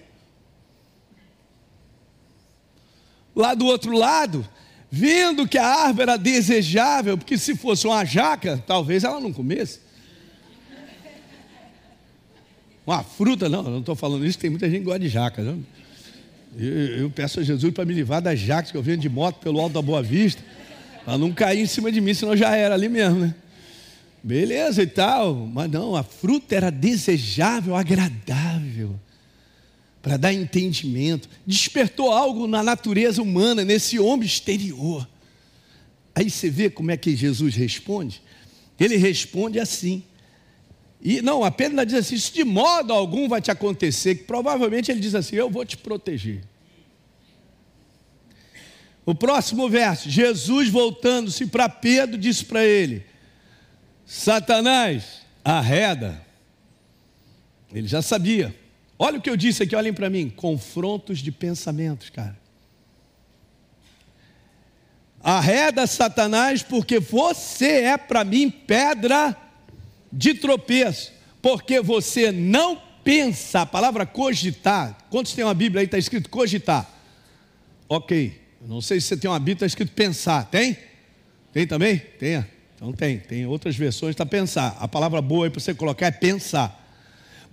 Lá 3.35 3.55
do 3.55 3.66
outro 3.66 3.97
lado, 3.97 4.47
vendo 4.90 5.49
que 5.49 5.59
a 5.59 5.66
árvore 5.66 6.03
era 6.03 6.16
desejável, 6.16 7.18
porque 7.18 7.37
se 7.37 7.57
fosse 7.57 7.87
uma 7.87 8.05
jaca, 8.05 8.62
talvez 8.66 9.03
ela 9.05 9.20
não 9.20 9.33
comesse. 9.33 9.81
Uma 12.87 13.03
fruta, 13.03 13.49
não, 13.49 13.64
eu 13.64 13.70
não 13.70 13.81
estou 13.81 13.97
falando 13.97 14.27
isso, 14.27 14.38
tem 14.38 14.51
muita 14.51 14.68
gente 14.68 14.81
que 14.81 14.85
gosta 14.85 15.01
de 15.01 15.09
jaca. 15.09 15.42
Não? 15.42 15.64
Eu, 16.57 16.99
eu 16.99 17.11
peço 17.11 17.40
a 17.40 17.42
Jesus 17.42 17.73
para 17.73 17.85
me 17.85 17.94
livrar 17.94 18.23
das 18.23 18.38
jacas 18.38 18.70
que 18.70 18.77
eu 18.77 18.83
venho 18.83 18.99
de 18.99 19.09
moto 19.09 19.40
pelo 19.40 19.59
alto 19.59 19.73
da 19.73 19.83
Boa 19.83 20.03
Vista, 20.03 20.42
para 21.05 21.18
não 21.18 21.33
cair 21.33 21.61
em 21.61 21.66
cima 21.66 21.90
de 21.90 22.01
mim, 22.01 22.14
senão 22.14 22.37
já 22.37 22.55
era 22.55 22.75
ali 22.75 22.88
mesmo, 22.88 23.20
né? 23.20 23.35
Beleza 24.23 24.83
e 24.83 24.87
tal, 24.87 25.35
mas 25.35 25.70
não, 25.70 25.97
a 25.97 26.03
fruta 26.03 26.55
era 26.55 26.70
desejável, 26.70 27.75
agradável, 27.75 28.43
para 30.05 30.19
dar 30.19 30.35
entendimento, 30.35 31.31
despertou 31.47 32.12
algo 32.12 32.47
na 32.47 32.62
natureza 32.62 33.23
humana, 33.23 33.64
nesse 33.64 33.99
homem 33.99 34.27
exterior. 34.27 35.09
Aí 36.14 36.29
você 36.29 36.51
vê 36.51 36.69
como 36.69 36.90
é 36.90 36.97
que 36.99 37.17
Jesus 37.17 37.55
responde? 37.55 38.21
Ele 38.79 38.97
responde 38.97 39.59
assim. 39.59 40.05
E 41.01 41.23
não, 41.23 41.43
apenas 41.43 41.87
diz 41.87 41.95
assim: 41.95 42.17
Isso 42.17 42.35
de 42.35 42.45
modo 42.45 42.93
algum 42.93 43.31
vai 43.31 43.40
te 43.40 43.51
acontecer, 43.51 44.17
que 44.17 44.25
provavelmente 44.25 44.90
ele 44.90 45.01
diz 45.01 45.14
assim: 45.14 45.37
Eu 45.37 45.49
vou 45.49 45.64
te 45.64 45.79
proteger. 45.79 46.45
O 49.07 49.14
próximo 49.14 49.71
verso, 49.71 50.11
Jesus 50.11 50.69
voltando-se 50.69 51.47
para 51.47 51.67
Pedro, 51.67 52.19
disse 52.19 52.45
para 52.45 52.62
ele: 52.62 53.07
Satanás, 54.05 55.23
arreda. 55.43 56.23
Ele 57.73 57.88
já 57.88 58.03
sabia. 58.03 58.63
Olha 58.98 59.18
o 59.18 59.20
que 59.20 59.28
eu 59.28 59.37
disse 59.37 59.62
aqui, 59.62 59.74
olhem 59.74 59.92
para 59.92 60.09
mim: 60.09 60.28
confrontos 60.30 61.18
de 61.18 61.33
pensamentos, 61.33 62.11
cara. 62.11 62.38
Arreda 65.22 65.87
Satanás, 65.87 66.62
porque 66.62 67.00
você 67.00 67.83
é 67.85 67.96
para 67.96 68.24
mim 68.24 68.50
pedra 68.50 69.35
de 70.12 70.35
tropeço, 70.35 71.12
porque 71.40 71.80
você 71.80 72.30
não 72.30 72.80
pensa, 73.02 73.62
a 73.62 73.66
palavra 73.66 74.04
cogitar, 74.07 74.96
quantos 75.11 75.33
tem 75.33 75.44
uma 75.44 75.54
Bíblia 75.54 75.80
aí, 75.80 75.87
está 75.87 75.98
escrito 75.98 76.28
cogitar? 76.28 76.90
Ok, 77.88 78.40
Não 78.66 78.80
sei 78.80 79.00
se 79.00 79.09
você 79.09 79.16
tem 79.16 79.30
uma 79.30 79.38
Bíblia 79.38 79.54
está 79.54 79.66
escrito 79.66 79.92
pensar, 79.92 80.44
tem? 80.46 80.76
Tem 81.52 81.66
também? 81.66 81.98
Tem. 81.98 82.44
Então 82.74 82.92
tem, 82.92 83.18
tem 83.18 83.46
outras 83.46 83.76
versões 83.76 84.14
para 84.14 84.26
pensar. 84.26 84.76
A 84.80 84.88
palavra 84.88 85.22
boa 85.22 85.46
aí 85.46 85.50
para 85.50 85.61
você 85.61 85.74
colocar 85.74 86.07
é 86.07 86.11
pensar. 86.11 86.84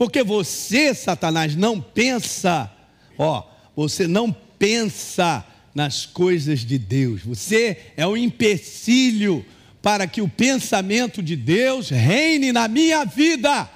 Porque 0.01 0.23
você, 0.23 0.95
Satanás, 0.95 1.55
não 1.55 1.79
pensa, 1.79 2.71
ó, 3.19 3.43
você 3.75 4.07
não 4.07 4.35
pensa 4.57 5.45
nas 5.75 6.07
coisas 6.07 6.61
de 6.61 6.79
Deus. 6.79 7.21
Você 7.21 7.77
é 7.95 8.07
um 8.07 8.17
empecilho 8.17 9.45
para 9.79 10.07
que 10.07 10.19
o 10.19 10.27
pensamento 10.27 11.21
de 11.21 11.35
Deus 11.35 11.89
reine 11.91 12.51
na 12.51 12.67
minha 12.67 13.05
vida. 13.05 13.69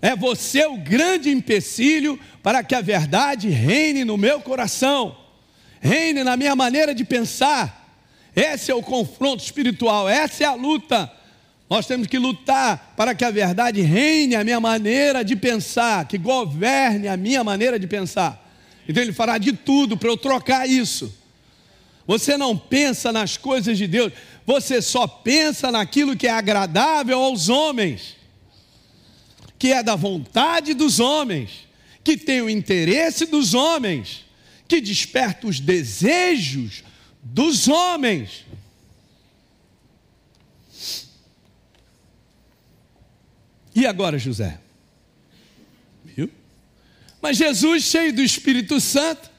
É 0.00 0.14
você 0.14 0.64
o 0.64 0.76
grande 0.76 1.30
empecilho 1.30 2.16
para 2.44 2.62
que 2.62 2.76
a 2.76 2.80
verdade 2.80 3.48
reine 3.48 4.04
no 4.04 4.16
meu 4.16 4.40
coração, 4.40 5.18
reine 5.80 6.22
na 6.22 6.36
minha 6.36 6.54
maneira 6.54 6.94
de 6.94 7.04
pensar. 7.04 8.00
Esse 8.36 8.70
é 8.70 8.74
o 8.76 8.82
confronto 8.82 9.42
espiritual, 9.42 10.08
essa 10.08 10.44
é 10.44 10.46
a 10.46 10.54
luta. 10.54 11.15
Nós 11.68 11.86
temos 11.86 12.06
que 12.06 12.18
lutar 12.18 12.94
para 12.96 13.14
que 13.14 13.24
a 13.24 13.30
verdade 13.30 13.80
reine 13.80 14.36
a 14.36 14.44
minha 14.44 14.60
maneira 14.60 15.24
de 15.24 15.34
pensar, 15.34 16.06
que 16.06 16.16
governe 16.16 17.08
a 17.08 17.16
minha 17.16 17.42
maneira 17.42 17.78
de 17.78 17.86
pensar. 17.86 18.42
Então 18.88 19.02
ele 19.02 19.12
fará 19.12 19.36
de 19.36 19.52
tudo 19.52 19.96
para 19.96 20.08
eu 20.08 20.16
trocar 20.16 20.68
isso. 20.68 21.12
Você 22.06 22.36
não 22.36 22.56
pensa 22.56 23.10
nas 23.12 23.36
coisas 23.36 23.76
de 23.76 23.86
Deus, 23.86 24.12
você 24.46 24.80
só 24.80 25.08
pensa 25.08 25.72
naquilo 25.72 26.16
que 26.16 26.28
é 26.28 26.30
agradável 26.30 27.18
aos 27.18 27.48
homens 27.48 28.16
que 29.58 29.72
é 29.72 29.82
da 29.82 29.96
vontade 29.96 30.74
dos 30.74 31.00
homens, 31.00 31.66
que 32.04 32.16
tem 32.16 32.40
o 32.40 32.50
interesse 32.50 33.26
dos 33.26 33.54
homens, 33.54 34.24
que 34.68 34.80
desperta 34.80 35.46
os 35.46 35.60
desejos 35.60 36.84
dos 37.22 37.68
homens. 37.68 38.45
E 43.76 43.84
agora, 43.84 44.18
José? 44.18 44.58
Viu? 46.02 46.30
Mas 47.20 47.36
Jesus, 47.36 47.82
cheio 47.84 48.10
do 48.10 48.22
Espírito 48.22 48.80
Santo 48.80 49.30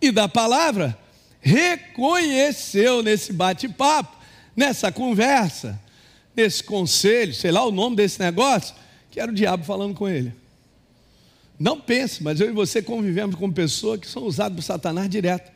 e 0.00 0.10
da 0.10 0.26
palavra, 0.26 0.98
reconheceu 1.38 3.02
nesse 3.02 3.30
bate-papo, 3.30 4.16
nessa 4.56 4.90
conversa, 4.90 5.78
nesse 6.34 6.64
conselho, 6.64 7.34
sei 7.34 7.52
lá 7.52 7.62
o 7.62 7.70
nome 7.70 7.94
desse 7.94 8.18
negócio, 8.18 8.74
que 9.10 9.20
era 9.20 9.30
o 9.30 9.34
diabo 9.34 9.64
falando 9.64 9.94
com 9.94 10.08
ele. 10.08 10.34
Não 11.60 11.78
pense, 11.78 12.22
mas 12.22 12.40
eu 12.40 12.48
e 12.48 12.52
você 12.52 12.80
convivemos 12.80 13.36
com 13.36 13.52
pessoas 13.52 14.00
que 14.00 14.06
são 14.06 14.22
usadas 14.22 14.56
por 14.56 14.62
Satanás 14.62 15.10
direto. 15.10 15.52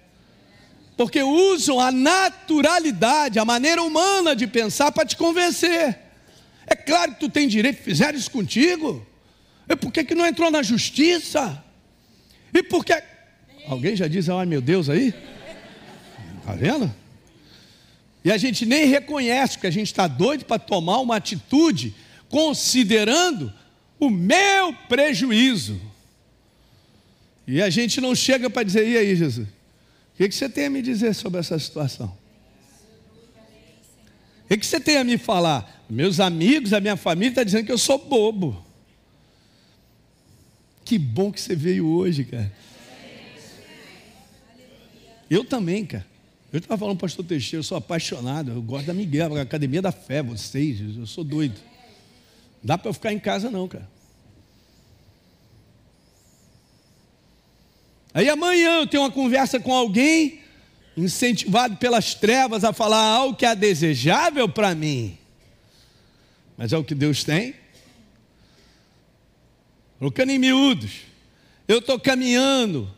Porque 0.99 1.23
usam 1.23 1.81
a 1.81 1.91
naturalidade, 1.91 3.38
a 3.38 3.45
maneira 3.47 3.83
humana 3.83 4.37
de 4.37 4.47
pensar 4.47 4.93
para 4.93 5.07
te 5.07 5.17
convencer. 5.17 6.08
É 6.68 6.76
claro 6.76 7.14
que 7.14 7.20
tu 7.20 7.28
tem 7.28 7.48
direito, 7.48 7.83
fizeram 7.83 8.18
isso 8.18 8.31
contigo. 8.31 9.07
E 9.68 9.76
por 9.76 9.92
que, 9.92 10.04
que 10.04 10.14
não 10.14 10.26
entrou 10.26 10.50
na 10.50 10.62
justiça? 10.62 11.62
E 12.52 12.62
por 12.62 12.85
que. 12.85 13.00
Alguém 13.66 13.94
já 13.94 14.09
diz, 14.09 14.28
ai 14.28 14.46
meu 14.46 14.61
Deus 14.61 14.88
aí? 14.88 15.14
Está 16.38 16.52
vendo? 16.54 16.92
E 18.24 18.33
a 18.33 18.37
gente 18.37 18.66
nem 18.66 18.87
reconhece 18.87 19.59
que 19.59 19.66
a 19.66 19.70
gente 19.70 19.87
está 19.87 20.07
doido 20.07 20.44
para 20.44 20.59
tomar 20.59 20.98
uma 20.98 21.16
atitude 21.16 21.94
considerando 22.28 23.52
o 23.98 24.11
meu 24.11 24.72
prejuízo. 24.88 25.81
E 27.46 27.62
a 27.62 27.70
gente 27.70 28.00
não 28.00 28.14
chega 28.14 28.50
para 28.50 28.62
dizer, 28.62 28.87
e 28.87 28.96
aí, 28.96 29.16
Jesus? 29.16 29.48
O 29.48 30.16
que, 30.16 30.31
você 30.31 30.48
tem 30.48 30.66
a 30.66 30.70
me 30.70 30.83
dizer 30.83 31.14
sobre 31.14 31.40
essa 31.40 31.59
situação? 31.59 32.17
O 34.50 34.56
que, 34.56 34.64
você 34.64 34.80
tem 34.80 34.96
a 34.96 35.04
me 35.04 35.18
falar? 35.18 35.84
Meus 35.90 36.20
amigos, 36.20 36.72
a 36.72 36.80
minha 36.80 36.96
família 36.96 37.30
está 37.30 37.44
dizendo 37.44 37.66
que 37.66 37.72
eu 37.72 37.76
sou 37.76 37.98
bobo. 37.98 38.64
Que 40.84 40.98
bom 40.98 41.30
que 41.30 41.38
você 41.38 41.54
veio 41.54 41.87
hoje, 41.87 42.24
cara. 42.24 42.50
Eu 45.28 45.44
também, 45.44 45.84
cara. 45.84 46.06
Eu 46.50 46.61
estava 46.61 46.78
falando 46.78 46.98
pastor 46.98 47.26
Teixeira, 47.26 47.58
eu 47.58 47.62
sou 47.62 47.76
apaixonado, 47.76 48.52
eu 48.52 48.62
gosto 48.62 48.87
da 48.87 48.94
Miguel, 48.94 49.37
a 49.37 49.42
Academia 49.42 49.82
da 49.82 49.92
Fé, 49.92 50.22
vocês, 50.22 50.80
eu 50.96 51.06
sou 51.06 51.22
doido. 51.22 51.61
Dá 52.62 52.78
para 52.78 52.88
eu 52.88 52.94
ficar 52.94 53.12
em 53.12 53.18
casa 53.18 53.50
não, 53.50 53.68
cara. 53.68 53.87
Aí 58.14 58.30
amanhã 58.30 58.80
eu 58.80 58.87
tenho 58.87 59.02
uma 59.02 59.11
conversa 59.11 59.61
com 59.61 59.74
alguém, 59.74 60.40
incentivado 60.98 61.76
pelas 61.76 62.14
trevas 62.14 62.64
a 62.64 62.72
falar 62.72 63.00
algo 63.00 63.37
que 63.37 63.46
é 63.46 63.54
desejável 63.54 64.48
para 64.48 64.74
mim. 64.74 65.16
Mas 66.56 66.72
é 66.72 66.76
o 66.76 66.82
que 66.82 66.94
Deus 66.94 67.22
tem. 67.22 67.54
Colocando 69.98 70.30
em 70.30 70.38
miúdos, 70.38 71.02
eu 71.66 71.78
estou 71.78 71.98
caminhando 72.00 72.92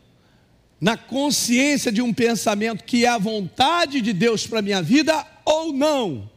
na 0.81 0.97
consciência 0.97 1.93
de 1.93 2.01
um 2.01 2.13
pensamento 2.13 2.85
que 2.85 3.05
é 3.05 3.09
a 3.09 3.19
vontade 3.19 4.01
de 4.01 4.13
Deus 4.15 4.47
para 4.47 4.63
minha 4.63 4.83
vida 4.83 5.27
ou 5.45 5.73
não. 5.73 6.31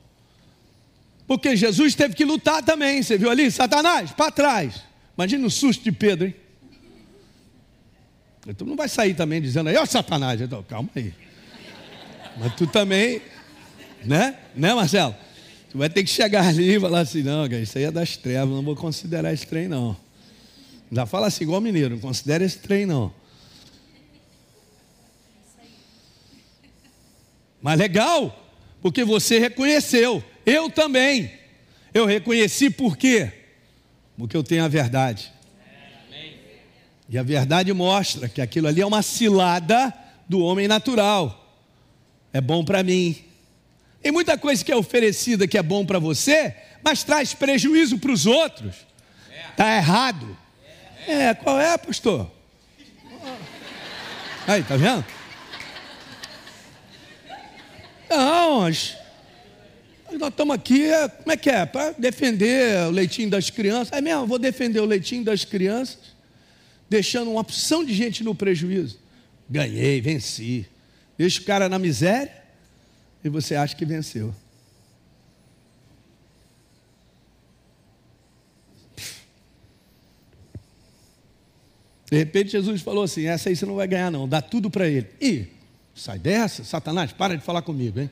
Porque 1.26 1.56
Jesus 1.56 1.96
teve 1.96 2.14
que 2.14 2.26
lutar 2.26 2.62
também. 2.62 3.02
Você 3.02 3.18
viu 3.18 3.30
ali? 3.30 3.50
Satanás, 3.50 4.12
para 4.12 4.32
trás. 4.32 4.84
Imagina 5.18 5.48
o 5.48 5.50
susto 5.50 5.84
de 5.84 5.92
Pedro, 5.92 6.28
hein? 6.28 6.36
Tu 8.58 8.66
não 8.66 8.76
vai 8.76 8.90
sair 8.90 9.14
também 9.14 9.42
dizendo 9.42 9.70
aí, 9.70 9.78
ó 9.78 9.86
Satanás. 9.86 10.42
Então, 10.42 10.62
calma 10.64 10.90
aí. 10.94 11.14
Mas 12.38 12.56
tu 12.56 12.68
também, 12.68 13.22
né? 14.04 14.38
Né, 14.56 14.74
Marcelo? 14.74 15.16
Tu 15.72 15.78
vai 15.78 15.90
ter 15.90 16.04
que 16.04 16.10
chegar 16.10 16.48
ali 16.48 16.76
e 16.76 16.80
falar 16.80 17.00
assim: 17.00 17.24
não, 17.24 17.48
cara, 17.50 17.62
isso 17.62 17.78
aí 17.78 17.86
é 17.86 17.92
das 17.92 18.16
trevas, 18.18 18.50
não 18.54 18.64
vou 18.64 18.76
considerar 18.76 19.34
esse 19.34 19.46
trem, 19.46 19.68
não. 19.68 19.98
Já 20.92 21.08
fala 21.08 21.28
assim, 21.28 21.44
igual 21.44 21.60
mineiro, 21.60 21.96
não 21.96 22.00
considera 22.00 22.46
esse 22.46 22.60
trem, 22.60 22.86
não. 22.86 23.12
Mas 27.60 27.80
legal, 27.80 28.52
porque 28.82 29.04
você 29.04 29.40
reconheceu. 29.40 30.24
Eu 30.46 30.70
também. 30.70 31.32
Eu 31.94 32.06
reconheci 32.06 32.70
por 32.70 32.98
quê? 32.98 33.32
Porque 34.18 34.38
eu 34.38 34.44
tenho 34.44 34.64
a 34.64 34.68
verdade. 34.68 35.32
E 37.10 37.18
a 37.18 37.24
verdade 37.24 37.72
mostra 37.74 38.28
que 38.28 38.42
aquilo 38.42 38.68
ali 38.68 38.82
é 38.82 38.86
uma 38.86 39.02
cilada 39.02 39.94
do 40.28 40.40
homem 40.40 40.68
natural. 40.68 41.43
É 42.34 42.42
bom 42.42 42.66
para 42.66 42.82
mim. 42.82 43.24
Tem 44.02 44.12
muita 44.12 44.38
coisa 44.38 44.66
que 44.66 44.72
é 44.72 44.76
oferecida 44.76 45.48
que 45.48 45.58
é 45.58 45.64
bom 45.64 45.86
para 45.86 46.00
você, 46.00 46.54
mas 46.84 47.04
traz 47.04 47.34
prejuízo 47.34 48.00
para 48.00 48.12
os 48.12 48.26
outros. 48.26 48.76
Está 49.52 49.78
errado. 49.78 50.38
É, 51.08 51.34
qual 51.34 51.60
é, 51.60 51.78
pastor? 51.78 52.30
Aí, 54.48 54.64
tá 54.64 54.76
vendo? 54.76 55.06
Não, 58.10 58.62
nós 60.20 60.30
estamos 60.30 60.56
aqui, 60.56 60.86
é, 60.86 61.08
como 61.08 61.32
é 61.32 61.38
que 61.38 61.50
é? 61.50 61.66
Para 61.66 61.92
defender 61.92 62.88
o 62.88 62.92
leitinho 62.92 63.30
das 63.30 63.50
crianças. 63.50 63.92
É 63.92 64.02
mesmo, 64.02 64.28
vou 64.28 64.38
defender 64.38 64.80
o 64.80 64.86
leitinho 64.86 65.24
das 65.24 65.46
crianças, 65.46 65.98
deixando 66.90 67.32
uma 67.32 67.42
opção 67.42 67.84
de 67.84 67.94
gente 67.94 68.24
no 68.24 68.36
prejuízo. 68.36 69.00
Ganhei, 69.50 70.02
venci. 70.02 70.68
Deixa 71.24 71.40
o 71.40 71.46
cara 71.46 71.70
na 71.70 71.80
miséria 71.80 72.34
e 73.24 73.30
você 73.30 73.56
acha 73.56 73.74
que 73.74 73.86
venceu. 73.86 74.36
De 82.12 82.18
repente 82.18 82.52
Jesus 82.52 82.82
falou 82.82 83.06
assim: 83.06 83.24
essa 83.26 83.48
aí 83.48 83.56
você 83.56 83.66
não 83.66 83.76
vai 83.76 83.88
ganhar, 83.88 84.12
não, 84.12 84.28
dá 84.28 84.42
tudo 84.42 84.70
para 84.70 84.86
ele. 84.86 85.08
E 85.22 85.48
sai 85.96 86.20
dessa, 86.20 86.66
Satanás, 86.66 87.14
para 87.14 87.38
de 87.38 87.42
falar 87.46 87.62
comigo, 87.62 88.02
hein? 88.02 88.12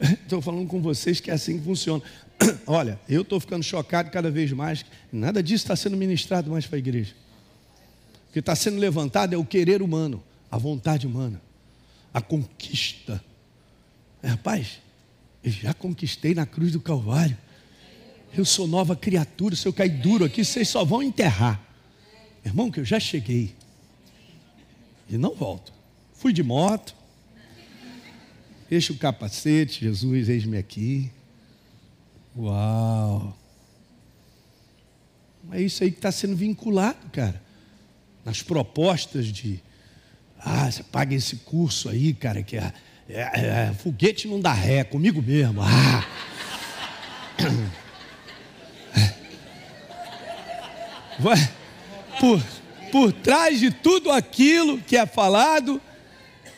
Estou 0.22 0.42
falando 0.42 0.68
com 0.68 0.82
vocês 0.82 1.18
que 1.18 1.30
é 1.30 1.32
assim 1.32 1.58
que 1.58 1.64
funciona. 1.64 2.02
Olha, 2.66 3.00
eu 3.08 3.22
estou 3.22 3.40
ficando 3.40 3.62
chocado 3.62 4.10
cada 4.10 4.30
vez 4.30 4.52
mais. 4.52 4.84
Nada 5.10 5.42
disso 5.42 5.64
está 5.64 5.74
sendo 5.74 5.96
ministrado 5.96 6.50
mais 6.50 6.66
para 6.66 6.76
a 6.76 6.78
igreja. 6.78 7.22
Que 8.32 8.38
está 8.38 8.56
sendo 8.56 8.78
levantado 8.78 9.34
é 9.34 9.36
o 9.38 9.44
querer 9.44 9.82
humano, 9.82 10.22
a 10.50 10.56
vontade 10.56 11.06
humana, 11.06 11.40
a 12.12 12.20
conquista. 12.20 13.22
É, 14.22 14.28
rapaz, 14.28 14.80
eu 15.44 15.50
já 15.50 15.74
conquistei 15.74 16.34
na 16.34 16.46
cruz 16.46 16.72
do 16.72 16.80
Calvário. 16.80 17.36
Eu 18.36 18.44
sou 18.44 18.66
nova 18.66 18.96
criatura. 18.96 19.54
Se 19.54 19.68
eu 19.68 19.72
cair 19.72 20.00
duro 20.00 20.24
aqui, 20.24 20.44
vocês 20.44 20.68
só 20.68 20.84
vão 20.84 21.02
enterrar. 21.02 21.60
Irmão, 22.44 22.70
que 22.70 22.80
eu 22.80 22.84
já 22.84 22.98
cheguei. 22.98 23.54
E 25.08 25.18
não 25.18 25.34
volto. 25.34 25.72
Fui 26.14 26.32
de 26.32 26.42
moto, 26.42 26.94
Deixa 28.72 28.90
o 28.90 28.96
capacete, 28.96 29.84
Jesus, 29.84 30.30
eis-me 30.30 30.56
aqui. 30.56 31.10
Uau! 32.34 33.36
É 35.50 35.60
isso 35.60 35.84
aí 35.84 35.90
que 35.90 35.98
está 35.98 36.10
sendo 36.10 36.34
vinculado, 36.34 37.10
cara. 37.12 37.41
Nas 38.24 38.42
propostas 38.42 39.26
de. 39.26 39.60
Ah, 40.38 40.70
você 40.70 40.82
paga 40.82 41.14
esse 41.14 41.36
curso 41.36 41.88
aí, 41.88 42.12
cara, 42.12 42.42
que 42.42 42.56
é, 42.56 42.72
é, 43.08 43.20
é 43.20 43.74
foguete 43.82 44.26
não 44.26 44.40
dá 44.40 44.52
ré, 44.52 44.84
comigo 44.84 45.22
mesmo. 45.22 45.60
Ah. 47.44 47.52
Vai, 51.18 51.36
por, 52.18 52.42
por 52.90 53.12
trás 53.12 53.60
de 53.60 53.70
tudo 53.70 54.10
aquilo 54.10 54.78
que 54.78 54.96
é 54.96 55.06
falado, 55.06 55.80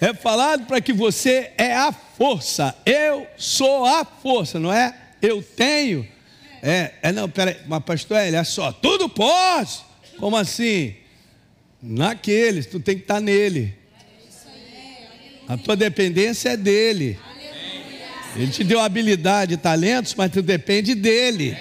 é 0.01 0.15
falado 0.15 0.65
para 0.67 0.81
que 0.81 0.93
você 0.93 1.53
é 1.59 1.75
a 1.75 1.93
força. 1.93 2.75
Eu 2.87 3.27
sou 3.37 3.85
a 3.85 4.05
força, 4.05 4.59
não 4.59 4.73
é? 4.73 4.95
Eu 5.21 5.43
tenho. 5.43 6.07
É, 6.63 6.95
é 7.03 7.13
não, 7.13 7.29
peraí, 7.29 7.59
mas 7.67 7.83
pastor, 7.85 8.19
ele 8.19 8.37
é 8.37 8.45
só, 8.45 8.73
tudo 8.73 9.09
posso. 9.09 9.85
Como 10.19 10.37
assim? 10.37 10.95
Naqueles, 11.87 12.65
tu 12.65 12.81
tem 12.81 12.97
que 12.97 13.03
estar 13.03 13.21
nele. 13.21 13.75
A 15.47 15.59
tua 15.59 15.77
dependência 15.77 16.49
é 16.49 16.57
dele. 16.57 17.19
Ele 18.35 18.51
te 18.51 18.65
deu 18.65 18.81
habilidade, 18.81 19.59
talentos, 19.59 20.15
mas 20.15 20.33
tu 20.33 20.41
depende 20.41 20.95
dele. 20.95 21.55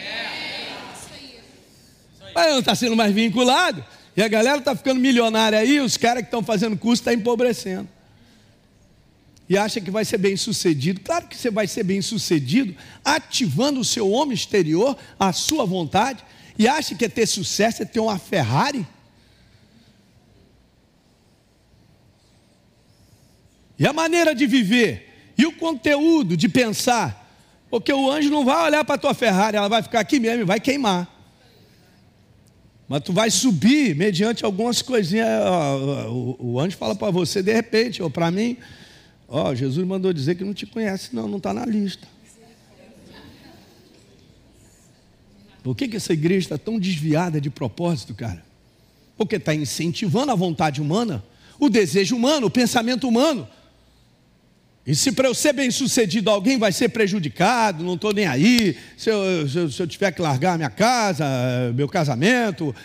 Mas 2.34 2.52
não 2.52 2.60
está 2.60 2.74
sendo 2.74 2.96
mais 2.96 3.14
vinculado. 3.14 3.84
E 4.16 4.22
a 4.22 4.28
galera 4.30 4.60
está 4.60 4.74
ficando 4.74 5.02
milionária 5.02 5.60
aí, 5.60 5.82
os 5.82 5.98
caras 5.98 6.22
que 6.22 6.28
estão 6.28 6.42
fazendo 6.42 6.78
curso 6.78 7.02
estão 7.02 7.14
tá 7.14 7.20
empobrecendo. 7.20 7.90
E 9.50 9.58
acha 9.58 9.82
que 9.82 9.92
vai 9.92 10.06
ser 10.06 10.20
bem 10.20 10.38
sucedido. 10.38 11.02
Claro 11.02 11.28
que 11.28 11.36
você 11.36 11.52
vai 11.52 11.68
ser 11.68 11.84
bem 11.84 12.02
sucedido 12.02 12.74
ativando 13.04 13.82
o 13.82 13.86
seu 13.86 14.10
homem 14.10 14.34
exterior, 14.34 14.98
a 15.20 15.34
sua 15.34 15.66
vontade. 15.66 16.24
E 16.58 16.66
acha 16.66 16.96
que 16.96 17.04
é 17.04 17.10
ter 17.10 17.28
sucesso 17.28 17.82
é 17.82 17.86
ter 17.86 18.00
uma 18.00 18.18
Ferrari? 18.18 18.88
E 23.84 23.86
a 23.86 23.92
maneira 23.92 24.34
de 24.34 24.48
viver, 24.48 25.34
e 25.38 25.46
o 25.46 25.52
conteúdo 25.52 26.38
de 26.38 26.48
pensar, 26.48 27.30
porque 27.70 27.92
o 27.92 28.10
anjo 28.10 28.30
não 28.30 28.46
vai 28.46 28.68
olhar 28.68 28.86
para 28.86 28.96
a 28.96 28.98
tua 28.98 29.14
Ferrari, 29.14 29.58
ela 29.58 29.68
vai 29.68 29.84
ficar 29.84 30.00
aqui 30.00 30.22
mesmo 30.22 30.44
e 30.44 30.46
vai 30.46 30.58
queimar. 30.58 31.06
Mas 32.88 33.04
tu 33.04 33.12
vai 33.12 33.30
subir 33.30 33.94
mediante 33.94 34.46
algumas 34.46 34.82
coisinhas. 34.82 35.28
o, 36.10 36.38
o, 36.40 36.60
anjo 36.62 36.78
fala 36.78 36.96
para 36.96 37.12
você 37.12 37.44
de 37.44 37.52
repente, 37.52 38.02
ou 38.02 38.10
para 38.10 38.32
mim, 38.32 38.56
ó, 39.28 39.54
Jesus 39.54 39.86
mandou 39.86 40.14
dizer 40.14 40.36
que 40.36 40.46
não 40.46 40.54
te 40.54 40.66
conhece, 40.66 41.14
não, 41.14 41.28
não 41.28 41.36
está 41.38 41.54
na 41.54 41.66
lista. 41.66 42.08
Por 45.62 45.76
que, 45.76 45.90
que 45.90 45.98
essa 45.98 46.14
igreja 46.14 46.46
está 46.46 46.58
tão 46.58 46.80
desviada 46.80 47.42
de 47.42 47.50
propósito, 47.50 48.14
cara? 48.14 48.46
Porque 49.18 49.36
está 49.36 49.54
incentivando 49.54 50.32
a 50.32 50.36
vontade 50.36 50.82
humana, 50.82 51.22
o 51.60 51.70
desejo 51.70 52.16
humano, 52.16 52.48
o 52.48 52.50
pensamento 52.50 53.10
humano. 53.10 53.46
E 54.86 54.94
se 54.94 55.14
para 55.14 55.30
eu 55.30 55.34
ser 55.34 55.54
bem 55.54 55.72
sucedido 55.72 56.30
alguém 56.30 56.58
vai 56.58 56.74
ser 56.74 56.90
prejudicado, 56.90 57.86
não 57.86 57.94
estou 57.94 58.12
nem 58.12 58.26
aí, 58.26 58.78
se 58.98 59.10
eu, 59.10 59.48
se, 59.48 59.58
eu, 59.58 59.72
se 59.72 59.82
eu, 59.82 59.88
tiver 59.88 60.12
que 60.12 60.22
largar 60.22 60.58
minha 60.58 60.70
casa, 60.70 61.26
meu 61.74 61.88
casamento. 61.88 62.76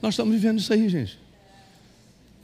Nós 0.00 0.14
estamos 0.14 0.34
vivendo 0.34 0.58
isso 0.58 0.72
aí, 0.72 0.88
gente. 0.88 1.18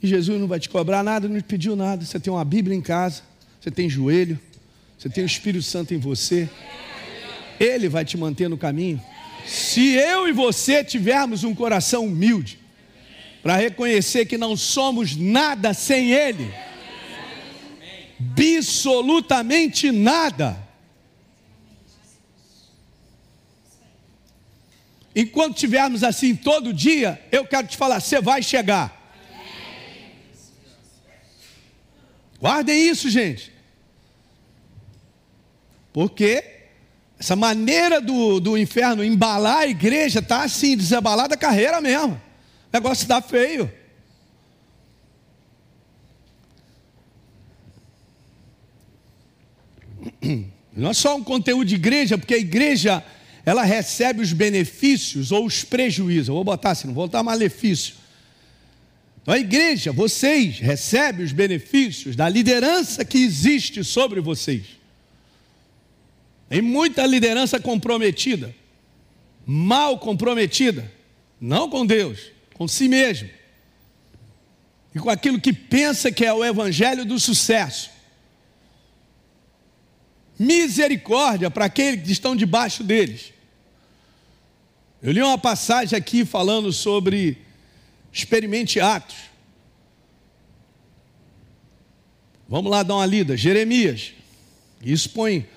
E 0.03 0.07
Jesus 0.07 0.39
não 0.39 0.47
vai 0.47 0.59
te 0.59 0.69
cobrar 0.69 1.03
nada, 1.03 1.27
não 1.27 1.37
te 1.37 1.45
pediu 1.45 1.75
nada. 1.75 2.05
Você 2.05 2.19
tem 2.19 2.31
uma 2.31 2.45
Bíblia 2.45 2.77
em 2.77 2.81
casa, 2.81 3.23
você 3.59 3.71
tem 3.71 3.89
joelho, 3.89 4.39
você 4.99 5.09
tem 5.09 5.23
o 5.23 5.25
Espírito 5.25 5.63
Santo 5.63 5.95
em 5.95 5.97
você. 5.97 6.47
Ele 7.59 7.89
vai 7.89 8.05
te 8.05 8.15
manter 8.15 8.47
no 8.47 8.55
caminho. 8.55 9.01
Se 9.47 9.93
eu 9.93 10.27
e 10.27 10.33
você 10.33 10.83
tivermos 10.83 11.43
um 11.43 11.55
coração 11.55 12.05
humilde, 12.05 12.59
para 13.41 13.55
reconhecer 13.55 14.25
que 14.25 14.37
não 14.37 14.57
somos 14.57 15.15
nada 15.15 15.73
sem 15.73 16.11
Ele, 16.11 16.53
absolutamente 18.57 19.91
nada. 19.91 20.67
Enquanto 25.15 25.55
tivermos 25.55 26.03
assim 26.03 26.35
todo 26.35 26.73
dia, 26.73 27.19
eu 27.31 27.45
quero 27.45 27.67
te 27.67 27.77
falar, 27.77 28.01
você 28.01 28.21
vai 28.21 28.43
chegar. 28.43 28.95
Guardem 32.39 32.87
isso, 32.87 33.09
gente. 33.09 33.51
Porque 35.91 36.56
essa 37.19 37.35
maneira 37.35 37.99
do, 37.99 38.39
do 38.39 38.57
inferno 38.57 39.03
embalar 39.03 39.59
a 39.59 39.67
igreja 39.67 40.19
está 40.19 40.43
assim, 40.43 40.77
desabalada 40.77 41.33
a 41.33 41.37
carreira 41.37 41.81
mesmo. 41.81 42.13
O 42.13 42.19
negócio 42.71 43.03
está 43.03 43.21
feio. 43.21 43.71
Não 50.75 50.91
é 50.91 50.93
só 50.93 51.15
um 51.15 51.23
conteúdo 51.23 51.65
de 51.65 51.73
igreja, 51.75 52.19
porque 52.19 52.35
a 52.35 52.37
igreja 52.37 53.03
ela 53.43 53.63
recebe 53.63 54.21
os 54.21 54.31
benefícios 54.31 55.31
ou 55.31 55.45
os 55.45 55.63
prejuízos. 55.63 56.27
Eu 56.27 56.35
vou 56.35 56.43
botar 56.43 56.71
assim, 56.71 56.87
não 56.87 56.93
vou 56.93 57.07
botar 57.07 57.23
malefício. 57.23 57.95
Então 59.21 59.33
a 59.33 59.39
igreja, 59.39 59.91
vocês 59.91 60.59
recebem 60.59 61.25
os 61.25 61.31
benefícios 61.31 62.15
da 62.15 62.29
liderança 62.29 63.03
que 63.03 63.17
existe 63.17 63.83
sobre 63.83 64.21
vocês. 64.21 64.76
Tem 66.49 66.61
muita 66.61 67.05
liderança 67.05 67.59
comprometida, 67.59 68.55
mal 69.45 69.99
comprometida, 69.99 70.91
não 71.39 71.69
com 71.69 71.85
Deus, 71.85 72.31
com 72.53 72.67
si 72.67 72.87
mesmo. 72.87 73.29
E 74.95 74.99
com 74.99 75.09
aquilo 75.09 75.39
que 75.39 75.51
pensa 75.51 76.11
que 76.11 76.25
é 76.25 76.33
o 76.33 76.43
evangelho 76.43 77.05
do 77.05 77.19
sucesso. 77.19 77.89
Misericórdia 80.39 81.51
para 81.51 81.65
aqueles 81.65 82.03
que 82.03 82.11
estão 82.11 82.35
debaixo 82.35 82.83
deles. 82.83 83.33
Eu 85.01 85.11
li 85.11 85.21
uma 85.21 85.37
passagem 85.37 85.97
aqui 85.97 86.25
falando 86.25 86.71
sobre 86.71 87.37
experimente 88.11 88.79
atos. 88.79 89.15
Vamos 92.47 92.71
lá 92.71 92.81
dar 92.81 92.95
uma 92.95 93.05
lida. 93.05 93.35
Jeremias. 93.35 94.13
Isso 94.81 95.09
põe 95.09 95.47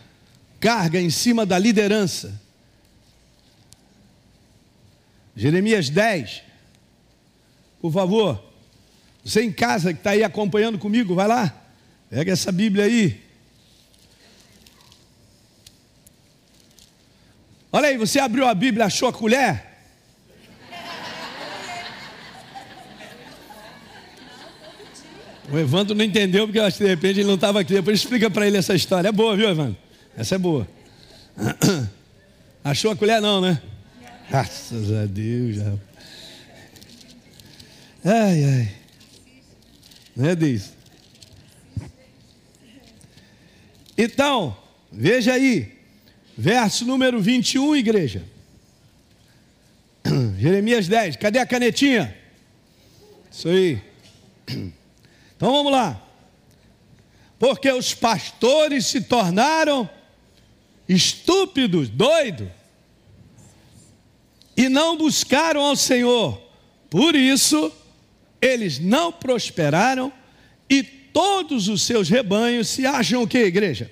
carga 0.60 1.00
em 1.00 1.10
cima 1.10 1.46
da 1.46 1.58
liderança. 1.58 2.38
Jeremias 5.34 5.88
10, 5.88 6.42
por 7.80 7.90
favor. 7.90 8.44
Você 9.24 9.42
em 9.42 9.52
casa 9.52 9.92
que 9.92 10.00
está 10.00 10.10
aí 10.10 10.22
acompanhando 10.22 10.78
comigo, 10.78 11.14
vai 11.14 11.26
lá, 11.26 11.54
pega 12.10 12.32
essa 12.32 12.52
Bíblia 12.52 12.84
aí. 12.84 13.20
Olha 17.72 17.88
aí, 17.88 17.96
você 17.96 18.18
abriu 18.18 18.46
a 18.46 18.54
Bíblia, 18.54 18.86
achou 18.86 19.08
a 19.08 19.12
colher? 19.12 19.68
O 25.52 25.58
Evandro 25.58 25.96
não 25.96 26.04
entendeu 26.04 26.46
porque 26.46 26.60
de 26.60 26.86
repente 26.86 27.20
ele 27.20 27.26
não 27.26 27.34
estava 27.34 27.60
aqui. 27.60 27.72
Depois 27.72 27.98
explica 27.98 28.30
para 28.30 28.46
ele 28.46 28.56
essa 28.56 28.74
história. 28.74 29.08
É 29.08 29.12
boa, 29.12 29.36
viu, 29.36 29.48
Evandro? 29.48 29.89
Essa 30.16 30.34
é 30.34 30.38
boa. 30.38 30.68
Achou 32.62 32.90
a 32.90 32.96
colher 32.96 33.20
não, 33.20 33.40
né? 33.40 33.60
Graças 34.28 34.92
a 34.92 35.06
Deus. 35.06 35.56
Já. 35.56 35.72
Ai, 38.04 38.44
ai. 38.44 38.74
Não 40.16 40.28
é 40.28 40.34
disso. 40.34 40.72
Então, 43.96 44.56
veja 44.90 45.34
aí, 45.34 45.78
verso 46.36 46.86
número 46.86 47.20
21, 47.20 47.76
igreja. 47.76 48.24
Jeremias 50.38 50.88
10, 50.88 51.16
cadê 51.16 51.38
a 51.38 51.46
canetinha? 51.46 52.16
Isso 53.30 53.48
aí. 53.48 53.82
Então 55.36 55.52
vamos 55.52 55.72
lá. 55.72 56.02
Porque 57.38 57.70
os 57.70 57.94
pastores 57.94 58.86
se 58.86 59.00
tornaram 59.00 59.88
estúpidos, 60.94 61.88
doidos, 61.88 62.48
e 64.56 64.68
não 64.68 64.96
buscaram 64.96 65.62
ao 65.62 65.76
Senhor. 65.76 66.40
Por 66.90 67.14
isso, 67.14 67.72
eles 68.42 68.80
não 68.80 69.12
prosperaram 69.12 70.12
e 70.68 70.82
todos 70.82 71.68
os 71.68 71.82
seus 71.82 72.08
rebanhos 72.08 72.68
se 72.68 72.84
acham 72.84 73.22
o 73.22 73.28
que, 73.28 73.38
igreja? 73.38 73.90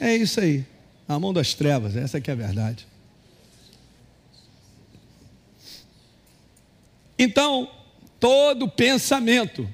É 0.00 0.16
isso 0.16 0.40
aí, 0.40 0.64
a 1.08 1.18
mão 1.18 1.32
das 1.32 1.52
trevas, 1.52 1.96
essa 1.96 2.20
que 2.20 2.30
é 2.30 2.32
a 2.32 2.36
verdade. 2.36 2.86
Então, 7.18 7.70
todo 8.20 8.68
pensamento 8.68 9.68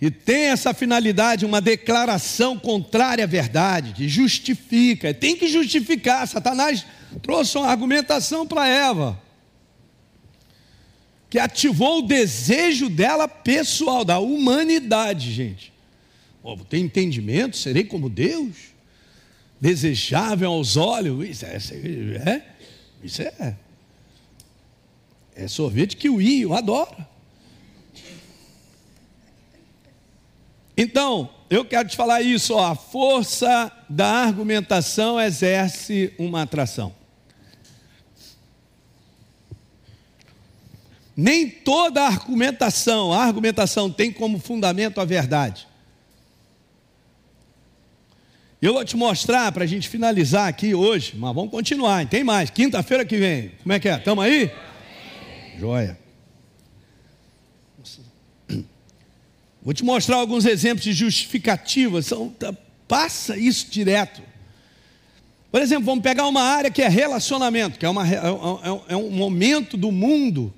e 0.00 0.10
tem 0.10 0.48
essa 0.48 0.74
finalidade, 0.74 1.46
uma 1.46 1.60
declaração 1.60 2.58
contrária 2.58 3.24
à 3.24 3.26
verdade, 3.26 4.06
justifica, 4.08 5.14
tem 5.14 5.36
que 5.36 5.48
justificar. 5.48 6.28
Satanás 6.28 6.84
trouxe 7.22 7.56
uma 7.56 7.68
argumentação 7.68 8.46
para 8.46 8.68
Eva, 8.68 9.20
que 11.30 11.38
ativou 11.38 12.00
o 12.00 12.06
desejo 12.06 12.90
dela 12.90 13.26
pessoal, 13.26 14.04
da 14.04 14.18
humanidade, 14.18 15.32
gente. 15.32 15.72
Oh, 16.42 16.56
tem 16.56 16.84
entendimento, 16.84 17.56
serei 17.56 17.82
como 17.82 18.10
Deus, 18.10 18.54
desejável 19.58 20.50
aos 20.50 20.76
olhos, 20.76 21.26
isso 21.26 21.44
é, 21.46 21.56
é 21.56 22.42
isso 23.02 23.22
é, 23.22 23.56
é 25.34 25.48
sorvete 25.48 25.96
que 25.96 26.10
o 26.10 26.20
eu 26.20 26.52
adoro. 26.52 27.15
Então, 30.76 31.30
eu 31.48 31.64
quero 31.64 31.88
te 31.88 31.96
falar 31.96 32.20
isso, 32.20 32.54
ó, 32.54 32.72
a 32.72 32.74
força 32.74 33.72
da 33.88 34.08
argumentação 34.24 35.20
exerce 35.20 36.12
uma 36.18 36.42
atração. 36.42 36.92
Nem 41.16 41.48
toda 41.48 42.02
argumentação, 42.02 43.10
a 43.10 43.24
argumentação 43.24 43.90
tem 43.90 44.12
como 44.12 44.38
fundamento 44.38 45.00
a 45.00 45.04
verdade. 45.04 45.66
Eu 48.60 48.74
vou 48.74 48.84
te 48.84 48.96
mostrar 48.96 49.50
para 49.52 49.64
a 49.64 49.66
gente 49.66 49.88
finalizar 49.88 50.48
aqui 50.48 50.74
hoje, 50.74 51.14
mas 51.16 51.34
vamos 51.34 51.50
continuar, 51.50 52.06
tem 52.06 52.22
mais. 52.22 52.50
Quinta-feira 52.50 53.04
que 53.04 53.16
vem, 53.16 53.52
como 53.62 53.72
é 53.72 53.80
que 53.80 53.88
é? 53.88 53.96
Estamos 53.96 54.24
aí? 54.24 54.50
Joia. 55.58 56.05
Vou 59.66 59.74
te 59.74 59.84
mostrar 59.84 60.18
alguns 60.18 60.44
exemplos 60.44 60.84
de 60.84 60.92
justificativas. 60.92 62.06
São, 62.06 62.28
tá, 62.28 62.54
passa 62.86 63.36
isso 63.36 63.66
direto. 63.68 64.22
Por 65.50 65.60
exemplo, 65.60 65.86
vamos 65.86 66.04
pegar 66.04 66.28
uma 66.28 66.40
área 66.40 66.70
que 66.70 66.80
é 66.80 66.88
relacionamento, 66.88 67.76
que 67.76 67.84
é, 67.84 67.88
uma, 67.88 68.06
é, 68.06 68.14
é, 68.14 68.92
é 68.94 68.96
um 68.96 69.10
momento 69.10 69.76
do 69.76 69.90
mundo 69.90 70.54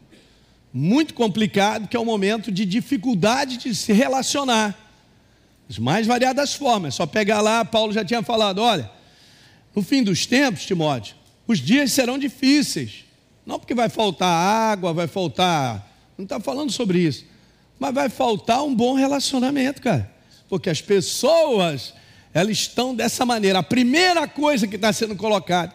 muito 0.70 1.14
complicado, 1.14 1.88
que 1.88 1.96
é 1.96 2.00
um 2.00 2.04
momento 2.04 2.52
de 2.52 2.66
dificuldade 2.66 3.56
de 3.56 3.74
se 3.74 3.94
relacionar. 3.94 4.78
As 5.70 5.78
mais 5.78 6.06
variadas 6.06 6.52
formas. 6.52 6.94
Só 6.94 7.06
pegar 7.06 7.40
lá, 7.40 7.64
Paulo 7.64 7.94
já 7.94 8.04
tinha 8.04 8.22
falado: 8.22 8.58
olha, 8.58 8.90
no 9.74 9.80
fim 9.80 10.02
dos 10.02 10.26
tempos, 10.26 10.66
Timóteo, 10.66 11.16
os 11.46 11.60
dias 11.60 11.92
serão 11.92 12.18
difíceis. 12.18 13.06
Não 13.46 13.58
porque 13.58 13.74
vai 13.74 13.88
faltar 13.88 14.28
água, 14.28 14.92
vai 14.92 15.06
faltar. 15.06 15.96
Não 16.18 16.24
está 16.24 16.38
falando 16.38 16.70
sobre 16.70 16.98
isso 16.98 17.24
mas 17.78 17.94
vai 17.94 18.08
faltar 18.08 18.64
um 18.64 18.74
bom 18.74 18.94
relacionamento, 18.94 19.80
cara. 19.80 20.10
Porque 20.48 20.70
as 20.70 20.80
pessoas, 20.80 21.94
elas 22.34 22.58
estão 22.58 22.94
dessa 22.94 23.24
maneira. 23.24 23.60
A 23.60 23.62
primeira 23.62 24.26
coisa 24.26 24.66
que 24.66 24.76
está 24.76 24.92
sendo 24.92 25.14
colocada, 25.14 25.72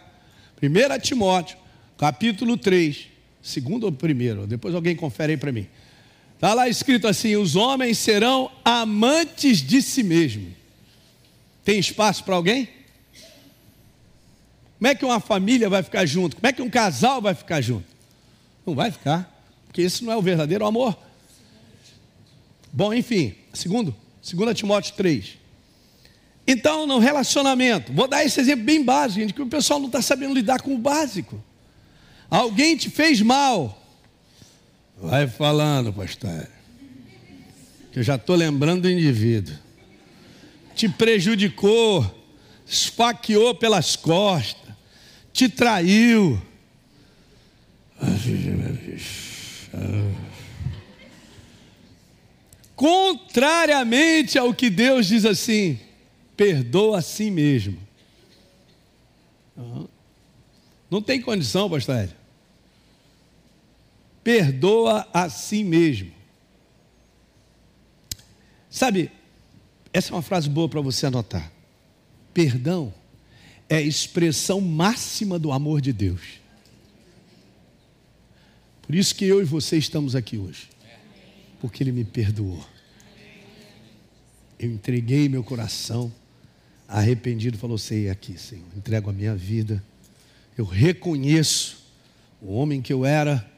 1 0.61 0.99
Timóteo, 0.99 1.57
capítulo 1.97 2.57
3, 2.57 3.07
segundo 3.41 3.85
ou 3.85 3.91
primeiro, 3.91 4.47
depois 4.47 4.73
alguém 4.75 4.95
confere 4.95 5.33
aí 5.33 5.37
para 5.37 5.51
mim. 5.51 5.67
Está 6.35 6.53
lá 6.53 6.67
escrito 6.67 7.07
assim: 7.07 7.35
os 7.35 7.55
homens 7.55 7.97
serão 7.97 8.51
amantes 8.65 9.59
de 9.59 9.81
si 9.81 10.03
mesmos. 10.03 10.53
Tem 11.63 11.79
espaço 11.79 12.23
para 12.23 12.35
alguém? 12.35 12.67
Como 14.77 14.91
é 14.91 14.95
que 14.95 15.05
uma 15.05 15.21
família 15.21 15.69
vai 15.69 15.81
ficar 15.81 16.05
junto? 16.05 16.35
Como 16.35 16.45
é 16.45 16.51
que 16.51 16.61
um 16.61 16.69
casal 16.69 17.21
vai 17.21 17.33
ficar 17.33 17.61
junto? 17.61 17.85
Não 18.65 18.75
vai 18.75 18.91
ficar, 18.91 19.33
porque 19.65 19.81
esse 19.81 20.03
não 20.03 20.11
é 20.11 20.17
o 20.17 20.21
verdadeiro 20.21 20.65
amor. 20.65 20.97
Bom, 22.75 22.91
enfim, 22.91 23.35
segundo, 23.53 23.95
2 24.27 24.57
Timóteo 24.57 24.95
3. 24.95 25.37
Então, 26.47 26.87
no 26.87 26.97
relacionamento, 26.97 27.93
vou 27.93 28.07
dar 28.07 28.25
esse 28.25 28.39
exemplo 28.39 28.65
bem 28.65 28.83
básico, 28.83 29.27
de 29.27 29.31
que 29.31 29.41
o 29.43 29.47
pessoal 29.47 29.79
não 29.79 29.85
está 29.85 30.01
sabendo 30.01 30.33
lidar 30.33 30.59
com 30.59 30.73
o 30.73 30.77
básico. 30.79 31.41
Alguém 32.29 32.75
te 32.75 32.89
fez 32.89 33.21
mal. 33.21 33.79
Vai 34.97 35.27
falando, 35.27 35.93
pastor. 35.93 36.47
Que 37.91 37.99
eu 37.99 38.03
já 38.03 38.15
estou 38.15 38.35
lembrando 38.35 38.81
do 38.81 38.89
indivíduo. 38.89 39.55
Te 40.75 40.89
prejudicou, 40.89 42.03
esfaqueou 42.65 43.53
pelas 43.53 43.95
costas, 43.95 44.73
te 45.31 45.47
traiu. 45.47 46.41
Contrariamente 52.83 54.37
ao 54.37 54.53
que 54.53 54.69
Deus 54.69 55.07
diz 55.07 55.23
assim, 55.23 55.79
perdoa 56.35 56.97
a 56.97 57.01
si 57.01 57.31
mesmo. 57.31 57.79
Não 60.91 61.01
tem 61.01 61.21
condição, 61.21 61.69
pastor 61.69 61.95
Hélio. 61.95 62.15
Perdoa 64.21 65.07
a 65.13 65.29
si 65.29 65.63
mesmo. 65.63 66.11
Sabe, 68.69 69.09
essa 69.93 70.11
é 70.11 70.15
uma 70.17 70.21
frase 70.21 70.49
boa 70.49 70.67
para 70.67 70.81
você 70.81 71.05
anotar. 71.05 71.53
Perdão 72.33 72.93
é 73.69 73.77
a 73.77 73.81
expressão 73.81 74.59
máxima 74.59 75.39
do 75.39 75.53
amor 75.53 75.79
de 75.79 75.93
Deus. 75.93 76.41
Por 78.81 78.93
isso 78.93 79.15
que 79.15 79.23
eu 79.23 79.41
e 79.41 79.45
você 79.45 79.77
estamos 79.77 80.17
aqui 80.17 80.37
hoje. 80.37 80.67
Porque 81.61 81.81
Ele 81.81 81.93
me 81.93 82.03
perdoou 82.03 82.72
eu 84.65 84.71
entreguei 84.71 85.27
meu 85.27 85.43
coração, 85.43 86.11
arrependido, 86.87 87.57
falou: 87.57 87.77
Sei 87.77 88.09
aqui, 88.09 88.37
Senhor, 88.37 88.65
entrego 88.75 89.09
a 89.09 89.13
minha 89.13 89.35
vida. 89.35 89.83
Eu 90.57 90.65
reconheço 90.65 91.83
o 92.41 92.53
homem 92.53 92.81
que 92.81 92.93
eu 92.93 93.05
era, 93.05 93.49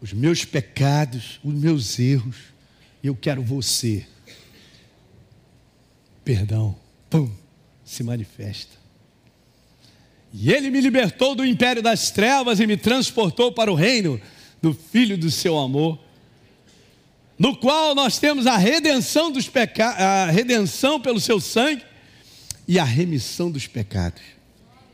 os 0.00 0.12
meus 0.12 0.44
pecados, 0.44 1.38
os 1.44 1.54
meus 1.54 1.98
erros, 1.98 2.36
e 3.02 3.06
eu 3.06 3.14
quero 3.14 3.42
você. 3.42 4.06
Perdão, 6.24 6.76
pum, 7.08 7.30
se 7.84 8.02
manifesta. 8.02 8.78
E 10.32 10.52
ele 10.52 10.70
me 10.70 10.80
libertou 10.80 11.34
do 11.34 11.44
império 11.44 11.82
das 11.82 12.10
trevas 12.10 12.60
e 12.60 12.66
me 12.66 12.76
transportou 12.76 13.52
para 13.52 13.70
o 13.70 13.74
reino 13.74 14.20
do 14.62 14.72
Filho 14.72 15.18
do 15.18 15.30
seu 15.30 15.58
amor 15.58 15.98
no 17.40 17.56
qual 17.56 17.94
nós 17.94 18.18
temos 18.18 18.46
a 18.46 18.58
redenção 18.58 19.32
dos 19.32 19.48
pecados, 19.48 19.98
a 19.98 20.26
redenção 20.26 21.00
pelo 21.00 21.18
seu 21.18 21.40
sangue 21.40 21.82
e 22.68 22.78
a 22.78 22.84
remissão 22.84 23.50
dos 23.50 23.66
pecados. 23.66 24.20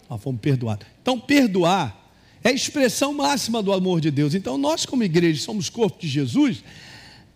Nós 0.09 0.23
fomos 0.23 0.41
perdoados. 0.41 0.87
Então, 1.03 1.19
perdoar 1.19 2.09
é 2.45 2.51
a 2.51 2.53
expressão 2.53 3.13
máxima 3.13 3.61
do 3.65 3.73
amor 3.73 4.01
de 4.01 4.13
Deus. 4.13 4.33
Então, 4.33 4.57
nós, 4.57 4.87
como 4.87 5.03
igreja, 5.03 5.43
somos 5.43 5.69
corpo 5.69 6.01
de 6.01 6.07
Jesus, 6.07 6.63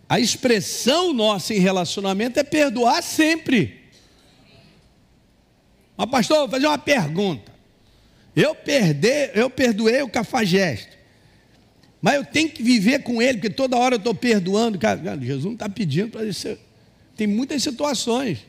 a 0.07 0.17
expressão 0.17 1.11
nossa 1.11 1.53
em 1.53 1.59
relacionamento 1.59 2.39
é 2.39 2.43
perdoar 2.43 3.03
sempre. 3.03 3.81
Mas, 5.97 6.09
pastor, 6.09 6.37
vou 6.37 6.49
fazer 6.51 6.67
uma 6.67 6.77
pergunta. 6.77 7.51
Eu, 8.33 8.55
perder, 8.55 9.31
eu 9.35 9.49
perdoei 9.49 10.01
o 10.03 10.09
cafajeste. 10.09 11.00
Mas 12.01 12.15
eu 12.15 12.25
tenho 12.25 12.49
que 12.49 12.63
viver 12.63 13.03
com 13.03 13.21
ele, 13.21 13.37
porque 13.37 13.49
toda 13.49 13.77
hora 13.77 13.95
eu 13.95 13.99
estou 13.99 14.15
perdoando. 14.15 14.79
Cara, 14.79 15.17
Jesus 15.19 15.45
não 15.45 15.53
está 15.53 15.69
pedindo 15.69 16.09
para 16.09 16.25
isso. 16.25 16.57
Tem 17.15 17.27
muitas 17.27 17.61
situações, 17.61 18.39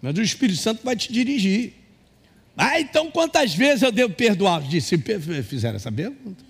mas 0.00 0.18
o 0.18 0.22
Espírito 0.22 0.58
Santo 0.58 0.82
vai 0.84 0.96
te 0.96 1.12
dirigir. 1.12 1.74
Ah, 2.56 2.80
então 2.80 3.10
quantas 3.10 3.54
vezes 3.54 3.82
eu 3.82 3.92
devo 3.92 4.12
perdoar? 4.14 4.62
Disse, 4.62 4.98
fizeram 5.44 5.76
essa 5.76 5.92
pergunta. 5.92 6.44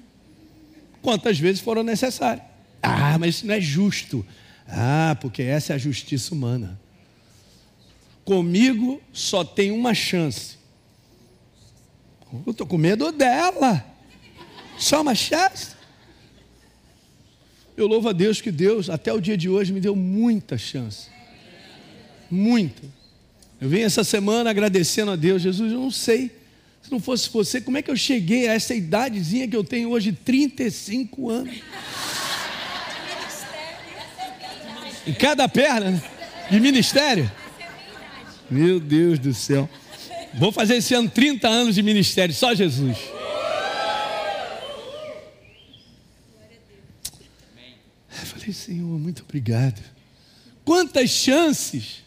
Quantas 1.03 1.39
vezes 1.39 1.61
foram 1.61 1.83
necessárias? 1.83 2.45
Ah, 2.83 3.19
mas 3.19 3.37
isso 3.37 3.47
não 3.47 3.55
é 3.55 3.61
justo. 3.61 4.25
Ah, 4.67 5.17
porque 5.21 5.43
essa 5.43 5.73
é 5.73 5.77
a 5.77 5.79
justiça 5.79 6.35
humana. 6.35 6.81
Comigo 8.25 9.03
só 9.13 9.45
tem 9.45 9.71
uma 9.71 9.95
chance. 9.95 10.57
Eu 12.47 12.53
estou 12.53 12.67
com 12.67 12.79
medo 12.79 13.13
dela. 13.13 13.85
Só 14.79 15.03
uma 15.03 15.15
chance. 15.15 15.82
Eu 17.77 17.87
louvo 17.87 18.09
a 18.09 18.13
Deus 18.13 18.41
que 18.41 18.51
Deus, 18.51 18.91
até 18.91 19.13
o 19.13 19.21
dia 19.21 19.37
de 19.37 19.49
hoje, 19.49 19.73
me 19.73 19.81
deu 19.81 19.97
muita 19.97 20.59
chance. 20.59 21.09
Muita. 22.31 22.83
Eu 23.61 23.69
venho 23.69 23.87
essa 23.87 24.05
semana 24.05 24.51
agradecendo 24.51 25.11
a 25.11 25.17
Deus. 25.17 25.41
Jesus, 25.41 25.73
eu 25.73 25.81
não 25.81 25.91
sei. 25.91 26.31
Se 26.83 26.91
não 26.91 27.01
fosse 27.01 27.31
você, 27.31 27.61
como 27.61 27.79
é 27.79 27.83
que 27.83 27.91
eu 27.91 27.97
cheguei 27.97 28.49
a 28.49 28.55
essa 28.55 28.75
idadezinha 28.75 29.47
que 29.47 29.57
eu 29.57 29.63
tenho 29.63 29.91
hoje, 29.91 30.13
35 30.13 31.31
anos? 31.31 31.55
Em 35.07 35.15
cada 35.15 35.49
perna 35.49 35.93
né? 35.93 36.03
de 36.51 36.61
ministério? 36.61 37.31
Meu 38.51 38.79
Deus 38.79 39.19
do 39.19 39.33
céu. 39.33 39.69
Vou 40.35 40.53
fazer 40.53 40.77
esse 40.77 40.95
ano 40.95 41.09
30 41.09 41.49
anos 41.49 41.75
de 41.75 41.83
ministério, 41.83 42.35
só 42.35 42.55
Jesus. 42.55 42.99
Falei, 48.43 48.55
Senhor, 48.55 48.99
muito 48.99 49.23
obrigado. 49.23 49.81
Quantas 50.65 51.11
chances, 51.11 52.03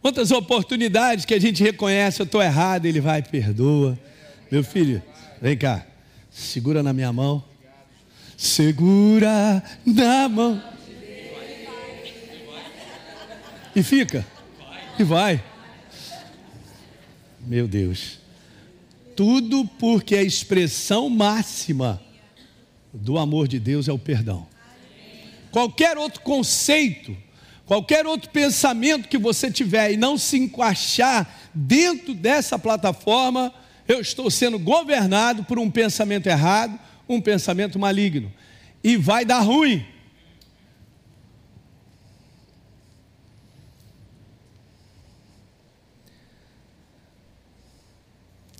quantas 0.00 0.30
oportunidades 0.30 1.24
que 1.24 1.34
a 1.34 1.40
gente 1.40 1.62
reconhece, 1.62 2.20
eu 2.20 2.24
estou 2.24 2.42
errado, 2.42 2.86
ele 2.86 3.00
vai 3.00 3.22
perdoa. 3.22 3.98
Meu 4.50 4.64
filho, 4.64 5.02
vem 5.40 5.56
cá, 5.56 5.86
segura 6.30 6.82
na 6.82 6.92
minha 6.92 7.12
mão. 7.12 7.44
Segura 8.36 9.62
na 9.84 10.28
mão. 10.28 10.62
E 13.74 13.82
fica. 13.82 14.24
E 14.98 15.04
vai. 15.04 15.42
Meu 17.40 17.66
Deus. 17.66 18.18
Tudo 19.16 19.64
porque 19.78 20.14
a 20.14 20.22
expressão 20.22 21.08
máxima 21.08 22.00
do 22.92 23.18
amor 23.18 23.48
de 23.48 23.58
Deus 23.58 23.88
é 23.88 23.92
o 23.92 23.98
perdão. 23.98 24.46
Qualquer 25.50 25.96
outro 25.96 26.20
conceito, 26.20 27.16
qualquer 27.66 28.06
outro 28.06 28.30
pensamento 28.30 29.08
que 29.08 29.18
você 29.18 29.50
tiver 29.50 29.92
e 29.92 29.96
não 29.96 30.18
se 30.18 30.38
encaixar 30.38 31.28
dentro 31.54 32.14
dessa 32.14 32.58
plataforma, 32.58 33.52
eu 33.86 34.00
estou 34.00 34.30
sendo 34.30 34.58
governado 34.58 35.44
por 35.44 35.58
um 35.58 35.70
pensamento 35.70 36.26
errado, 36.26 36.78
um 37.08 37.20
pensamento 37.20 37.78
maligno. 37.78 38.32
E 38.84 38.96
vai 38.96 39.24
dar 39.24 39.40
ruim. 39.40 39.84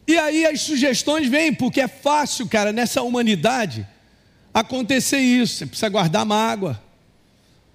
E 0.07 0.17
aí 0.17 0.47
as 0.47 0.63
sugestões 0.63 1.29
vêm, 1.29 1.53
porque 1.53 1.83
é 1.83 1.87
fácil, 1.87 2.49
cara, 2.49 2.73
nessa 2.73 3.03
humanidade 3.03 3.87
acontecer 4.61 5.19
isso. 5.19 5.59
Você 5.59 5.67
precisa 5.67 5.89
guardar 5.89 6.25
mágoa, 6.25 6.81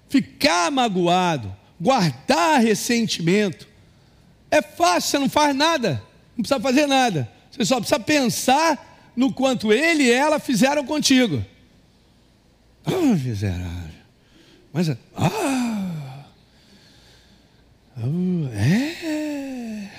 ficar 0.08 0.70
magoado, 0.70 1.54
guardar 1.80 2.60
ressentimento. 2.60 3.68
É 4.50 4.62
fácil, 4.62 5.10
você 5.10 5.18
não 5.18 5.28
faz 5.28 5.54
nada, 5.54 6.02
não 6.36 6.42
precisa 6.42 6.60
fazer 6.60 6.86
nada. 6.86 7.30
Você 7.50 7.64
só 7.64 7.76
precisa 7.76 8.00
pensar 8.00 9.12
no 9.16 9.32
quanto 9.32 9.72
ele 9.72 10.04
e 10.04 10.10
ela 10.10 10.38
fizeram 10.38 10.84
contigo. 10.84 11.44
Ah, 12.84 13.14
miserável. 13.14 13.94
Mas, 14.72 14.90
ah, 15.16 16.24
oh, 17.96 18.48
é. 18.52 19.90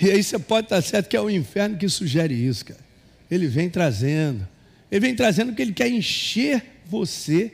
E 0.00 0.10
aí 0.10 0.22
você 0.22 0.38
pode 0.38 0.66
estar 0.66 0.82
certo 0.82 1.08
que 1.08 1.16
é 1.16 1.20
o 1.20 1.30
inferno 1.30 1.76
que 1.76 1.88
sugere 1.88 2.34
isso, 2.34 2.64
cara. 2.64 2.80
Ele 3.30 3.46
vem 3.46 3.70
trazendo 3.70 4.48
ele 4.90 5.00
vem 5.00 5.14
trazendo 5.14 5.54
que 5.54 5.62
ele 5.62 5.72
quer 5.72 5.88
encher 5.88 6.82
você 6.86 7.52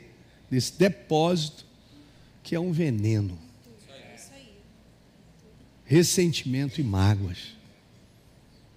desse 0.49 0.73
depósito 0.73 1.65
que 2.41 2.55
é 2.55 2.59
um 2.59 2.71
veneno. 2.71 3.37
Ressentimento 5.85 6.81
e 6.81 6.83
mágoas. 6.83 7.55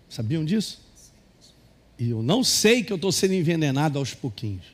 Sabiam 0.09 0.45
disso? 0.45 0.81
E 1.99 2.11
eu 2.11 2.23
não 2.23 2.45
sei 2.45 2.83
que 2.83 2.93
eu 2.93 2.97
estou 2.97 3.11
sendo 3.11 3.35
envenenado 3.35 3.99
aos 3.99 4.15
pouquinhos. 4.15 4.65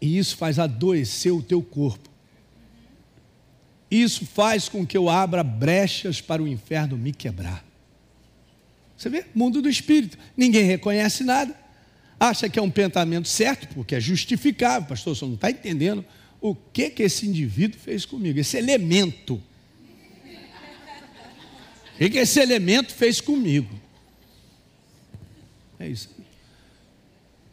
E 0.00 0.16
isso 0.16 0.36
faz 0.36 0.58
adoecer 0.58 1.32
o 1.32 1.42
teu 1.42 1.62
corpo. 1.62 2.08
Isso 3.90 4.24
faz 4.24 4.68
com 4.68 4.86
que 4.86 4.96
eu 4.96 5.08
abra 5.08 5.42
brechas 5.42 6.20
para 6.20 6.42
o 6.42 6.48
inferno 6.48 6.96
me 6.96 7.12
quebrar. 7.12 7.64
Você 8.96 9.08
vê? 9.08 9.26
Mundo 9.34 9.60
do 9.60 9.68
espírito. 9.68 10.16
Ninguém 10.36 10.64
reconhece 10.64 11.24
nada 11.24 11.54
acha 12.20 12.50
que 12.50 12.58
é 12.58 12.62
um 12.62 12.70
pensamento 12.70 13.26
certo, 13.26 13.66
porque 13.74 13.94
é 13.94 14.00
justificável, 14.00 14.86
pastor, 14.86 15.16
você 15.16 15.24
não 15.24 15.34
está 15.34 15.50
entendendo 15.50 16.04
o 16.38 16.54
que, 16.54 16.90
que 16.90 17.02
esse 17.02 17.26
indivíduo 17.26 17.80
fez 17.80 18.04
comigo, 18.04 18.38
esse 18.38 18.58
elemento. 18.58 19.42
O 21.94 21.98
que, 21.98 22.10
que 22.10 22.18
esse 22.18 22.38
elemento 22.38 22.92
fez 22.92 23.20
comigo? 23.20 23.80
É 25.78 25.88
isso. 25.88 26.10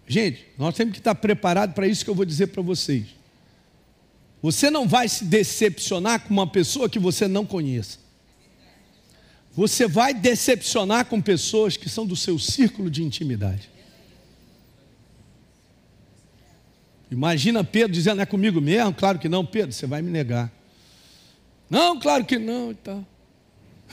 Gente, 0.06 0.46
nós 0.58 0.76
temos 0.76 0.94
que 0.94 1.00
estar 1.00 1.16
preparados 1.16 1.74
para 1.74 1.88
isso 1.88 2.04
que 2.04 2.10
eu 2.10 2.16
vou 2.16 2.26
dizer 2.26 2.48
para 2.48 2.62
vocês. 2.62 3.08
Você 4.42 4.70
não 4.70 4.88
vai 4.88 5.08
se 5.10 5.26
decepcionar 5.26 6.22
com 6.22 6.34
uma 6.34 6.48
pessoa 6.48 6.90
que 6.90 7.00
você 7.00 7.28
não 7.28 7.46
conheça. 7.46 8.00
Você 9.54 9.88
vai 9.88 10.14
decepcionar 10.14 11.06
com 11.06 11.22
pessoas 11.22 11.76
que 11.76 11.90
são 11.90 12.06
do 12.06 12.16
seu 12.16 12.38
círculo 12.38 12.90
de 12.90 13.04
intimidade. 13.04 13.77
Imagina 17.10 17.64
Pedro 17.64 17.94
dizendo, 17.94 18.22
é 18.22 18.26
comigo 18.26 18.60
mesmo? 18.60 18.94
Claro 18.94 19.18
que 19.18 19.30
não, 19.30 19.46
Pedro, 19.46 19.72
você 19.72 19.88
vai 19.88 20.02
me 20.02 20.12
negar. 20.12 20.52
Não, 21.70 22.00
claro 22.00 22.26
que 22.26 22.38
não 22.38 22.72
e 22.72 22.76
tal. 22.76 23.06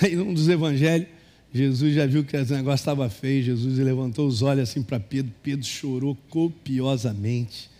Aí 0.00 0.18
um 0.18 0.34
dos 0.34 0.48
evangelhos, 0.48 1.08
Jesus 1.52 1.94
já 1.94 2.04
viu 2.04 2.24
que 2.24 2.36
o 2.36 2.40
negócio 2.40 2.82
estava 2.82 3.08
feio, 3.08 3.44
Jesus 3.44 3.78
levantou 3.78 4.26
os 4.26 4.42
olhos 4.42 4.68
assim 4.68 4.82
para 4.82 4.98
Pedro, 4.98 5.32
Pedro 5.40 5.64
chorou 5.64 6.16
copiosamente, 6.28 7.70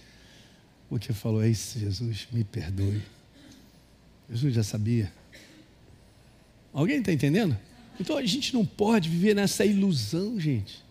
porque 0.89 1.13
falou, 1.13 1.43
é 1.43 1.49
isso, 1.49 1.79
Jesus, 1.81 2.29
me 2.33 2.45
perdoe. 2.45 3.03
Jesus 4.31 4.55
já 4.55 4.63
sabia. 4.63 5.13
Alguém 6.73 6.99
está 6.99 7.13
entendendo? 7.13 7.59
Então 7.99 8.17
a 8.17 8.25
gente 8.25 8.55
não 8.55 8.65
pode 8.65 9.09
viver 9.09 9.35
nessa 9.35 9.65
ilusão, 9.65 10.39
gente. 10.39 10.84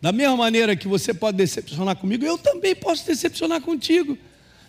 Da 0.00 0.12
mesma 0.12 0.36
maneira 0.36 0.76
que 0.76 0.86
você 0.86 1.14
pode 1.14 1.36
decepcionar 1.36 1.96
comigo, 1.96 2.24
eu 2.24 2.38
também 2.38 2.74
posso 2.74 3.06
decepcionar 3.06 3.60
contigo. 3.60 4.16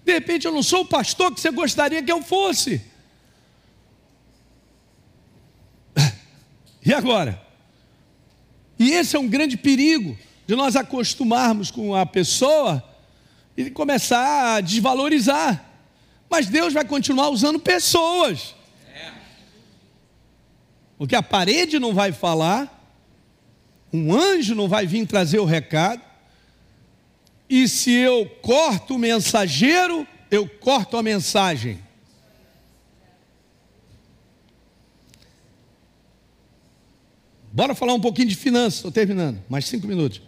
De 0.05 0.13
repente 0.13 0.45
eu 0.45 0.53
não 0.53 0.63
sou 0.63 0.81
o 0.81 0.85
pastor 0.85 1.33
que 1.33 1.41
você 1.41 1.51
gostaria 1.51 2.01
que 2.01 2.11
eu 2.11 2.21
fosse. 2.21 2.81
E 6.85 6.93
agora? 6.93 7.45
E 8.79 8.91
esse 8.91 9.15
é 9.17 9.19
um 9.19 9.27
grande 9.27 9.57
perigo 9.57 10.17
de 10.45 10.55
nós 10.55 10.77
acostumarmos 10.77 11.69
com 11.69 11.93
a 11.93 12.05
pessoa 12.05 12.81
e 13.57 13.69
começar 13.69 14.55
a 14.55 14.61
desvalorizar. 14.61 15.65
Mas 16.29 16.47
Deus 16.47 16.73
vai 16.73 16.85
continuar 16.85 17.29
usando 17.29 17.59
pessoas. 17.59 18.55
Porque 20.97 21.15
a 21.15 21.21
parede 21.21 21.79
não 21.79 21.93
vai 21.93 22.11
falar, 22.11 22.76
um 23.97 24.13
anjo 24.13 24.53
não 24.53 24.67
vai 24.67 24.85
vir 24.85 25.05
trazer 25.05 25.39
o 25.39 25.45
recado. 25.45 26.01
E 27.49 27.67
se 27.67 27.91
eu 27.91 28.25
corto 28.41 28.95
o 28.95 28.99
mensageiro, 28.99 30.05
eu 30.29 30.47
corto 30.47 30.97
a 30.97 31.03
mensagem. 31.03 31.79
Bora 37.51 37.73
falar 37.73 37.93
um 37.93 37.99
pouquinho 37.99 38.27
de 38.27 38.35
finanças, 38.35 38.75
estou 38.75 38.91
terminando, 38.91 39.41
mais 39.49 39.65
cinco 39.65 39.87
minutos. 39.87 40.21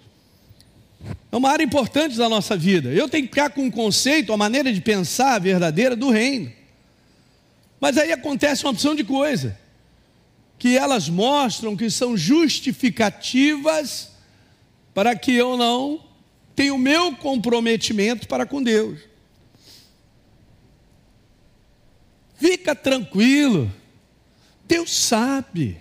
É 1.32 1.38
uma 1.38 1.50
área 1.52 1.64
importante 1.64 2.18
da 2.18 2.28
nossa 2.28 2.58
vida. 2.58 2.90
Eu 2.90 3.08
tenho 3.08 3.26
que 3.26 3.30
ficar 3.30 3.52
com 3.52 3.62
um 3.62 3.72
conceito, 3.72 4.34
a 4.34 4.38
maneira 4.38 4.74
de 4.74 4.82
pensar 4.82 5.40
verdadeira 5.40 5.96
do 5.96 6.10
reino. 6.10 6.52
Mas 7.80 7.98
aí 7.98 8.12
acontece 8.12 8.66
uma 8.66 8.72
opção 8.72 8.96
de 8.96 9.04
coisa 9.04 9.56
que 10.60 10.78
elas 10.78 11.08
mostram 11.08 11.76
que 11.76 11.90
são 11.90 12.18
justificativas 12.18 14.12
para 14.94 15.16
que 15.16 15.32
eu 15.34 15.56
não 15.56 16.04
tenha 16.54 16.74
o 16.74 16.78
meu 16.78 17.16
comprometimento 17.16 18.28
para 18.28 18.46
com 18.46 18.62
Deus. 18.62 19.00
Fica 22.36 22.76
tranquilo, 22.76 23.72
Deus 24.68 24.94
sabe. 24.94 25.78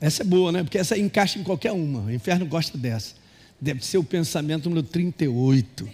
Essa 0.00 0.22
é 0.22 0.24
boa, 0.24 0.52
né? 0.52 0.62
Porque 0.62 0.78
essa 0.78 0.96
encaixa 0.96 1.38
em 1.38 1.42
qualquer 1.42 1.72
uma. 1.72 2.02
O 2.02 2.10
inferno 2.10 2.46
gosta 2.46 2.78
dessa. 2.78 3.16
Deve 3.60 3.84
ser 3.84 3.98
o 3.98 4.04
pensamento 4.04 4.68
número 4.68 4.86
38. 4.86 5.88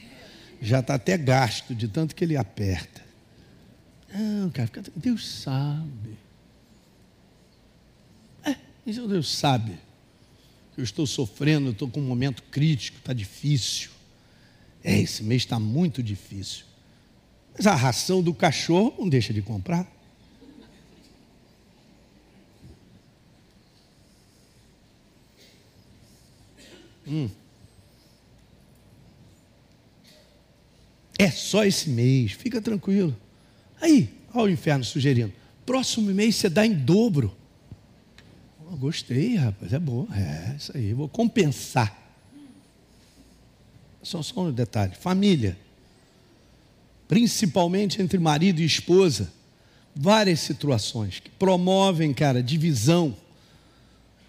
Já 0.61 0.81
está 0.81 0.95
até 0.95 1.17
gasto 1.17 1.75
de 1.75 1.89
tanto 1.89 2.15
que 2.15 2.23
ele 2.23 2.37
aperta. 2.37 3.03
Não, 4.15 4.49
cara, 4.51 4.71
Deus 4.95 5.27
sabe. 5.27 6.26
Então 8.87 9.09
Deus 9.09 9.37
sabe 9.37 9.73
que 10.73 10.81
eu 10.81 10.85
estou 10.85 11.07
sofrendo, 11.07 11.71
estou 11.71 11.89
com 11.89 12.01
um 12.01 12.07
momento 12.07 12.43
crítico, 12.45 12.99
está 12.99 13.13
difícil. 13.13 13.91
É, 14.85 14.97
esse 14.97 15.25
mês 15.25 15.43
está 15.43 15.59
muito 15.59 16.03
difícil. 16.03 16.65
Mas 17.57 17.67
a 17.67 17.75
ração 17.75 18.23
do 18.23 18.33
cachorro 18.33 18.95
não 18.99 19.09
deixa 19.09 19.33
de 19.35 19.43
comprar. 19.43 19.91
Hum. 27.09 27.29
É 31.19 31.31
só 31.31 31.65
esse 31.65 31.89
mês, 31.89 32.33
fica 32.33 32.61
tranquilo. 32.61 33.17
Aí, 33.81 34.13
olha 34.35 34.51
o 34.51 34.51
inferno 34.51 34.85
sugerindo: 34.85 35.33
próximo 35.65 36.13
mês 36.13 36.37
você 36.37 36.49
dá 36.49 36.65
em 36.65 36.75
dobro. 36.75 37.35
Gostei, 38.79 39.37
rapaz, 39.37 39.73
é 39.73 39.79
bom. 39.79 40.07
É, 40.13 40.55
isso 40.55 40.71
aí, 40.77 40.93
vou 40.93 41.09
compensar. 41.09 41.97
Só, 44.03 44.23
só 44.23 44.43
um 44.43 44.53
detalhe: 44.53 44.95
família. 44.95 45.57
principalmente 47.09 48.03
entre 48.03 48.19
marido 48.19 48.61
e 48.61 48.67
esposa, 48.67 49.33
várias 49.95 50.41
situações 50.41 51.21
que 51.21 51.31
promovem, 51.31 52.13
cara, 52.13 52.43
divisão, 52.43 53.17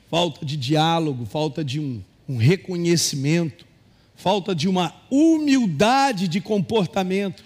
falta 0.09 0.45
de 0.45 0.55
diálogo, 0.55 1.25
falta 1.25 1.61
de 1.61 1.79
um, 1.79 2.01
um 2.29 2.37
reconhecimento, 2.37 3.65
falta 4.15 4.55
de 4.55 4.69
uma 4.69 4.95
humildade 5.11 6.27
de 6.27 6.39
comportamento, 6.39 7.43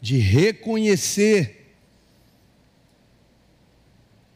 de 0.00 0.18
reconhecer 0.18 1.57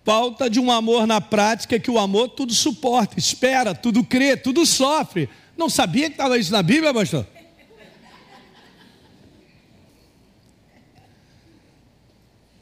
falta 0.05 0.51
de 0.51 0.59
um 0.59 0.71
amor 0.71 1.07
na 1.07 1.21
prática, 1.21 1.79
que 1.79 1.91
o 1.91 1.99
amor 1.99 2.29
tudo 2.29 2.53
suporta, 2.53 3.19
espera, 3.19 3.75
tudo 3.75 4.05
crê, 4.05 4.37
tudo 4.37 4.67
sofre. 4.67 5.29
Não 5.57 5.69
sabia 5.69 6.07
que 6.07 6.15
estava 6.15 6.39
isso 6.39 6.53
na 6.53 6.63
Bíblia, 6.63 6.93
pastor? 6.93 7.27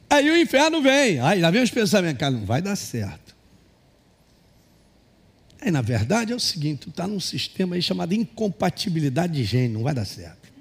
Aí 0.09 0.29
o 0.29 0.37
inferno 0.37 0.81
vem, 0.81 1.21
aí 1.21 1.39
lá 1.39 1.49
vem 1.49 1.63
os 1.63 1.71
pensamentos, 1.71 2.19
cara, 2.19 2.31
não 2.31 2.45
vai 2.45 2.61
dar 2.61 2.75
certo. 2.75 3.33
Aí 5.61 5.71
na 5.71 5.81
verdade 5.81 6.33
é 6.33 6.35
o 6.35 6.39
seguinte, 6.39 6.79
tu 6.81 6.89
está 6.89 7.07
num 7.07 7.19
sistema 7.19 7.75
aí 7.75 7.81
chamado 7.81 8.13
incompatibilidade 8.13 9.33
de 9.33 9.43
gênero, 9.45 9.73
não 9.73 9.83
vai 9.83 9.93
dar 9.93 10.05
certo. 10.05 10.51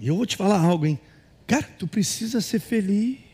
E 0.00 0.08
eu 0.08 0.16
vou 0.16 0.26
te 0.26 0.36
falar 0.36 0.58
algo, 0.58 0.86
hein? 0.86 0.98
Cara, 1.46 1.68
tu 1.78 1.86
precisa 1.86 2.40
ser 2.40 2.58
feliz. 2.58 3.29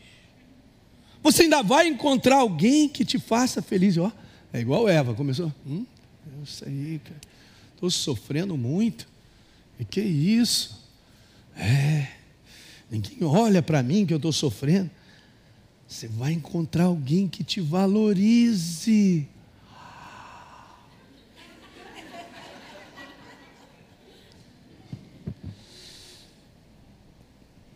Você 1.27 1.43
ainda 1.43 1.61
vai 1.61 1.89
encontrar 1.89 2.37
alguém 2.37 2.87
que 2.87 3.03
te 3.03 3.19
faça 3.19 3.61
feliz. 3.61 3.97
Ó, 3.97 4.09
é 4.53 4.61
igual 4.61 4.87
Eva, 4.87 5.13
começou. 5.13 5.53
Hum, 5.67 5.85
eu 6.39 6.45
sei. 6.45 7.01
Estou 7.73 7.89
sofrendo 7.89 8.55
muito. 8.55 9.05
E 9.77 9.83
que 9.83 9.99
isso? 9.99 10.81
É. 11.53 12.07
Ninguém 12.89 13.25
olha 13.25 13.61
para 13.61 13.83
mim 13.83 14.05
que 14.05 14.13
eu 14.13 14.17
estou 14.17 14.31
sofrendo. 14.31 14.89
Você 15.85 16.07
vai 16.07 16.31
encontrar 16.31 16.85
alguém 16.85 17.27
que 17.27 17.43
te 17.43 17.59
valorize. 17.59 19.27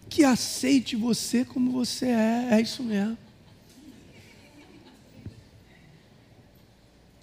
Que 0.09 0.23
aceite 0.23 0.95
você 0.95 1.43
como 1.43 1.73
você 1.73 2.05
é. 2.05 2.47
É 2.51 2.61
isso 2.61 2.81
mesmo. 2.81 3.17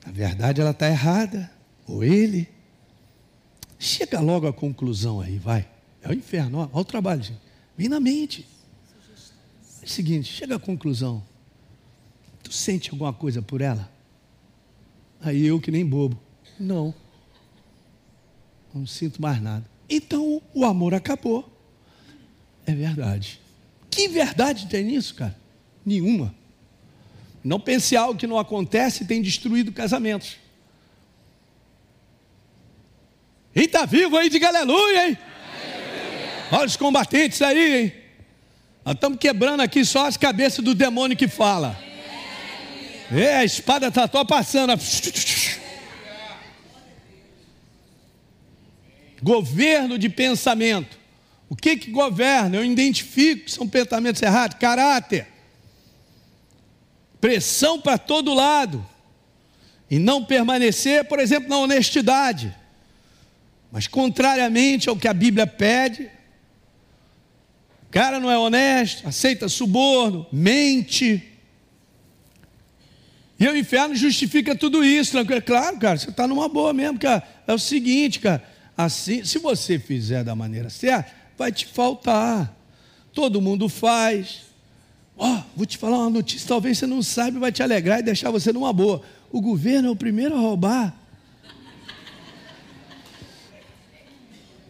Na 0.09 0.12
verdade, 0.12 0.59
ela 0.62 0.70
está 0.70 0.88
errada. 0.88 1.50
Ou 1.86 2.02
ele. 2.02 2.48
Chega 3.78 4.20
logo 4.20 4.46
à 4.46 4.52
conclusão 4.52 5.20
aí, 5.20 5.38
vai. 5.38 5.68
É 6.02 6.09
o 6.09 6.14
inferno, 6.14 6.59
olha 6.61 6.70
o 6.72 6.84
trabalho, 6.84 7.22
gente. 7.22 7.40
Vem 7.76 7.88
na 7.88 8.00
mente. 8.00 8.46
É 9.82 9.84
o 9.84 9.88
seguinte, 9.88 10.32
chega 10.32 10.56
à 10.56 10.59
conclusão. 10.59 11.22
Tu 12.42 12.52
sente 12.52 12.90
alguma 12.90 13.12
coisa 13.12 13.42
por 13.42 13.61
ela? 13.61 13.92
Aí 15.20 15.44
eu 15.44 15.61
que 15.61 15.70
nem 15.70 15.84
bobo. 15.84 16.18
Não. 16.59 16.94
Não 18.74 18.86
sinto 18.86 19.20
mais 19.20 19.42
nada. 19.42 19.68
Então 19.90 20.40
o 20.54 20.64
amor 20.64 20.94
acabou. 20.94 21.46
É 22.66 22.74
verdade. 22.74 23.40
Que 23.90 24.09
verdade 24.09 24.68
tem 24.68 24.84
nisso, 24.84 25.14
cara? 25.14 25.36
Nenhuma. 25.84 26.34
Não 27.43 27.61
pense 27.61 27.97
algo 27.97 28.18
que 28.18 28.26
não 28.26 28.39
acontece 28.39 29.05
e 29.05 29.07
tem 29.07 29.22
destruído 29.22 29.72
casamentos. 29.72 30.36
E 33.55 33.62
está 33.62 33.84
vivo 33.84 34.16
aí, 34.16 34.28
diga 34.28 34.49
aleluia, 34.49 35.09
hein? 35.09 35.18
Olha 36.51 36.66
os 36.66 36.76
combatentes 36.76 37.41
aí, 37.43 37.82
hein? 37.82 37.93
Nós 38.84 38.95
estamos 38.95 39.18
quebrando 39.18 39.61
aqui 39.61 39.84
só 39.84 40.07
as 40.07 40.16
cabeças 40.16 40.64
do 40.64 40.74
demônio 40.74 41.16
que 41.16 41.28
fala. 41.28 41.78
É, 43.11 43.36
a 43.36 43.45
espada 43.45 43.89
está 43.89 44.09
só 44.09 44.24
passando. 44.24 44.72
Governo 49.22 49.99
de 49.99 50.09
pensamento. 50.09 50.99
O 51.49 51.57
que 51.57 51.76
que 51.76 51.91
governa? 51.91 52.57
Eu 52.57 52.64
identifico 52.64 53.47
que 53.47 53.51
são 53.51 53.66
pensamentos 53.66 54.20
errados. 54.20 54.59
Caráter 54.59 55.38
pressão 57.20 57.80
para 57.80 57.98
todo 57.98 58.34
lado, 58.34 58.86
e 59.90 59.98
não 59.98 60.24
permanecer, 60.24 61.04
por 61.04 61.18
exemplo, 61.18 61.48
na 61.48 61.58
honestidade, 61.58 62.54
mas 63.72 63.86
contrariamente 63.86 64.88
ao 64.88 64.96
que 64.96 65.08
a 65.08 65.14
Bíblia 65.14 65.46
pede, 65.46 66.10
o 67.88 67.90
cara 67.90 68.20
não 68.20 68.30
é 68.30 68.38
honesto, 68.38 69.08
aceita 69.08 69.48
suborno, 69.48 70.26
mente. 70.30 71.22
E 73.40 73.48
o 73.48 73.56
inferno 73.56 73.94
justifica 73.94 74.54
tudo 74.54 74.84
isso. 74.84 75.16
É 75.16 75.40
claro, 75.40 75.78
cara, 75.78 75.96
você 75.96 76.10
está 76.10 76.26
numa 76.26 76.48
boa 76.48 76.74
mesmo, 76.74 76.98
cara. 76.98 77.26
É 77.46 77.54
o 77.54 77.58
seguinte, 77.58 78.20
cara. 78.20 78.42
Assim, 78.76 79.24
se 79.24 79.38
você 79.38 79.78
fizer 79.78 80.22
da 80.22 80.34
maneira 80.34 80.68
certa, 80.68 81.10
vai 81.36 81.50
te 81.50 81.64
faltar. 81.64 82.54
Todo 83.12 83.40
mundo 83.40 83.70
faz. 83.70 84.47
Ó, 85.18 85.34
oh, 85.34 85.42
vou 85.56 85.66
te 85.66 85.76
falar 85.76 85.98
uma 85.98 86.10
notícia, 86.10 86.46
talvez 86.46 86.78
você 86.78 86.86
não 86.86 87.02
saiba, 87.02 87.40
vai 87.40 87.50
te 87.50 87.60
alegrar 87.60 87.98
e 87.98 88.04
deixar 88.04 88.30
você 88.30 88.52
numa 88.52 88.72
boa. 88.72 89.02
O 89.32 89.40
governo 89.40 89.88
é 89.88 89.90
o 89.90 89.96
primeiro 89.96 90.36
a 90.36 90.38
roubar. 90.38 90.96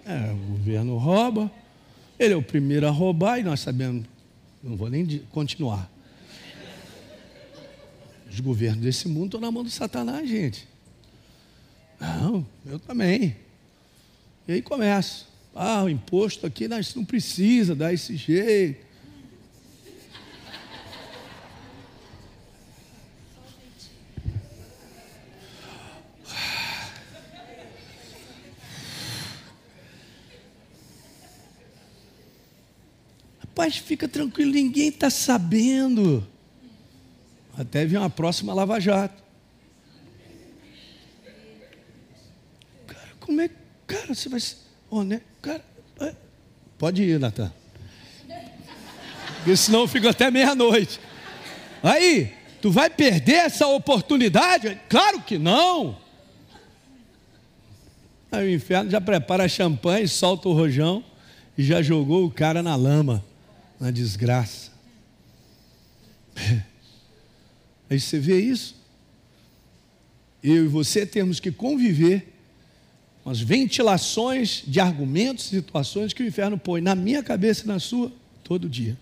É, 0.07 0.33
o 0.33 0.53
governo 0.53 0.97
rouba, 0.97 1.53
ele 2.19 2.33
é 2.33 2.37
o 2.37 2.43
primeiro 2.43 2.89
a 2.89 2.91
roubar 2.91 3.39
e 3.39 3.43
nós 3.43 3.61
sabemos, 3.61 4.07
não 4.65 4.75
vou 4.75 4.89
nem 4.89 5.07
continuar. 5.31 5.91
Os 8.31 8.41
governos 8.41 8.83
desse 8.83 9.07
mundo 9.07 9.27
estão 9.27 9.41
na 9.41 9.51
mão 9.51 9.63
do 9.63 9.71
Satanás, 9.71 10.27
gente. 10.27 10.67
Não, 12.01 12.47
eu 12.65 12.79
também. 12.79 13.37
E 14.47 14.53
aí 14.53 14.63
começa. 14.63 15.27
Ah, 15.55 15.83
o 15.83 15.91
imposto 15.91 16.47
aqui, 16.47 16.69
nós 16.69 16.95
não 16.95 17.05
precisa 17.05 17.75
dar 17.75 17.93
esse 17.93 18.17
jeito. 18.17 18.88
Rapaz, 33.69 33.77
fica 33.77 34.09
tranquilo, 34.09 34.53
ninguém 34.53 34.89
está 34.89 35.11
sabendo. 35.11 36.27
Até 37.57 37.85
vir 37.85 37.99
uma 37.99 38.09
próxima 38.09 38.55
Lava 38.55 38.81
Jato. 38.81 39.23
Cara, 42.87 43.09
como 43.21 43.41
é. 43.41 43.51
Cara, 43.87 44.15
você 44.15 44.29
vai. 44.29 44.41
Oh, 44.91 45.03
né? 45.05 45.21
Cara, 45.43 45.63
pode 46.79 47.03
ir, 47.03 47.21
Natan. 47.21 47.53
Porque 49.37 49.57
senão 49.57 49.81
eu 49.81 49.89
fico 49.89 50.09
até 50.09 50.31
meia-noite. 50.31 50.99
Aí, 51.83 52.33
tu 52.63 52.71
vai 52.71 52.89
perder 52.89 53.35
essa 53.35 53.67
oportunidade? 53.67 54.81
Claro 54.89 55.21
que 55.21 55.37
não. 55.37 55.99
Aí 58.33 58.47
o 58.47 58.55
inferno 58.55 58.91
já 58.91 59.01
prepara 59.01 59.49
champanhe, 59.49 60.09
solta 60.09 60.49
o 60.49 60.53
rojão 60.53 61.05
e 61.57 61.63
já 61.63 61.83
jogou 61.83 62.25
o 62.25 62.31
cara 62.31 62.63
na 62.63 62.77
lama 62.77 63.28
na 63.79 63.91
desgraça. 63.91 64.71
Aí 67.91 67.99
você 67.99 68.19
vê 68.19 68.41
isso. 68.41 68.77
Eu 70.43 70.65
e 70.65 70.69
você 70.69 71.07
temos 71.07 71.41
que 71.41 71.51
conviver 71.51 72.35
com 73.25 73.31
as 73.31 73.41
ventilações 73.41 74.63
de 74.67 74.81
argumentos, 74.81 75.47
situações 75.47 76.13
que 76.13 76.23
o 76.23 76.27
inferno 76.27 76.57
põe 76.59 76.81
na 76.81 76.95
minha 76.95 77.23
cabeça 77.23 77.65
e 77.65 77.67
na 77.67 77.79
sua 77.79 78.13
todo 78.45 78.69
dia. 78.69 78.97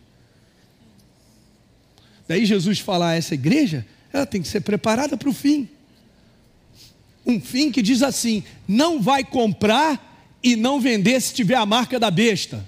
Daí 2.26 2.44
Jesus 2.44 2.80
falar 2.80 3.14
essa 3.14 3.34
igreja, 3.34 3.86
ela 4.12 4.26
tem 4.26 4.42
que 4.42 4.48
ser 4.48 4.60
preparada 4.62 5.16
para 5.16 5.28
o 5.28 5.32
fim. 5.32 5.68
Um 7.24 7.40
fim 7.40 7.70
que 7.70 7.82
diz 7.82 8.02
assim: 8.02 8.42
não 8.66 9.00
vai 9.00 9.24
comprar 9.24 10.38
e 10.42 10.56
não 10.56 10.80
vender 10.80 11.20
se 11.20 11.34
tiver 11.34 11.56
a 11.56 11.66
marca 11.66 11.98
da 11.98 12.10
besta. 12.10 12.64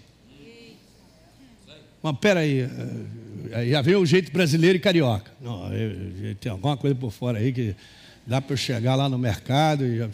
Mas 2.02 2.16
peraí, 2.18 2.68
aí, 3.52 3.70
já 3.70 3.82
veio 3.82 4.00
o 4.00 4.06
jeito 4.06 4.32
brasileiro 4.32 4.76
e 4.76 4.80
carioca. 4.80 5.30
Não, 5.40 5.72
eu, 5.72 5.90
eu, 6.22 6.34
tem 6.36 6.50
alguma 6.50 6.76
coisa 6.76 6.94
por 6.94 7.10
fora 7.10 7.38
aí 7.38 7.52
que 7.52 7.74
dá 8.26 8.40
para 8.40 8.52
eu 8.52 8.56
chegar 8.56 8.94
lá 8.94 9.08
no 9.08 9.18
mercado 9.18 9.84
e. 9.84 9.98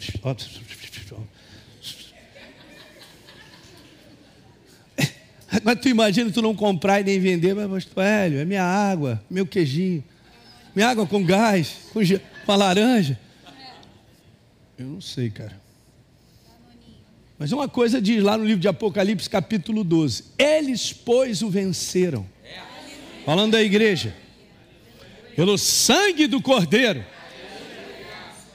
Mas 5.63 5.79
tu 5.79 5.87
imagina 5.89 6.31
tu 6.31 6.41
não 6.41 6.55
comprar 6.55 7.01
e 7.01 7.03
nem 7.03 7.19
vender, 7.19 7.53
mas 7.55 7.85
velho, 7.85 8.39
é 8.39 8.45
minha 8.45 8.63
água, 8.63 9.23
meu 9.29 9.45
queijinho, 9.45 10.03
minha 10.75 10.89
água 10.89 11.07
com 11.07 11.23
gás, 11.23 11.77
com, 11.93 12.01
com 12.45 12.51
a 12.51 12.55
laranja. 12.55 13.17
Eu 14.77 14.87
não 14.87 14.99
sei, 14.99 15.29
cara. 15.29 15.64
Mas 17.37 17.51
uma 17.51 17.67
coisa 17.67 18.01
diz 18.01 18.23
lá 18.23 18.37
no 18.37 18.45
livro 18.45 18.61
de 18.61 18.67
Apocalipse, 18.67 19.29
capítulo 19.29 19.83
12: 19.83 20.25
Eles, 20.37 20.93
pois, 20.93 21.41
o 21.41 21.49
venceram. 21.49 22.25
Falando 23.25 23.53
da 23.53 23.61
igreja, 23.61 24.15
pelo 25.35 25.57
sangue 25.57 26.27
do 26.27 26.41
Cordeiro 26.41 27.03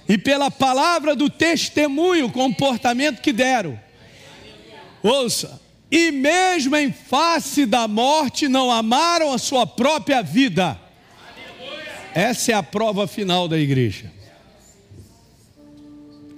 e 0.08 0.16
pela 0.16 0.50
palavra 0.50 1.14
do 1.14 1.28
testemunho, 1.28 2.26
o 2.26 2.32
comportamento 2.32 3.20
que 3.20 3.32
deram. 3.32 3.78
Ouça, 5.02 5.60
e 5.90 6.10
mesmo 6.10 6.76
em 6.76 6.92
face 6.92 7.66
da 7.66 7.86
morte, 7.88 8.48
não 8.48 8.70
amaram 8.70 9.32
a 9.32 9.38
sua 9.38 9.66
própria 9.66 10.22
vida. 10.22 10.78
Essa 12.14 12.52
é 12.52 12.54
a 12.54 12.62
prova 12.62 13.06
final 13.06 13.46
da 13.46 13.58
igreja. 13.58 14.10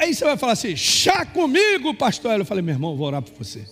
Aí 0.02 0.12
você 0.12 0.24
vai 0.24 0.36
falar 0.36 0.54
assim: 0.54 0.74
chá 0.74 1.24
comigo, 1.24 1.94
pastor. 1.94 2.36
Eu 2.36 2.44
falei, 2.44 2.60
meu 2.60 2.74
irmão, 2.74 2.96
vou 2.96 3.06
orar 3.06 3.22
por 3.22 3.32
você. 3.38 3.64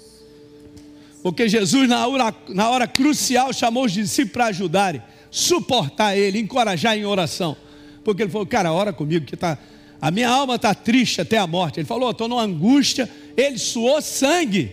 Porque 1.24 1.48
Jesus, 1.48 1.88
na 1.88 2.06
hora, 2.06 2.32
na 2.48 2.70
hora 2.70 2.86
crucial, 2.86 3.52
chamou 3.52 3.84
os 3.84 3.92
discípulos 3.92 4.32
para 4.32 4.46
ajudarem, 4.46 5.02
suportar 5.28 6.16
ele, 6.16 6.38
encorajar 6.38 6.96
em 6.96 7.04
oração. 7.04 7.56
Porque 8.04 8.22
ele 8.22 8.30
falou, 8.30 8.46
cara, 8.46 8.72
ora 8.72 8.92
comigo, 8.92 9.26
que 9.26 9.36
tá, 9.36 9.58
a 10.00 10.10
minha 10.12 10.28
alma 10.28 10.54
está 10.54 10.72
triste 10.72 11.20
até 11.20 11.36
a 11.36 11.48
morte. 11.48 11.80
Ele 11.80 11.86
falou, 11.86 12.12
estou 12.12 12.28
numa 12.28 12.42
angústia. 12.42 13.10
Ele 13.36 13.58
suou 13.58 14.00
sangue. 14.00 14.72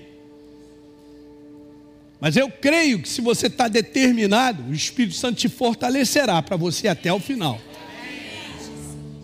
Mas 2.21 2.37
eu 2.37 2.51
creio 2.51 3.01
que 3.01 3.09
se 3.09 3.19
você 3.19 3.47
está 3.47 3.67
determinado, 3.67 4.61
o 4.69 4.73
Espírito 4.73 5.15
Santo 5.15 5.37
te 5.37 5.49
fortalecerá 5.49 6.39
para 6.43 6.55
você 6.55 6.87
até 6.87 7.11
o 7.11 7.19
final. 7.19 7.59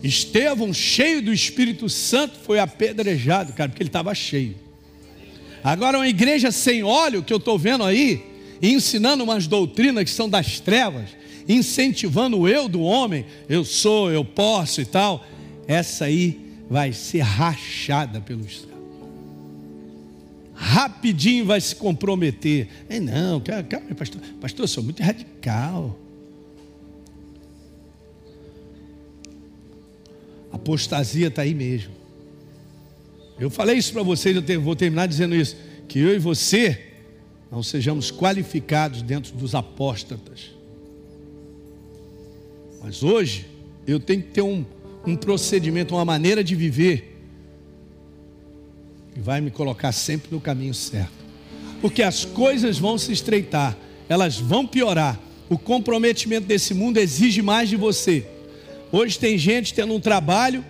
Estevão, 0.04 0.72
cheio 0.72 1.22
do 1.22 1.32
Espírito 1.32 1.88
Santo, 1.88 2.38
foi 2.44 2.58
apedrejado, 2.58 3.52
cara, 3.52 3.70
porque 3.70 3.82
ele 3.82 3.88
estava 3.88 4.14
cheio. 4.14 4.54
Agora, 5.62 5.98
uma 5.98 6.08
igreja 6.08 6.52
sem 6.52 6.82
óleo, 6.82 7.22
que 7.22 7.32
eu 7.32 7.38
estou 7.38 7.58
vendo 7.58 7.84
aí, 7.84 8.22
ensinando 8.60 9.24
umas 9.24 9.46
doutrinas 9.46 10.04
que 10.04 10.10
são 10.10 10.28
das 10.28 10.60
trevas, 10.60 11.08
incentivando 11.48 12.40
o 12.40 12.48
eu 12.48 12.68
do 12.68 12.82
homem, 12.82 13.24
eu 13.48 13.64
sou, 13.64 14.12
eu 14.12 14.24
posso 14.24 14.80
e 14.80 14.84
tal, 14.84 15.26
essa 15.66 16.04
aí 16.04 16.38
vai 16.68 16.92
ser 16.92 17.20
rachada 17.20 18.20
pelos 18.20 18.60
céus 18.60 18.74
rapidinho 20.54 21.44
vai 21.44 21.60
se 21.60 21.74
comprometer. 21.74 22.68
É 22.88 23.00
não, 23.00 23.40
calma, 23.40 23.94
pastor, 23.94 24.20
pastor, 24.40 24.64
eu 24.64 24.68
sou 24.68 24.82
muito 24.82 25.02
radical. 25.02 25.98
Apostasia 30.54 31.26
está 31.26 31.42
aí 31.42 31.52
mesmo. 31.52 31.92
Eu 33.40 33.50
falei 33.50 33.76
isso 33.76 33.92
para 33.92 34.04
vocês, 34.04 34.36
eu 34.48 34.60
vou 34.60 34.76
terminar 34.76 35.06
dizendo 35.06 35.34
isso: 35.34 35.56
que 35.88 35.98
eu 35.98 36.14
e 36.14 36.18
você 36.18 36.80
não 37.50 37.60
sejamos 37.60 38.12
qualificados 38.12 39.02
dentro 39.02 39.34
dos 39.34 39.54
apóstatas. 39.54 40.52
Mas 42.80 43.02
hoje 43.02 43.46
eu 43.84 43.98
tenho 43.98 44.22
que 44.22 44.28
ter 44.28 44.42
um, 44.42 44.64
um 45.04 45.16
procedimento, 45.16 45.94
uma 45.94 46.04
maneira 46.04 46.44
de 46.44 46.54
viver 46.54 47.20
e 49.16 49.20
vai 49.20 49.40
me 49.40 49.50
colocar 49.50 49.90
sempre 49.90 50.28
no 50.30 50.40
caminho 50.40 50.74
certo. 50.74 51.24
Porque 51.80 52.02
as 52.02 52.24
coisas 52.24 52.78
vão 52.78 52.96
se 52.96 53.12
estreitar, 53.12 53.76
elas 54.08 54.38
vão 54.38 54.64
piorar. 54.64 55.20
O 55.48 55.58
comprometimento 55.58 56.46
desse 56.46 56.72
mundo 56.74 56.98
exige 56.98 57.42
mais 57.42 57.68
de 57.68 57.76
você. 57.76 58.33
Hoje 58.92 59.18
tem 59.18 59.36
gente 59.36 59.74
tendo 59.74 59.94
um 59.94 60.00
trabalho 60.00 60.64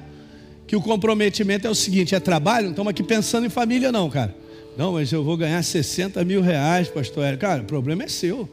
que 0.67 0.77
o 0.77 0.81
comprometimento 0.81 1.67
é 1.67 1.71
o 1.71 1.75
seguinte: 1.75 2.15
é 2.15 2.21
trabalho, 2.21 2.65
não 2.65 2.73
estamos 2.73 2.91
aqui 2.91 3.03
pensando 3.03 3.47
em 3.47 3.51
família, 3.51 3.93
não, 3.93 4.09
cara. 4.11 4.35
Não, 4.77 4.95
mas 4.95 5.13
eu 5.13 5.23
vou 5.23 5.37
ganhar 5.37 5.63
60 5.63 6.25
mil 6.25 6.41
reais, 6.41 6.89
pastor 6.89 7.25
Hélio. 7.25 7.39
Cara, 7.39 7.63
o 7.63 7.65
problema 7.65 8.03
é 8.03 8.09
seu. 8.09 8.49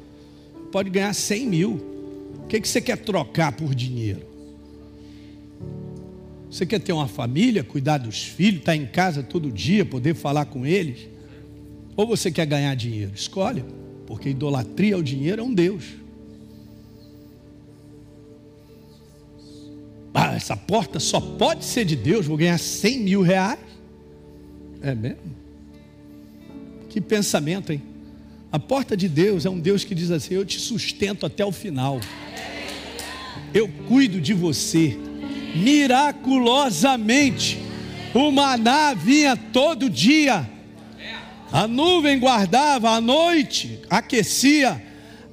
Pode 0.72 0.90
ganhar 0.90 1.14
100 1.14 1.48
mil. 1.48 1.72
O 2.44 2.48
que, 2.48 2.62
que 2.62 2.68
você 2.68 2.80
quer 2.80 2.98
trocar 2.98 3.54
por 3.54 3.74
dinheiro? 3.74 4.22
Você 6.50 6.66
quer 6.66 6.80
ter 6.80 6.92
uma 6.92 7.08
família, 7.08 7.64
cuidar 7.64 7.98
dos 7.98 8.24
filhos, 8.24 8.60
estar 8.60 8.76
em 8.76 8.86
casa 8.86 9.24
todo 9.24 9.50
dia, 9.50 9.86
poder 9.86 10.14
falar 10.14 10.46
com 10.46 10.66
eles? 10.66 11.08
Ou 11.96 12.06
você 12.06 12.30
quer 12.30 12.46
ganhar 12.46 12.76
dinheiro? 12.76 13.14
Escolhe, 13.16 13.64
porque 14.06 14.30
idolatria 14.30 14.96
ao 14.96 15.02
dinheiro 15.02 15.42
é 15.42 15.44
um 15.44 15.54
Deus. 15.54 16.01
Ah, 20.14 20.36
essa 20.36 20.58
porta 20.58 21.00
só 21.00 21.20
pode 21.20 21.64
ser 21.64 21.86
de 21.86 21.96
Deus, 21.96 22.26
vou 22.26 22.38
ganhar 22.38 22.58
100 22.58 23.00
mil 23.00 23.22
reais. 23.22 23.60
É 24.82 24.94
mesmo? 24.94 25.36
Que 26.90 27.00
pensamento, 27.00 27.72
hein? 27.72 27.82
A 28.52 28.60
porta 28.60 28.98
de 28.98 29.08
Deus 29.08 29.46
é 29.46 29.50
um 29.50 29.60
Deus 29.60 29.86
que 29.86 29.96
diz 29.96 30.12
assim: 30.12 30.34
Eu 30.34 30.46
te 30.46 30.60
sustento 30.60 31.26
até 31.26 31.46
o 31.46 31.52
final, 31.52 32.02
eu 33.54 33.70
cuido 33.88 34.20
de 34.20 34.34
você 34.34 34.98
miraculosamente. 35.56 37.60
O 38.14 38.30
maná 38.32 38.94
vinha 38.94 39.38
todo 39.38 39.90
dia. 39.90 40.50
A 41.52 41.68
nuvem 41.68 42.20
guardava 42.20 42.92
à 42.92 43.02
noite, 43.02 43.80
aquecia. 43.90 44.82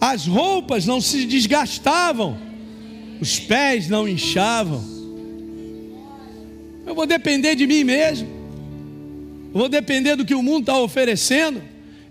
As 0.00 0.26
roupas 0.26 0.86
não 0.86 1.00
se 1.00 1.26
desgastavam. 1.26 2.47
Os 3.20 3.38
pés 3.40 3.88
não 3.88 4.08
inchavam. 4.08 4.82
Eu 6.86 6.94
vou 6.94 7.06
depender 7.06 7.54
de 7.54 7.66
mim 7.66 7.84
mesmo. 7.84 8.28
Eu 9.52 9.60
vou 9.60 9.68
depender 9.68 10.16
do 10.16 10.24
que 10.24 10.34
o 10.34 10.42
mundo 10.42 10.60
está 10.60 10.78
oferecendo. 10.78 11.62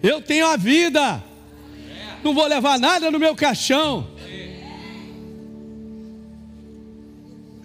Eu 0.04 0.22
tenho 0.22 0.46
a 0.46 0.58
vida. 0.58 1.24
Não 2.24 2.34
vou 2.34 2.46
levar 2.46 2.80
nada 2.80 3.10
no 3.10 3.20
meu 3.20 3.36
caixão. 3.36 4.08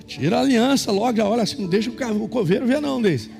Tira 0.06 0.36
a 0.36 0.40
aliança 0.40 0.92
logo, 0.92 1.22
a 1.22 1.24
hora 1.24 1.42
assim, 1.42 1.62
não 1.62 1.68
deixa 1.68 1.90
o 1.90 2.28
coveiro 2.28 2.66
ver 2.66 2.82
não 2.82 3.00
desse. 3.00 3.30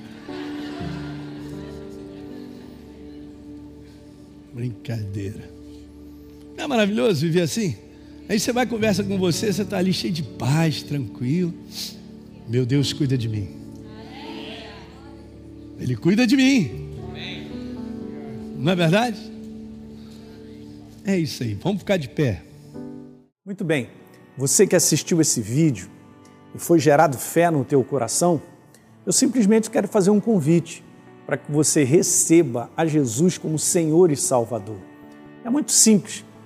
Brincadeira. 4.55 5.51
Não 6.57 6.65
é 6.65 6.67
maravilhoso 6.67 7.21
viver 7.21 7.43
assim? 7.43 7.77
Aí 8.33 8.41
você 8.41 8.51
vai 8.51 8.64
conversa 8.64 9.05
com 9.05 9.18
você, 9.18 9.53
você 9.53 9.61
está 9.61 9.76
ali 9.76 9.93
cheio 9.93 10.11
de 10.11 10.22
paz, 10.22 10.83
tranquilo. 10.83 11.53
Meu 12.49 12.64
Deus 12.64 12.91
cuida 12.91 13.18
de 13.18 13.28
mim. 13.28 13.47
Ele 15.78 15.95
cuida 15.95 16.26
de 16.26 16.35
mim. 16.35 16.95
Não 18.57 18.72
é 18.72 18.74
verdade? 18.74 19.20
É 21.05 21.18
isso 21.18 21.43
aí. 21.43 21.53
Vamos 21.62 21.80
ficar 21.80 21.99
de 21.99 22.09
pé. 22.09 22.43
Muito 23.45 23.66
bem. 23.66 23.91
Você 24.39 24.66
que 24.66 24.74
assistiu 24.74 25.20
esse 25.20 25.43
vídeo, 25.43 25.91
e 26.55 26.59
foi 26.59 26.78
gerado 26.78 27.18
fé 27.18 27.51
no 27.51 27.66
teu 27.66 27.85
coração, 27.85 28.41
eu 29.05 29.12
simplesmente 29.12 29.68
quero 29.68 29.87
fazer 29.87 30.09
um 30.09 30.18
convite 30.18 30.83
para 31.26 31.37
que 31.37 31.53
você 31.53 31.85
receba 31.85 32.70
a 32.74 32.87
Jesus 32.87 33.37
como 33.37 33.59
Senhor 33.59 34.11
e 34.11 34.16
Salvador. 34.16 34.78
É 35.45 35.51
muito 35.51 35.70
simples, 35.70 36.24